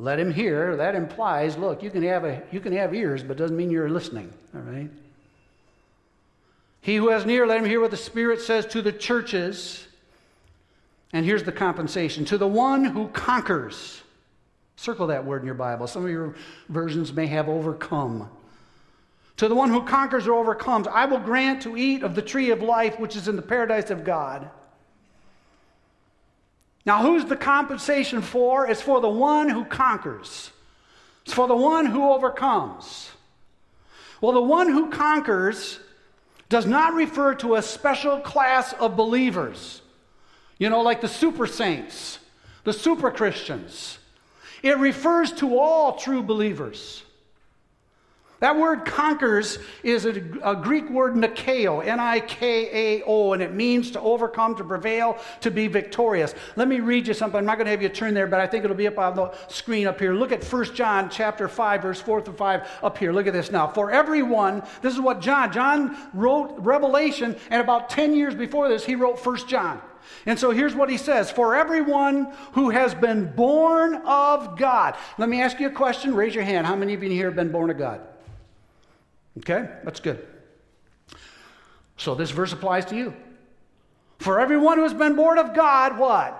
let 0.00 0.18
him 0.18 0.32
hear. 0.32 0.76
That 0.76 0.94
implies, 0.94 1.58
look, 1.58 1.82
you 1.82 1.90
can 1.90 2.02
have, 2.04 2.24
a, 2.24 2.42
you 2.50 2.58
can 2.58 2.72
have 2.72 2.94
ears, 2.94 3.22
but 3.22 3.36
doesn't 3.36 3.56
mean 3.56 3.70
you're 3.70 3.90
listening, 3.90 4.32
all 4.54 4.62
right? 4.62 4.88
He 6.80 6.96
who 6.96 7.10
has 7.10 7.24
an 7.24 7.30
ear, 7.30 7.46
let 7.46 7.58
him 7.58 7.66
hear 7.66 7.80
what 7.80 7.90
the 7.90 7.98
Spirit 7.98 8.40
says 8.40 8.64
to 8.66 8.80
the 8.80 8.92
churches. 8.92 9.86
And 11.12 11.26
here's 11.26 11.42
the 11.42 11.52
compensation 11.52 12.24
to 12.24 12.38
the 12.38 12.46
one 12.46 12.82
who 12.84 13.08
conquers. 13.08 14.00
Circle 14.76 15.08
that 15.08 15.26
word 15.26 15.42
in 15.42 15.46
your 15.46 15.54
Bible. 15.54 15.86
Some 15.86 16.06
of 16.06 16.10
your 16.10 16.34
versions 16.70 17.12
may 17.12 17.26
have 17.26 17.50
overcome. 17.50 18.30
To 19.36 19.48
the 19.48 19.54
one 19.54 19.68
who 19.68 19.82
conquers 19.82 20.26
or 20.26 20.32
overcomes, 20.32 20.86
I 20.86 21.04
will 21.04 21.18
grant 21.18 21.60
to 21.62 21.76
eat 21.76 22.02
of 22.02 22.14
the 22.14 22.22
tree 22.22 22.50
of 22.50 22.62
life 22.62 22.98
which 22.98 23.16
is 23.16 23.28
in 23.28 23.36
the 23.36 23.42
paradise 23.42 23.90
of 23.90 24.04
God. 24.04 24.48
Now, 26.90 27.02
who's 27.02 27.24
the 27.24 27.36
compensation 27.36 28.20
for? 28.20 28.66
It's 28.66 28.82
for 28.82 29.00
the 29.00 29.08
one 29.08 29.48
who 29.48 29.64
conquers, 29.64 30.50
it's 31.24 31.32
for 31.32 31.46
the 31.46 31.54
one 31.54 31.86
who 31.86 32.10
overcomes. 32.10 33.10
Well, 34.20 34.32
the 34.32 34.40
one 34.40 34.68
who 34.68 34.90
conquers 34.90 35.78
does 36.48 36.66
not 36.66 36.94
refer 36.94 37.36
to 37.36 37.54
a 37.54 37.62
special 37.62 38.18
class 38.18 38.72
of 38.72 38.96
believers, 38.96 39.82
you 40.58 40.68
know, 40.68 40.80
like 40.80 41.00
the 41.00 41.06
super 41.06 41.46
saints, 41.46 42.18
the 42.64 42.72
super 42.72 43.12
Christians. 43.12 44.00
It 44.60 44.76
refers 44.78 45.30
to 45.34 45.60
all 45.60 45.92
true 45.92 46.24
believers. 46.24 47.04
That 48.40 48.56
word 48.56 48.86
conquers 48.86 49.58
is 49.82 50.06
a, 50.06 50.22
a 50.42 50.56
Greek 50.56 50.88
word 50.88 51.14
nikao, 51.14 51.84
N 51.86 52.00
I 52.00 52.20
K 52.20 52.98
A 52.98 53.02
O, 53.04 53.34
and 53.34 53.42
it 53.42 53.52
means 53.52 53.90
to 53.90 54.00
overcome, 54.00 54.56
to 54.56 54.64
prevail, 54.64 55.18
to 55.42 55.50
be 55.50 55.66
victorious. 55.66 56.34
Let 56.56 56.66
me 56.66 56.80
read 56.80 57.06
you 57.06 57.12
something. 57.12 57.38
I'm 57.38 57.44
not 57.44 57.56
going 57.56 57.66
to 57.66 57.70
have 57.70 57.82
you 57.82 57.90
turn 57.90 58.14
there, 58.14 58.26
but 58.26 58.40
I 58.40 58.46
think 58.46 58.64
it'll 58.64 58.76
be 58.76 58.86
up 58.86 58.98
on 58.98 59.14
the 59.14 59.30
screen 59.48 59.86
up 59.86 60.00
here. 60.00 60.14
Look 60.14 60.32
at 60.32 60.42
1 60.42 60.74
John 60.74 61.10
chapter 61.10 61.48
5, 61.48 61.82
verse 61.82 62.00
4 62.00 62.22
through 62.22 62.34
5 62.34 62.68
up 62.82 62.96
here. 62.96 63.12
Look 63.12 63.26
at 63.26 63.34
this 63.34 63.50
now. 63.50 63.68
For 63.68 63.90
everyone, 63.90 64.62
this 64.80 64.94
is 64.94 65.00
what 65.00 65.20
John, 65.20 65.52
John 65.52 65.96
wrote 66.14 66.54
Revelation, 66.58 67.36
and 67.50 67.60
about 67.60 67.90
10 67.90 68.14
years 68.14 68.34
before 68.34 68.70
this, 68.70 68.86
he 68.86 68.94
wrote 68.94 69.24
1 69.24 69.48
John. 69.48 69.82
And 70.24 70.38
so 70.38 70.50
here's 70.50 70.74
what 70.74 70.88
he 70.88 70.96
says 70.96 71.30
For 71.30 71.54
everyone 71.54 72.32
who 72.52 72.70
has 72.70 72.94
been 72.94 73.30
born 73.32 73.96
of 74.06 74.58
God. 74.58 74.96
Let 75.18 75.28
me 75.28 75.42
ask 75.42 75.60
you 75.60 75.66
a 75.66 75.72
question. 75.72 76.14
Raise 76.14 76.34
your 76.34 76.44
hand. 76.44 76.66
How 76.66 76.74
many 76.74 76.94
of 76.94 77.02
you 77.02 77.10
here 77.10 77.26
have 77.26 77.36
been 77.36 77.52
born 77.52 77.68
of 77.68 77.76
God? 77.76 78.00
Okay, 79.38 79.68
that's 79.84 80.00
good. 80.00 80.26
So 81.96 82.14
this 82.14 82.30
verse 82.30 82.52
applies 82.52 82.86
to 82.86 82.96
you. 82.96 83.14
For 84.18 84.40
everyone 84.40 84.78
who 84.78 84.84
has 84.84 84.94
been 84.94 85.16
born 85.16 85.38
of 85.38 85.54
God, 85.54 85.98
what? 85.98 86.36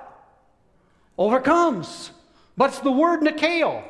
Overcomes. 1.16 2.10
But 2.56 2.70
it's 2.70 2.80
the 2.80 2.92
word 2.92 3.20
Nikao. 3.20 3.84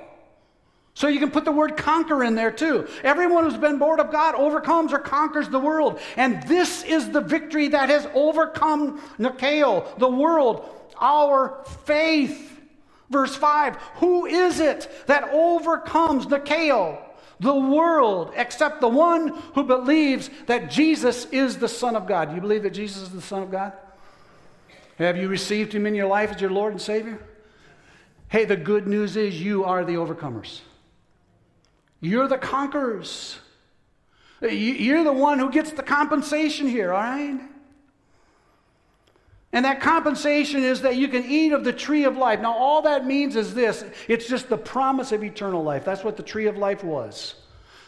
So 0.95 1.09
you 1.09 1.19
can 1.19 1.31
put 1.31 1.45
the 1.45 1.53
word 1.53 1.77
conquer 1.77 2.25
in 2.25 2.35
there 2.35 2.51
too. 2.51 2.87
Everyone 3.03 3.45
who's 3.45 3.57
been 3.57 3.79
born 3.79 4.01
of 4.01 4.13
God 4.13 4.35
overcomes 4.35 4.93
or 4.93 4.99
conquers 4.99 5.49
the 5.49 5.59
world. 5.59 6.01
And 6.17 6.43
this 6.45 6.83
is 6.83 7.11
the 7.11 7.21
victory 7.21 7.69
that 7.69 7.89
has 7.89 8.07
overcome 8.15 9.01
Nikao, 9.19 9.99
the 9.99 10.09
world, 10.09 10.69
our 11.01 11.65
faith. 11.85 12.61
Verse 13.09 13.35
5 13.35 13.77
Who 13.97 14.27
is 14.27 14.61
it 14.61 14.91
that 15.07 15.31
overcomes 15.33 16.27
Nikao? 16.27 17.10
The 17.41 17.55
world 17.55 18.33
except 18.37 18.81
the 18.81 18.89
one 18.89 19.29
who 19.55 19.65
believes 19.65 20.31
that 20.47 20.71
Jesus 20.71 21.25
is 21.27 21.59
the 21.59 21.69
Son 21.69 21.97
of 21.97 22.07
God. 22.07 22.29
Do 22.29 22.35
you 22.35 22.41
believe 22.41 22.63
that 22.63 22.75
Jesus 22.75 23.03
is 23.03 23.11
the 23.11 23.23
Son 23.23 23.43
of 23.43 23.51
God? 23.51 23.73
Have 24.99 25.17
you 25.17 25.29
received 25.29 25.73
Him 25.73 25.87
in 25.87 25.95
your 25.95 26.07
life 26.07 26.31
as 26.31 26.41
your 26.41 26.51
Lord 26.51 26.73
and 26.73 26.81
Savior? 26.81 27.19
Hey, 28.29 28.45
the 28.45 28.57
good 28.57 28.87
news 28.87 29.17
is 29.17 29.41
you 29.41 29.65
are 29.65 29.85
the 29.85 29.95
overcomers. 29.95 30.61
You're 32.01 32.29
the 32.29 32.39
conquerors. 32.39 33.39
You're 34.41 35.05
the 35.05 35.13
one 35.13 35.39
who 35.39 35.51
gets 35.51 35.73
the 35.73 35.83
compensation 35.83 36.69
here, 36.69 36.93
all 36.93 37.01
right? 37.01 37.41
And 39.53 39.65
that 39.65 39.81
compensation 39.81 40.63
is 40.63 40.83
that 40.83 40.97
you 40.97 41.09
can 41.09 41.25
eat 41.25 41.53
of 41.53 41.65
the 41.65 41.73
tree 41.73 42.05
of 42.05 42.17
life. 42.17 42.41
Now, 42.41 42.55
all 42.55 42.83
that 42.83 43.05
means 43.05 43.35
is 43.35 43.53
this 43.55 43.85
it's 44.07 44.29
just 44.29 44.49
the 44.49 44.59
promise 44.59 45.13
of 45.13 45.25
eternal 45.25 45.63
life. 45.63 45.85
That's 45.85 46.05
what 46.05 46.17
the 46.17 46.23
tree 46.23 46.47
of 46.47 46.57
life 46.57 46.85
was. 46.85 47.35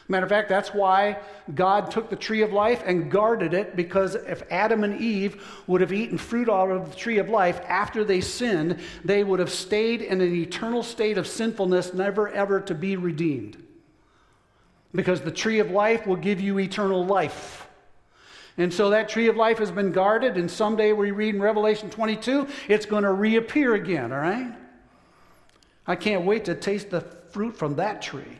Matter 0.08 0.24
of 0.24 0.30
fact, 0.30 0.48
that's 0.48 0.74
why 0.74 1.18
God 1.54 1.90
took 1.90 2.10
the 2.10 2.16
tree 2.16 2.42
of 2.42 2.52
life 2.52 2.82
and 2.84 3.10
guarded 3.10 3.54
it, 3.54 3.76
because 3.76 4.16
if 4.16 4.42
Adam 4.50 4.82
and 4.82 5.00
Eve 5.00 5.42
would 5.68 5.80
have 5.80 5.92
eaten 5.92 6.18
fruit 6.18 6.50
out 6.50 6.70
of 6.70 6.90
the 6.90 6.96
tree 6.96 7.18
of 7.18 7.28
life 7.28 7.60
after 7.68 8.02
they 8.02 8.20
sinned, 8.20 8.80
they 9.04 9.22
would 9.22 9.38
have 9.38 9.50
stayed 9.50 10.02
in 10.02 10.20
an 10.20 10.34
eternal 10.34 10.82
state 10.82 11.16
of 11.16 11.26
sinfulness, 11.28 11.94
never 11.94 12.28
ever 12.28 12.60
to 12.60 12.74
be 12.74 12.96
redeemed. 12.96 13.62
Because 14.92 15.20
the 15.20 15.30
tree 15.30 15.60
of 15.60 15.70
life 15.70 16.06
will 16.06 16.16
give 16.16 16.40
you 16.40 16.58
eternal 16.58 17.06
life. 17.06 17.68
And 18.58 18.72
so 18.72 18.90
that 18.90 19.08
tree 19.08 19.28
of 19.28 19.36
life 19.36 19.58
has 19.58 19.70
been 19.70 19.92
guarded, 19.92 20.36
and 20.36 20.50
someday 20.50 20.92
we 20.92 21.10
read 21.10 21.34
in 21.34 21.40
Revelation 21.40 21.88
22, 21.88 22.48
it's 22.68 22.86
going 22.86 23.04
to 23.04 23.12
reappear 23.12 23.74
again, 23.74 24.12
all 24.12 24.18
right? 24.18 24.52
I 25.86 25.96
can't 25.96 26.24
wait 26.24 26.44
to 26.44 26.54
taste 26.54 26.90
the 26.90 27.00
fruit 27.00 27.56
from 27.56 27.76
that 27.76 28.02
tree. 28.02 28.38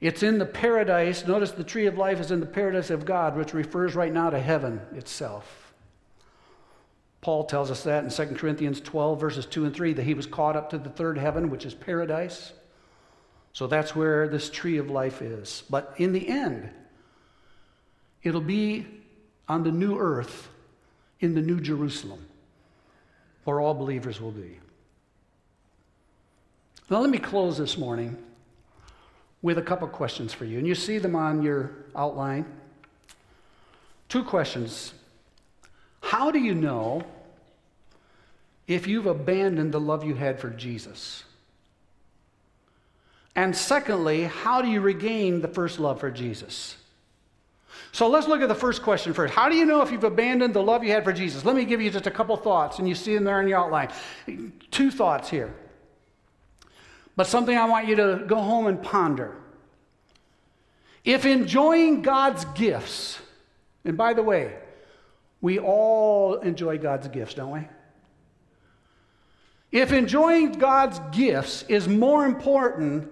It's 0.00 0.22
in 0.22 0.36
the 0.36 0.44
paradise. 0.44 1.26
Notice 1.26 1.52
the 1.52 1.64
tree 1.64 1.86
of 1.86 1.96
life 1.96 2.20
is 2.20 2.30
in 2.30 2.40
the 2.40 2.46
paradise 2.46 2.90
of 2.90 3.06
God, 3.06 3.36
which 3.36 3.54
refers 3.54 3.94
right 3.94 4.12
now 4.12 4.28
to 4.28 4.38
heaven 4.38 4.80
itself. 4.94 5.72
Paul 7.22 7.44
tells 7.44 7.70
us 7.70 7.84
that 7.84 8.04
in 8.04 8.10
2 8.10 8.34
Corinthians 8.34 8.82
12, 8.82 9.18
verses 9.18 9.46
2 9.46 9.64
and 9.64 9.74
3, 9.74 9.94
that 9.94 10.02
he 10.02 10.12
was 10.12 10.26
caught 10.26 10.56
up 10.56 10.68
to 10.70 10.78
the 10.78 10.90
third 10.90 11.16
heaven, 11.16 11.48
which 11.48 11.64
is 11.64 11.72
paradise. 11.72 12.52
So 13.54 13.68
that's 13.68 13.94
where 13.94 14.28
this 14.28 14.50
tree 14.50 14.78
of 14.78 14.90
life 14.90 15.22
is. 15.22 15.62
But 15.70 15.94
in 15.96 16.12
the 16.12 16.28
end, 16.28 16.68
it'll 18.22 18.40
be 18.40 18.86
on 19.48 19.62
the 19.62 19.70
new 19.70 19.96
earth 19.96 20.48
in 21.20 21.34
the 21.34 21.40
new 21.40 21.60
Jerusalem, 21.60 22.26
where 23.44 23.60
all 23.60 23.72
believers 23.72 24.20
will 24.20 24.32
be. 24.32 24.58
Now, 26.90 26.98
let 26.98 27.10
me 27.10 27.18
close 27.18 27.56
this 27.56 27.78
morning 27.78 28.18
with 29.40 29.56
a 29.56 29.62
couple 29.62 29.86
questions 29.86 30.34
for 30.34 30.44
you. 30.44 30.58
And 30.58 30.66
you 30.66 30.74
see 30.74 30.98
them 30.98 31.14
on 31.14 31.40
your 31.40 31.70
outline. 31.94 32.44
Two 34.08 34.24
questions. 34.24 34.94
How 36.00 36.32
do 36.32 36.40
you 36.40 36.54
know 36.54 37.04
if 38.66 38.88
you've 38.88 39.06
abandoned 39.06 39.72
the 39.72 39.80
love 39.80 40.02
you 40.02 40.14
had 40.14 40.40
for 40.40 40.50
Jesus? 40.50 41.22
And 43.36 43.54
secondly, 43.56 44.24
how 44.24 44.62
do 44.62 44.68
you 44.68 44.80
regain 44.80 45.40
the 45.40 45.48
first 45.48 45.80
love 45.80 46.00
for 46.00 46.10
Jesus? 46.10 46.76
So 47.90 48.08
let's 48.08 48.26
look 48.26 48.40
at 48.40 48.48
the 48.48 48.54
first 48.54 48.82
question 48.82 49.12
first. 49.12 49.34
How 49.34 49.48
do 49.48 49.56
you 49.56 49.64
know 49.64 49.80
if 49.82 49.92
you've 49.92 50.04
abandoned 50.04 50.54
the 50.54 50.62
love 50.62 50.82
you 50.82 50.90
had 50.90 51.04
for 51.04 51.12
Jesus? 51.12 51.44
Let 51.44 51.54
me 51.54 51.64
give 51.64 51.80
you 51.80 51.90
just 51.90 52.06
a 52.06 52.10
couple 52.10 52.36
thoughts, 52.36 52.78
and 52.78 52.88
you 52.88 52.94
see 52.94 53.14
them 53.14 53.24
there 53.24 53.40
in 53.40 53.48
your 53.48 53.58
outline. 53.58 53.90
Two 54.70 54.90
thoughts 54.90 55.28
here. 55.28 55.54
But 57.16 57.26
something 57.26 57.56
I 57.56 57.66
want 57.66 57.86
you 57.86 57.96
to 57.96 58.24
go 58.26 58.36
home 58.36 58.66
and 58.66 58.82
ponder. 58.82 59.36
If 61.04 61.26
enjoying 61.26 62.02
God's 62.02 62.44
gifts, 62.46 63.20
and 63.84 63.96
by 63.96 64.14
the 64.14 64.22
way, 64.22 64.56
we 65.40 65.58
all 65.58 66.34
enjoy 66.36 66.78
God's 66.78 67.06
gifts, 67.08 67.34
don't 67.34 67.50
we? 67.52 67.60
If 69.70 69.92
enjoying 69.92 70.52
God's 70.52 71.00
gifts 71.16 71.64
is 71.68 71.86
more 71.86 72.24
important 72.24 73.10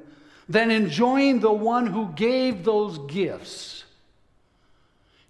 than 0.53 0.71
enjoying 0.71 1.41
the 1.41 1.53
one 1.53 1.87
who 1.87 2.11
gave 2.15 2.63
those 2.63 2.99
gifts, 3.11 3.85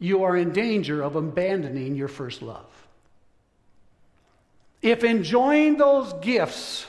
you 0.00 0.24
are 0.24 0.36
in 0.36 0.52
danger 0.52 1.00
of 1.00 1.14
abandoning 1.14 1.94
your 1.94 2.08
first 2.08 2.42
love. 2.42 2.66
If 4.82 5.04
enjoying 5.04 5.76
those 5.76 6.12
gifts 6.14 6.86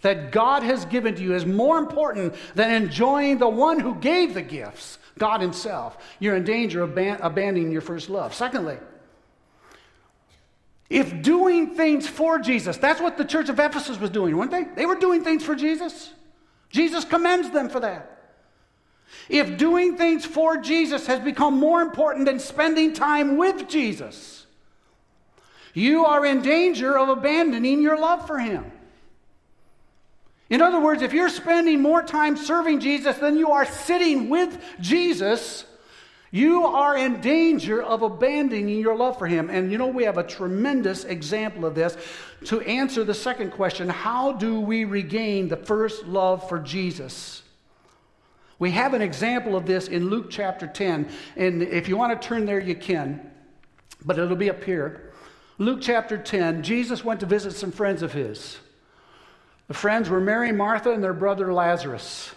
that 0.00 0.32
God 0.32 0.62
has 0.62 0.86
given 0.86 1.16
to 1.16 1.22
you 1.22 1.34
is 1.34 1.44
more 1.44 1.76
important 1.76 2.34
than 2.54 2.70
enjoying 2.70 3.36
the 3.36 3.48
one 3.48 3.78
who 3.78 3.94
gave 3.96 4.32
the 4.32 4.40
gifts, 4.40 4.98
God 5.18 5.42
Himself, 5.42 5.98
you're 6.20 6.36
in 6.36 6.44
danger 6.44 6.82
of 6.82 6.94
ban- 6.94 7.18
abandoning 7.20 7.70
your 7.70 7.82
first 7.82 8.08
love. 8.08 8.32
Secondly, 8.32 8.78
if 10.88 11.20
doing 11.20 11.74
things 11.74 12.08
for 12.08 12.38
Jesus, 12.38 12.78
that's 12.78 13.02
what 13.02 13.18
the 13.18 13.24
church 13.26 13.50
of 13.50 13.60
Ephesus 13.60 14.00
was 14.00 14.08
doing, 14.08 14.34
weren't 14.34 14.50
they? 14.50 14.64
They 14.64 14.86
were 14.86 14.94
doing 14.94 15.22
things 15.22 15.44
for 15.44 15.54
Jesus. 15.54 16.10
Jesus 16.74 17.04
commends 17.04 17.50
them 17.50 17.68
for 17.68 17.78
that. 17.78 18.10
If 19.28 19.56
doing 19.56 19.96
things 19.96 20.24
for 20.26 20.56
Jesus 20.56 21.06
has 21.06 21.20
become 21.20 21.56
more 21.56 21.80
important 21.80 22.26
than 22.26 22.40
spending 22.40 22.92
time 22.92 23.36
with 23.36 23.68
Jesus, 23.68 24.44
you 25.72 26.04
are 26.04 26.26
in 26.26 26.42
danger 26.42 26.98
of 26.98 27.08
abandoning 27.08 27.80
your 27.80 27.96
love 27.96 28.26
for 28.26 28.40
Him. 28.40 28.72
In 30.50 30.60
other 30.60 30.80
words, 30.80 31.00
if 31.02 31.12
you're 31.12 31.28
spending 31.28 31.80
more 31.80 32.02
time 32.02 32.36
serving 32.36 32.80
Jesus 32.80 33.18
than 33.18 33.38
you 33.38 33.52
are 33.52 33.64
sitting 33.64 34.28
with 34.28 34.60
Jesus, 34.80 35.64
You 36.34 36.66
are 36.66 36.96
in 36.96 37.20
danger 37.20 37.80
of 37.80 38.02
abandoning 38.02 38.80
your 38.80 38.96
love 38.96 39.20
for 39.20 39.28
him. 39.28 39.50
And 39.50 39.70
you 39.70 39.78
know, 39.78 39.86
we 39.86 40.02
have 40.02 40.18
a 40.18 40.24
tremendous 40.24 41.04
example 41.04 41.64
of 41.64 41.76
this. 41.76 41.96
To 42.46 42.60
answer 42.62 43.04
the 43.04 43.14
second 43.14 43.52
question, 43.52 43.88
how 43.88 44.32
do 44.32 44.58
we 44.58 44.84
regain 44.84 45.46
the 45.46 45.56
first 45.56 46.06
love 46.06 46.48
for 46.48 46.58
Jesus? 46.58 47.44
We 48.58 48.72
have 48.72 48.94
an 48.94 49.00
example 49.00 49.54
of 49.54 49.64
this 49.64 49.86
in 49.86 50.10
Luke 50.10 50.26
chapter 50.28 50.66
10. 50.66 51.08
And 51.36 51.62
if 51.62 51.88
you 51.88 51.96
want 51.96 52.20
to 52.20 52.28
turn 52.28 52.46
there, 52.46 52.58
you 52.58 52.74
can, 52.74 53.30
but 54.04 54.18
it'll 54.18 54.34
be 54.34 54.50
up 54.50 54.64
here. 54.64 55.12
Luke 55.58 55.78
chapter 55.80 56.18
10, 56.18 56.64
Jesus 56.64 57.04
went 57.04 57.20
to 57.20 57.26
visit 57.26 57.52
some 57.52 57.70
friends 57.70 58.02
of 58.02 58.12
his. 58.12 58.58
The 59.68 59.74
friends 59.74 60.10
were 60.10 60.18
Mary, 60.18 60.50
Martha, 60.50 60.90
and 60.90 61.04
their 61.04 61.14
brother 61.14 61.52
Lazarus. 61.52 62.32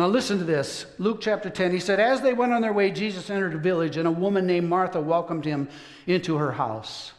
Now, 0.00 0.08
listen 0.08 0.38
to 0.38 0.44
this. 0.44 0.86
Luke 0.96 1.18
chapter 1.20 1.50
10, 1.50 1.72
he 1.72 1.78
said, 1.78 2.00
As 2.00 2.22
they 2.22 2.32
went 2.32 2.54
on 2.54 2.62
their 2.62 2.72
way, 2.72 2.90
Jesus 2.90 3.28
entered 3.28 3.52
a 3.52 3.58
village, 3.58 3.98
and 3.98 4.08
a 4.08 4.10
woman 4.10 4.46
named 4.46 4.66
Martha 4.66 4.98
welcomed 4.98 5.44
him 5.44 5.68
into 6.06 6.38
her 6.38 6.52
house. 6.52 7.12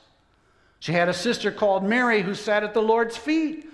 She 0.79 0.91
had 0.91 1.07
a 1.07 1.13
sister 1.13 1.51
called 1.51 1.83
Mary 1.83 2.23
who 2.23 2.33
sat 2.33 2.63
at 2.63 2.73
the 2.73 2.81
Lord's 2.81 3.15
feet 3.15 3.69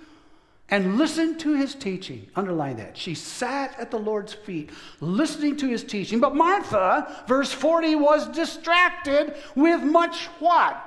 and 0.68 0.98
listened 0.98 1.40
to 1.40 1.56
his 1.56 1.74
teaching. 1.74 2.30
Underline 2.36 2.76
that. 2.76 2.98
She 2.98 3.16
sat 3.16 3.80
at 3.80 3.92
the 3.92 3.98
Lord's 3.98 4.34
feet, 4.34 4.72
listening 5.00 5.56
to 5.56 5.70
his 5.70 5.86
teaching. 5.86 6.20
But 6.20 6.36
Martha, 6.36 7.24
verse 7.30 7.54
40, 7.54 7.96
was 7.96 8.28
distracted 8.28 9.36
with 9.56 9.84
much 9.84 10.26
what? 10.40 10.84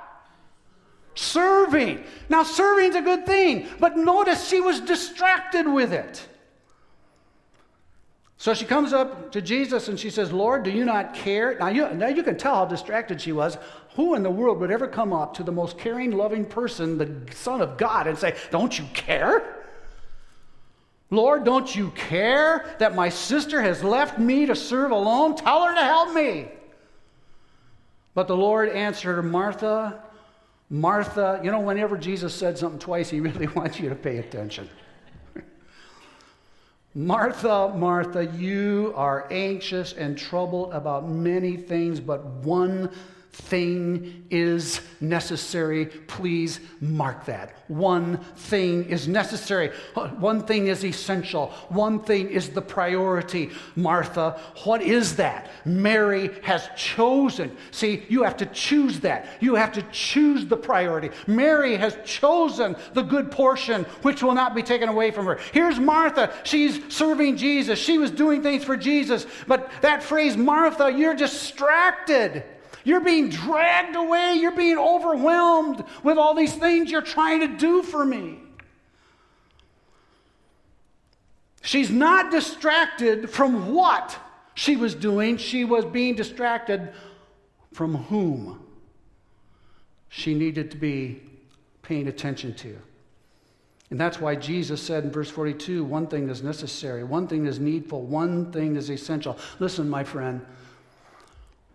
Serving. 1.14 2.04
Now, 2.28 2.42
serving's 2.42 2.96
a 2.96 3.00
good 3.00 3.24
thing, 3.24 3.66
but 3.78 3.96
notice 3.96 4.46
she 4.46 4.60
was 4.60 4.78
distracted 4.78 5.66
with 5.66 5.94
it. 5.94 6.26
So 8.40 8.54
she 8.54 8.64
comes 8.64 8.94
up 8.94 9.32
to 9.32 9.42
Jesus 9.42 9.88
and 9.88 10.00
she 10.00 10.08
says, 10.08 10.32
Lord, 10.32 10.62
do 10.62 10.70
you 10.70 10.86
not 10.86 11.12
care? 11.12 11.58
Now 11.58 11.68
you, 11.68 11.86
now 11.90 12.06
you 12.06 12.22
can 12.22 12.38
tell 12.38 12.54
how 12.54 12.64
distracted 12.64 13.20
she 13.20 13.32
was. 13.32 13.58
Who 13.96 14.14
in 14.14 14.22
the 14.22 14.30
world 14.30 14.60
would 14.60 14.70
ever 14.70 14.88
come 14.88 15.12
up 15.12 15.34
to 15.34 15.42
the 15.42 15.52
most 15.52 15.76
caring, 15.76 16.12
loving 16.12 16.46
person, 16.46 16.96
the 16.96 17.34
Son 17.34 17.60
of 17.60 17.76
God, 17.76 18.06
and 18.06 18.16
say, 18.16 18.34
Don't 18.50 18.78
you 18.78 18.86
care? 18.94 19.66
Lord, 21.10 21.44
don't 21.44 21.76
you 21.76 21.90
care 21.90 22.74
that 22.78 22.94
my 22.94 23.10
sister 23.10 23.60
has 23.60 23.84
left 23.84 24.18
me 24.18 24.46
to 24.46 24.56
serve 24.56 24.90
alone? 24.90 25.36
Tell 25.36 25.66
her 25.66 25.74
to 25.74 25.84
help 25.84 26.14
me. 26.14 26.48
But 28.14 28.26
the 28.26 28.38
Lord 28.38 28.70
answered 28.70 29.16
her, 29.16 29.22
Martha, 29.22 30.02
Martha. 30.70 31.42
You 31.44 31.50
know, 31.50 31.60
whenever 31.60 31.98
Jesus 31.98 32.34
said 32.34 32.56
something 32.56 32.80
twice, 32.80 33.10
he 33.10 33.20
really 33.20 33.48
wants 33.48 33.78
you 33.78 33.90
to 33.90 33.94
pay 33.94 34.16
attention. 34.16 34.66
Martha, 36.94 37.72
Martha, 37.76 38.26
you 38.26 38.92
are 38.96 39.28
anxious 39.30 39.92
and 39.92 40.18
troubled 40.18 40.72
about 40.72 41.08
many 41.08 41.56
things, 41.56 42.00
but 42.00 42.24
one 42.24 42.90
thing 43.32 44.26
is 44.30 44.80
necessary. 45.00 45.86
Please 45.86 46.60
mark 46.80 47.24
that. 47.26 47.54
One 47.68 48.18
thing 48.36 48.84
is 48.86 49.06
necessary. 49.06 49.70
One 50.18 50.44
thing 50.44 50.66
is 50.66 50.84
essential. 50.84 51.48
One 51.68 52.00
thing 52.00 52.28
is 52.28 52.50
the 52.50 52.62
priority. 52.62 53.50
Martha, 53.76 54.40
what 54.64 54.82
is 54.82 55.16
that? 55.16 55.50
Mary 55.64 56.30
has 56.42 56.68
chosen. 56.76 57.56
See, 57.70 58.02
you 58.08 58.24
have 58.24 58.36
to 58.38 58.46
choose 58.46 59.00
that. 59.00 59.28
You 59.40 59.54
have 59.54 59.72
to 59.72 59.82
choose 59.92 60.46
the 60.46 60.56
priority. 60.56 61.10
Mary 61.26 61.76
has 61.76 61.96
chosen 62.04 62.76
the 62.94 63.02
good 63.02 63.30
portion, 63.30 63.84
which 64.02 64.22
will 64.22 64.34
not 64.34 64.54
be 64.54 64.62
taken 64.62 64.88
away 64.88 65.12
from 65.12 65.26
her. 65.26 65.38
Here's 65.52 65.78
Martha. 65.78 66.32
She's 66.42 66.80
serving 66.92 67.36
Jesus. 67.36 67.78
She 67.78 67.98
was 67.98 68.10
doing 68.10 68.42
things 68.42 68.64
for 68.64 68.76
Jesus. 68.76 69.26
But 69.46 69.70
that 69.82 70.02
phrase, 70.02 70.36
Martha, 70.36 70.90
you're 70.90 71.14
distracted. 71.14 72.44
You're 72.84 73.00
being 73.00 73.28
dragged 73.28 73.96
away. 73.96 74.36
You're 74.40 74.52
being 74.52 74.78
overwhelmed 74.78 75.84
with 76.02 76.18
all 76.18 76.34
these 76.34 76.54
things 76.54 76.90
you're 76.90 77.02
trying 77.02 77.40
to 77.40 77.48
do 77.48 77.82
for 77.82 78.04
me. 78.04 78.38
She's 81.62 81.90
not 81.90 82.30
distracted 82.30 83.30
from 83.30 83.74
what 83.74 84.16
she 84.54 84.76
was 84.76 84.94
doing, 84.94 85.36
she 85.36 85.64
was 85.64 85.84
being 85.84 86.14
distracted 86.14 86.92
from 87.72 87.94
whom 87.94 88.64
she 90.08 90.34
needed 90.34 90.70
to 90.72 90.76
be 90.76 91.22
paying 91.82 92.08
attention 92.08 92.54
to. 92.54 92.76
And 93.90 94.00
that's 94.00 94.20
why 94.20 94.36
Jesus 94.36 94.80
said 94.80 95.04
in 95.04 95.10
verse 95.10 95.30
42 95.30 95.84
one 95.84 96.06
thing 96.06 96.28
is 96.28 96.42
necessary, 96.42 97.04
one 97.04 97.26
thing 97.26 97.46
is 97.46 97.58
needful, 97.58 98.02
one 98.02 98.52
thing 98.52 98.76
is 98.76 98.90
essential. 98.90 99.38
Listen, 99.58 99.88
my 99.88 100.04
friend 100.04 100.44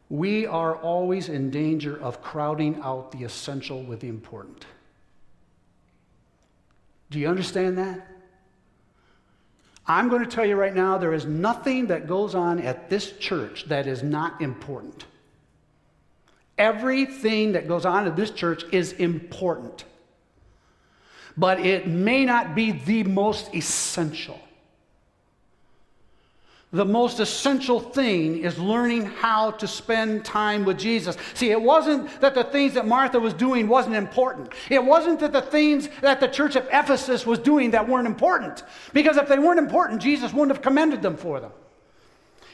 we 0.10 0.46
are 0.46 0.76
always 0.76 1.30
in 1.30 1.50
danger 1.50 2.00
of 2.02 2.22
crowding 2.22 2.80
out 2.82 3.12
the 3.12 3.24
essential 3.24 3.82
with 3.84 4.00
the 4.02 4.08
important. 4.08 4.66
Do 7.10 7.20
you 7.20 7.28
understand 7.28 7.78
that? 7.78 8.08
I'm 9.88 10.10
going 10.10 10.24
to 10.24 10.30
tell 10.30 10.46
you 10.46 10.56
right 10.56 10.74
now 10.74 10.98
there 10.98 11.14
is 11.14 11.26
nothing 11.26 11.88
that 11.88 12.08
goes 12.08 12.34
on 12.34 12.60
at 12.60 12.90
this 12.90 13.12
church 13.14 13.66
that 13.66 13.88
is 13.88 14.02
not 14.02 14.42
important. 14.42 15.06
Everything 16.58 17.52
that 17.52 17.68
goes 17.68 17.86
on 17.86 18.08
at 18.08 18.16
this 18.16 18.32
church 18.32 18.64
is 18.72 18.94
important, 18.94 19.84
but 21.38 21.60
it 21.60 21.88
may 21.88 22.26
not 22.26 22.56
be 22.56 22.72
the 22.72 23.04
most 23.04 23.54
essential 23.54 24.40
the 26.76 26.86
most 26.86 27.22
essential 27.22 27.80
thing 27.80 28.40
is 28.40 28.60
learning 28.60 29.06
how 29.06 29.52
to 29.52 29.68
spend 29.68 30.26
time 30.26 30.66
with 30.66 30.78
Jesus. 30.78 31.16
See, 31.34 31.52
it 31.52 31.62
wasn't 31.62 32.20
that 32.20 32.36
the 32.36 32.44
things 32.44 32.74
that 32.74 32.86
Martha 32.86 33.18
was 33.18 33.34
doing 33.34 33.68
wasn't 33.70 33.96
important. 33.96 34.52
It 34.70 34.84
wasn't 34.84 35.22
that 35.22 35.32
the 35.32 35.42
things 35.42 35.88
that 36.02 36.20
the 36.20 36.28
church 36.28 36.58
of 36.58 36.68
Ephesus 36.68 37.26
was 37.26 37.40
doing 37.40 37.72
that 37.72 37.88
weren't 37.88 38.08
important. 38.08 38.64
Because 38.92 39.16
if 39.16 39.30
they 39.30 39.40
weren't 39.40 39.60
important, 39.60 40.02
Jesus 40.02 40.34
wouldn't 40.34 40.56
have 40.56 40.62
commended 40.62 41.02
them 41.02 41.16
for 41.16 41.40
them. 41.40 41.52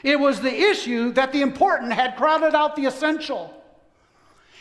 It 0.04 0.18
was 0.18 0.40
the 0.40 0.54
issue 0.54 1.12
that 1.12 1.32
the 1.32 1.42
important 1.42 1.92
had 1.92 2.16
crowded 2.16 2.54
out 2.54 2.76
the 2.76 2.86
essential. 2.86 3.52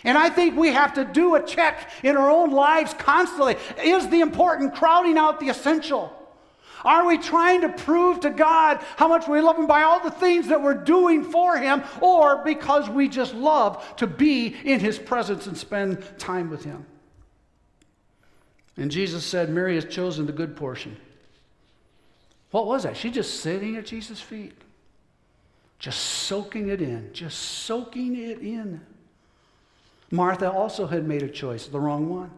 And 0.03 0.17
I 0.17 0.29
think 0.29 0.57
we 0.57 0.69
have 0.69 0.95
to 0.95 1.05
do 1.05 1.35
a 1.35 1.43
check 1.43 1.91
in 2.01 2.17
our 2.17 2.31
own 2.31 2.49
lives 2.49 2.95
constantly. 2.95 3.57
Is 3.83 4.07
the 4.09 4.21
important 4.21 4.73
crowding 4.73 5.17
out 5.17 5.39
the 5.39 5.49
essential? 5.49 6.17
Are 6.83 7.05
we 7.05 7.17
trying 7.17 7.61
to 7.61 7.69
prove 7.69 8.21
to 8.21 8.29
God 8.29 8.79
how 8.97 9.07
much 9.07 9.27
we 9.27 9.41
love 9.41 9.57
Him 9.57 9.67
by 9.67 9.83
all 9.83 9.99
the 9.99 10.11
things 10.11 10.47
that 10.47 10.61
we're 10.61 10.73
doing 10.73 11.23
for 11.23 11.57
Him, 11.57 11.83
or 12.01 12.43
because 12.43 12.89
we 12.89 13.07
just 13.07 13.33
love 13.33 13.95
to 13.97 14.07
be 14.07 14.55
in 14.63 14.79
His 14.79 14.97
presence 14.97 15.47
and 15.47 15.57
spend 15.57 16.03
time 16.17 16.49
with 16.49 16.63
Him? 16.63 16.85
And 18.77 18.89
Jesus 18.89 19.25
said, 19.25 19.49
Mary 19.49 19.75
has 19.75 19.85
chosen 19.85 20.25
the 20.25 20.31
good 20.31 20.55
portion. 20.55 20.97
What 22.51 22.65
was 22.65 22.83
that? 22.83 22.97
She 22.97 23.11
just 23.11 23.41
sitting 23.41 23.75
at 23.77 23.85
Jesus' 23.85 24.19
feet, 24.19 24.53
just 25.79 25.99
soaking 25.99 26.69
it 26.69 26.81
in, 26.81 27.11
just 27.13 27.37
soaking 27.37 28.17
it 28.17 28.39
in. 28.39 28.81
Martha 30.09 30.51
also 30.51 30.87
had 30.87 31.07
made 31.07 31.23
a 31.23 31.29
choice, 31.29 31.67
the 31.67 31.79
wrong 31.79 32.09
one. 32.09 32.31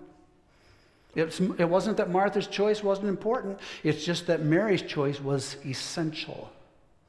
It's, 1.16 1.39
it 1.39 1.70
wasn't 1.70 1.97
that 1.97 2.09
Martha's 2.09 2.47
choice 2.47 2.84
wasn't 2.84 3.07
important, 3.07 3.59
it's 3.84 4.03
just 4.03 4.28
that 4.28 4.41
Mary's 4.41 4.82
choice 4.82 5.22
was 5.22 5.57
essential. 5.66 6.51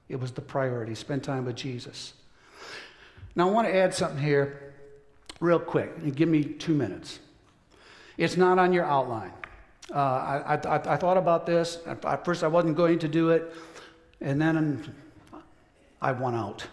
It 0.09 0.20
was 0.20 0.32
the 0.32 0.42
priority 0.42 0.94
spend 0.94 1.24
time 1.24 1.46
with 1.46 1.57
Jesus. 1.57 2.12
Now, 3.34 3.48
I 3.48 3.50
want 3.50 3.66
to 3.66 3.74
add 3.74 3.94
something 3.94 4.22
here 4.22 4.74
real 5.40 5.59
quick, 5.59 6.14
give 6.14 6.28
me 6.28 6.44
two 6.44 6.74
minutes. 6.74 7.18
It's 8.16 8.36
not 8.36 8.59
on 8.59 8.72
your 8.72 8.84
outline. 8.84 9.32
Uh, 9.92 9.98
I, 9.98 10.61
I, 10.64 10.94
I, 10.94 10.96
thought 10.96 11.16
about 11.16 11.46
this. 11.46 11.78
At 11.86 12.24
first, 12.24 12.42
I 12.42 12.46
wasn't 12.46 12.76
going 12.76 12.98
to 13.00 13.09
do 13.09 13.30
it, 13.30 13.52
and 14.20 14.40
then 14.40 14.94
I 16.00 16.12
won 16.12 16.34
out. 16.34 16.66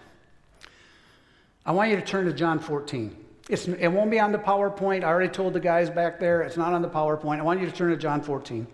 I 1.65 1.71
want 1.71 1.89
you 1.89 1.95
to 1.95 2.01
turn 2.01 2.25
to 2.25 2.33
John 2.33 2.59
14. 2.59 3.15
It's, 3.51 3.67
it 3.67 3.89
won't 3.89 4.09
be 4.09 4.17
on 4.17 4.31
the 4.31 4.37
PowerPoint. 4.37 5.03
I 5.03 5.07
already 5.07 5.27
told 5.27 5.51
the 5.51 5.59
guys 5.59 5.89
back 5.89 6.21
there 6.21 6.41
it's 6.41 6.55
not 6.55 6.71
on 6.71 6.81
the 6.81 6.89
PowerPoint. 6.89 7.39
I 7.39 7.41
want 7.41 7.59
you 7.59 7.65
to 7.65 7.71
turn 7.71 7.91
to 7.91 7.97
John 7.97 8.21
14. 8.21 8.65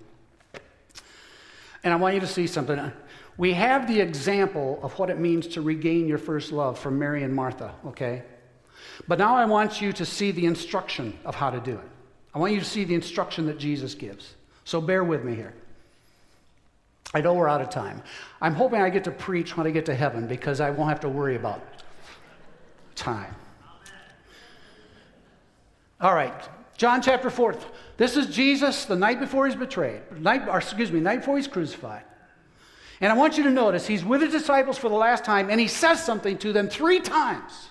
And 1.84 1.94
I 1.94 1.98
want 1.98 2.14
you 2.14 2.22
to 2.22 2.28
see 2.28 2.46
something. 2.46 2.92
We 3.38 3.54
have 3.54 3.88
the 3.88 4.00
example 4.00 4.80
of 4.84 4.98
what 5.00 5.10
it 5.10 5.18
means 5.18 5.48
to 5.48 5.64
regain 5.64 6.08
your 6.08 6.20
first 6.20 6.52
love 6.52 6.78
from 6.78 7.00
Mary 7.00 7.24
and 7.24 7.34
Martha, 7.34 7.74
okay? 7.88 8.22
But 9.08 9.18
now 9.18 9.36
I 9.36 9.46
want 9.46 9.82
you 9.82 9.92
to 9.94 10.06
see 10.06 10.30
the 10.30 10.46
instruction 10.46 11.18
of 11.26 11.34
how 11.34 11.50
to 11.50 11.60
do 11.60 11.74
it. 11.74 11.90
I 12.36 12.38
want 12.38 12.54
you 12.54 12.60
to 12.60 12.66
see 12.66 12.84
the 12.84 12.94
instruction 12.94 13.48
that 13.48 13.58
Jesus 13.58 13.96
gives. 13.96 14.36
So 14.64 14.80
bear 14.80 15.04
with 15.04 15.24
me 15.24 15.34
here. 15.34 15.56
I 17.16 17.22
know 17.22 17.34
we're 17.34 17.50
out 17.50 17.62
of 17.62 17.72
time. 17.72 18.04
I'm 18.42 18.54
hoping 18.54 18.80
I 18.80 18.92
get 18.92 19.06
to 19.06 19.12
preach 19.12 19.58
when 19.58 19.66
I 19.66 19.72
get 19.72 19.88
to 19.88 19.96
heaven 19.96 20.28
because 20.28 20.62
I 20.62 20.70
won't 20.70 20.90
have 20.90 21.00
to 21.00 21.10
worry 21.10 21.36
about 21.36 21.64
time. 22.94 23.34
All 26.00 26.14
right, 26.14 26.48
John 26.78 27.02
chapter 27.02 27.30
4. 27.30 27.58
This 27.98 28.18
is 28.18 28.28
Jesus 28.28 28.86
the 28.86 28.96
night 28.96 29.20
before 29.20 29.48
he's 29.48 29.56
betrayed, 29.56 30.02
night, 30.20 30.48
or 30.48 30.58
excuse 30.58 30.92
me, 30.92 31.00
night 31.00 31.18
before 31.20 31.38
he's 31.38 31.48
crucified. 31.48 32.04
And 33.02 33.12
I 33.12 33.16
want 33.16 33.38
you 33.38 33.44
to 33.44 33.50
notice 33.50 33.88
he's 33.88 34.06
with 34.06 34.22
his 34.22 34.32
disciples 34.32 34.78
for 34.78 34.90
the 34.90 34.96
last 34.96 35.24
time, 35.24 35.50
and 35.50 35.60
he 35.60 35.68
says 35.68 36.04
something 36.04 36.38
to 36.40 36.54
them 36.54 36.70
three 36.70 37.00
times. 37.00 37.70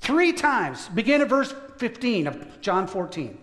Three 0.00 0.32
times. 0.32 0.88
Begin 0.88 1.20
at 1.20 1.28
verse 1.28 1.54
15 1.78 2.26
of 2.26 2.60
John 2.60 2.86
14. 2.86 3.38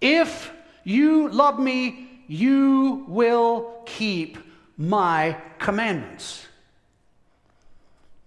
If 0.00 0.50
you 0.84 1.28
love 1.28 1.58
me, 1.58 2.22
you 2.28 3.04
will 3.08 3.82
keep 3.84 4.38
my 4.76 5.36
commandments. 5.58 6.46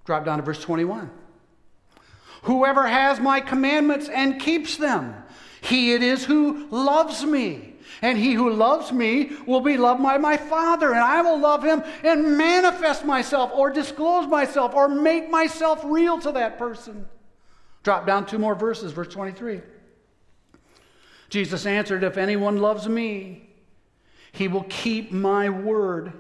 Drop 0.06 0.26
down 0.26 0.38
to 0.38 0.44
verse 0.44 0.62
21. 0.62 1.10
Whoever 2.44 2.88
has 2.88 3.20
my 3.20 3.40
commandments 3.40 4.10
and 4.10 4.40
keeps 4.40 4.78
them, 4.78 5.16
he 5.62 5.94
it 5.94 6.02
is 6.02 6.26
who 6.26 6.68
loves 6.70 7.24
me. 7.24 7.68
And 8.04 8.18
he 8.18 8.34
who 8.34 8.50
loves 8.50 8.92
me 8.92 9.32
will 9.46 9.62
be 9.62 9.78
loved 9.78 10.02
by 10.02 10.18
my 10.18 10.36
Father, 10.36 10.92
and 10.92 11.04
I 11.04 11.22
will 11.22 11.40
love 11.40 11.64
him 11.64 11.84
and 12.04 12.36
manifest 12.36 13.06
myself 13.06 13.52
or 13.54 13.70
disclose 13.70 14.26
myself 14.28 14.74
or 14.74 14.88
make 14.88 15.30
myself 15.30 15.82
real 15.84 16.20
to 16.22 16.32
that 16.32 16.58
person. 16.58 17.06
Drop 17.84 18.08
down 18.08 18.26
two 18.26 18.40
more 18.40 18.56
verses, 18.56 18.92
verse 18.92 19.08
23. 19.08 19.62
Jesus 21.30 21.66
answered, 21.66 22.04
If 22.04 22.18
anyone 22.18 22.58
loves 22.58 22.88
me, 22.88 23.50
he 24.32 24.48
will 24.48 24.66
keep 24.70 25.12
my 25.12 25.50
word, 25.50 26.14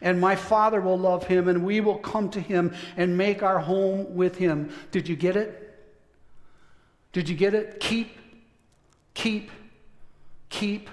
and 0.00 0.20
my 0.20 0.36
Father 0.36 0.80
will 0.80 0.98
love 0.98 1.26
him, 1.26 1.48
and 1.48 1.64
we 1.64 1.80
will 1.80 1.98
come 1.98 2.30
to 2.30 2.40
him 2.40 2.74
and 2.96 3.18
make 3.18 3.42
our 3.42 3.58
home 3.58 4.14
with 4.14 4.36
him. 4.36 4.70
Did 4.90 5.08
you 5.08 5.16
get 5.16 5.36
it? 5.36 5.64
Did 7.12 7.28
you 7.28 7.34
get 7.34 7.54
it? 7.54 7.80
Keep, 7.80 8.16
keep, 9.14 9.50
keep. 10.48 10.88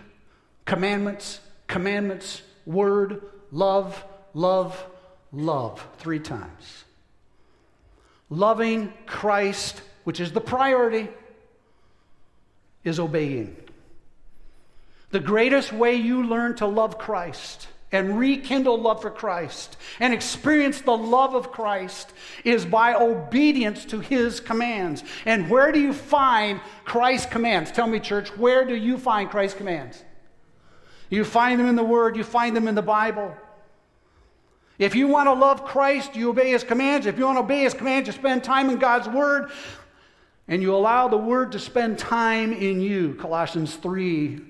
Commandments, 0.66 1.40
commandments, 1.68 2.42
word, 2.66 3.22
love, 3.52 4.04
love, 4.34 4.84
love. 5.32 5.88
Three 5.98 6.20
times. 6.20 6.86
Loving 8.30 8.92
Christ, 9.06 9.82
which 10.04 10.20
is 10.20 10.32
the 10.32 10.42
priority, 10.42 11.08
is 12.84 13.00
obeying. 13.00 13.56
The 15.12 15.20
greatest 15.20 15.72
way 15.72 15.96
you 15.96 16.24
learn 16.24 16.56
to 16.56 16.66
love 16.66 16.98
Christ 16.98 17.68
and 17.92 18.20
rekindle 18.20 18.80
love 18.80 19.02
for 19.02 19.12
Christ 19.12 19.78
and 20.00 20.14
experience 20.14 20.82
the 20.82 20.98
love 20.98 21.36
of 21.36 21.52
Christ 21.52 22.12
is 22.44 22.66
by 22.66 22.94
obedience 22.94 23.86
to 23.86 24.00
his 24.00 24.40
commands. 24.40 25.04
And 25.26 25.50
where 25.50 25.72
do 25.72 25.80
you 25.80 25.94
find 25.94 26.60
Christ's 26.84 27.28
commands? 27.28 27.72
Tell 27.72 27.88
me, 27.88 28.00
church, 28.00 28.36
where 28.38 28.66
do 28.66 28.76
you 28.76 28.98
find 28.98 29.30
Christ's 29.30 29.58
commands? 29.58 30.04
You 31.10 31.24
find 31.24 31.60
them 31.60 31.68
in 31.68 31.76
the 31.76 31.84
Word, 31.84 32.18
you 32.18 32.24
find 32.24 32.56
them 32.56 32.68
in 32.68 32.76
the 32.76 32.82
Bible. 32.82 33.36
If 34.78 34.96
you 34.96 35.08
want 35.08 35.28
to 35.28 35.34
love 35.34 35.64
Christ, 35.64 36.16
you 36.16 36.30
obey 36.30 36.50
His 36.50 36.64
commands. 36.64 37.06
If 37.06 37.18
you 37.18 37.26
want 37.26 37.38
to 37.38 37.44
obey 37.44 37.62
His 37.62 37.74
commands, 37.74 38.08
you 38.08 38.14
spend 38.14 38.44
time 38.44 38.70
in 38.70 38.78
God's 38.78 39.08
Word 39.08 39.52
and 40.48 40.62
you 40.62 40.76
allow 40.76 41.08
the 41.08 41.18
Word 41.18 41.52
to 41.54 41.60
spend 41.60 41.98
time 41.98 42.52
in 42.52 42.82
you. 42.82 43.14
Colossians 43.16 43.76
3 43.76 44.42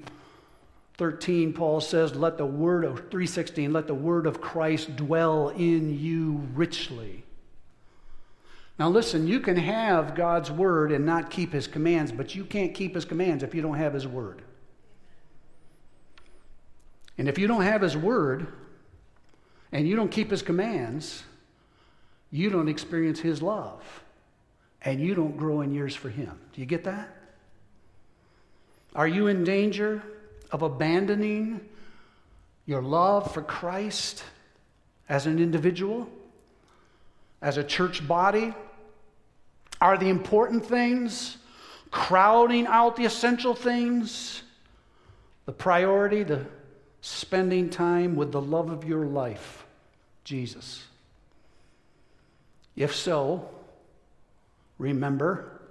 13, 0.98 1.54
Paul 1.54 1.82
says, 1.82 2.16
Let 2.16 2.38
the 2.38 2.46
word 2.46 2.86
of 2.86 2.98
316, 2.98 3.74
let 3.74 3.88
the 3.88 3.94
word 3.94 4.26
of 4.26 4.40
Christ 4.40 4.96
dwell 4.96 5.50
in 5.50 6.00
you 6.00 6.48
richly. 6.54 7.24
Now, 8.78 8.90
listen, 8.90 9.28
you 9.28 9.40
can 9.40 9.58
have 9.58 10.16
God's 10.16 10.52
word 10.52 10.92
and 10.92 11.06
not 11.06 11.30
keep 11.30 11.54
his 11.54 11.68
commands, 11.68 12.12
but 12.12 12.36
you 12.36 12.44
can't 12.44 12.74
keep 12.74 12.96
his 12.96 13.06
commands 13.06 13.44
if 13.44 13.56
you 13.56 13.62
don't 13.62 13.78
have 13.78 13.94
his 13.94 14.08
word. 14.08 14.42
And 17.18 17.30
if 17.30 17.38
you 17.38 17.48
don't 17.48 17.62
have 17.62 17.82
his 17.82 17.96
word 17.96 18.48
and 19.72 19.88
you 19.88 19.96
don't 19.96 20.12
keep 20.12 20.30
his 20.30 20.42
commands, 20.42 21.24
you 22.32 22.50
don't 22.50 22.68
experience 22.68 23.20
his 23.20 23.42
love 23.42 23.82
and 24.82 25.00
you 25.00 25.16
don't 25.16 25.38
grow 25.38 25.62
in 25.62 25.74
years 25.74 25.96
for 25.96 26.10
him. 26.10 26.38
Do 26.54 26.60
you 26.60 26.68
get 26.68 26.84
that? 26.84 27.10
Are 28.94 29.08
you 29.08 29.28
in 29.28 29.46
danger 29.46 30.04
of 30.52 30.62
abandoning 30.62 31.62
your 32.66 32.82
love 32.82 33.34
for 33.34 33.42
Christ 33.42 34.24
as 35.08 35.26
an 35.26 35.40
individual, 35.40 36.10
as 37.42 37.58
a 37.58 37.64
church 37.64 38.08
body? 38.08 38.54
Are 39.82 39.98
the 39.98 40.10
important 40.10 40.66
things 40.66 41.38
crowding 41.92 42.68
out 42.68 42.96
the 42.96 43.06
essential 43.06 43.54
things? 43.54 44.42
The 45.46 45.52
priority, 45.52 46.24
the 46.24 46.46
spending 47.02 47.70
time 47.70 48.16
with 48.16 48.32
the 48.32 48.42
love 48.42 48.72
of 48.72 48.84
your 48.84 49.06
life, 49.06 49.66
Jesus? 50.24 50.84
If 52.76 52.96
so, 52.96 53.48
remember, 54.80 55.62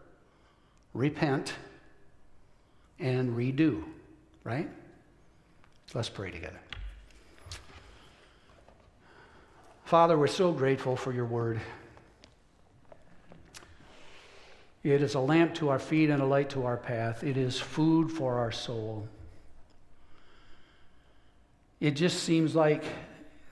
repent, 0.92 1.54
and 3.00 3.36
redo, 3.36 3.82
right? 4.44 4.68
Let's 5.92 6.08
pray 6.08 6.30
together. 6.30 6.60
Father, 9.84 10.16
we're 10.16 10.26
so 10.26 10.52
grateful 10.52 10.96
for 10.96 11.12
your 11.12 11.26
word. 11.26 11.60
It 14.82 15.02
is 15.02 15.14
a 15.14 15.20
lamp 15.20 15.54
to 15.56 15.70
our 15.70 15.78
feet 15.78 16.10
and 16.10 16.22
a 16.22 16.26
light 16.26 16.50
to 16.50 16.66
our 16.66 16.76
path. 16.76 17.24
It 17.24 17.36
is 17.36 17.58
food 17.58 18.12
for 18.12 18.38
our 18.38 18.52
soul 18.52 19.08
it 21.84 21.96
just 21.96 22.22
seems 22.22 22.54
like 22.54 22.82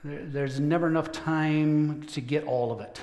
there's 0.03 0.59
never 0.59 0.87
enough 0.87 1.11
time 1.11 2.01
to 2.07 2.19
get 2.19 2.45
all 2.45 2.71
of 2.71 2.81
it. 2.81 2.99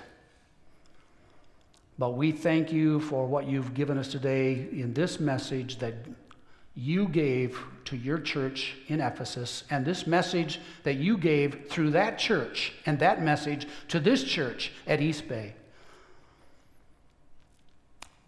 But 2.00 2.16
we 2.16 2.32
thank 2.32 2.72
you 2.72 2.98
for 2.98 3.28
what 3.28 3.46
you've 3.46 3.72
given 3.72 3.96
us 3.96 4.08
today 4.08 4.54
in 4.72 4.92
this 4.92 5.20
message 5.20 5.78
that 5.78 5.94
you 6.80 7.06
gave 7.08 7.62
to 7.84 7.96
your 7.96 8.18
church 8.18 8.76
in 8.88 9.00
Ephesus, 9.00 9.64
and 9.68 9.84
this 9.84 10.06
message 10.06 10.60
that 10.82 10.94
you 10.94 11.18
gave 11.18 11.68
through 11.68 11.90
that 11.90 12.18
church 12.18 12.72
and 12.86 12.98
that 12.98 13.22
message 13.22 13.66
to 13.88 14.00
this 14.00 14.24
church 14.24 14.72
at 14.86 15.02
East 15.02 15.28
Bay. 15.28 15.52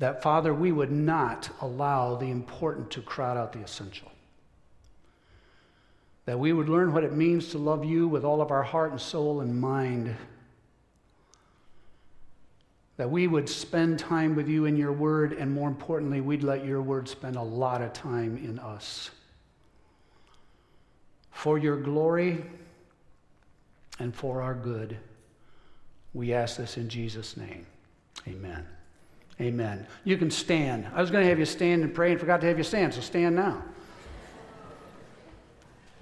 That, 0.00 0.22
Father, 0.22 0.52
we 0.52 0.70
would 0.70 0.92
not 0.92 1.48
allow 1.62 2.16
the 2.16 2.30
important 2.30 2.90
to 2.90 3.00
crowd 3.00 3.38
out 3.38 3.52
the 3.52 3.60
essential 3.60 4.12
that 6.24 6.38
we 6.38 6.52
would 6.52 6.68
learn 6.68 6.92
what 6.92 7.04
it 7.04 7.12
means 7.12 7.48
to 7.48 7.58
love 7.58 7.84
you 7.84 8.06
with 8.06 8.24
all 8.24 8.40
of 8.40 8.50
our 8.50 8.62
heart 8.62 8.92
and 8.92 9.00
soul 9.00 9.40
and 9.40 9.60
mind. 9.60 10.14
That 12.98 13.10
we 13.10 13.26
would 13.26 13.48
spend 13.48 13.98
time 13.98 14.34
with 14.34 14.48
you 14.48 14.66
in 14.66 14.76
your 14.76 14.92
word, 14.92 15.32
and 15.32 15.50
more 15.50 15.68
importantly, 15.68 16.20
we'd 16.20 16.42
let 16.42 16.64
your 16.64 16.82
word 16.82 17.08
spend 17.08 17.36
a 17.36 17.42
lot 17.42 17.80
of 17.80 17.92
time 17.92 18.36
in 18.36 18.58
us. 18.58 19.10
For 21.30 21.58
your 21.58 21.76
glory 21.76 22.44
and 23.98 24.14
for 24.14 24.42
our 24.42 24.54
good, 24.54 24.98
we 26.14 26.34
ask 26.34 26.58
this 26.58 26.76
in 26.76 26.88
Jesus' 26.88 27.36
name. 27.36 27.66
Amen. 28.28 28.66
Amen. 29.40 29.86
You 30.04 30.16
can 30.16 30.30
stand. 30.30 30.86
I 30.94 31.00
was 31.00 31.10
going 31.10 31.24
to 31.24 31.28
have 31.28 31.38
you 31.38 31.46
stand 31.46 31.82
and 31.82 31.94
pray 31.94 32.12
and 32.12 32.20
forgot 32.20 32.40
to 32.42 32.46
have 32.46 32.58
you 32.58 32.64
stand, 32.64 32.94
so 32.94 33.00
stand 33.00 33.34
now. 33.34 33.62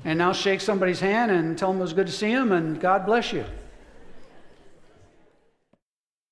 And 0.05 0.19
now 0.19 0.33
shake 0.33 0.61
somebody's 0.61 1.01
hand 1.01 1.31
and 1.31 1.57
tell 1.57 1.71
them 1.71 1.79
it 1.79 1.83
was 1.83 1.93
good 1.93 2.07
to 2.07 2.13
see 2.13 2.35
them 2.35 2.53
and 2.53 2.81
God 2.81 3.07
bless 3.07 3.33
you. 3.33 3.45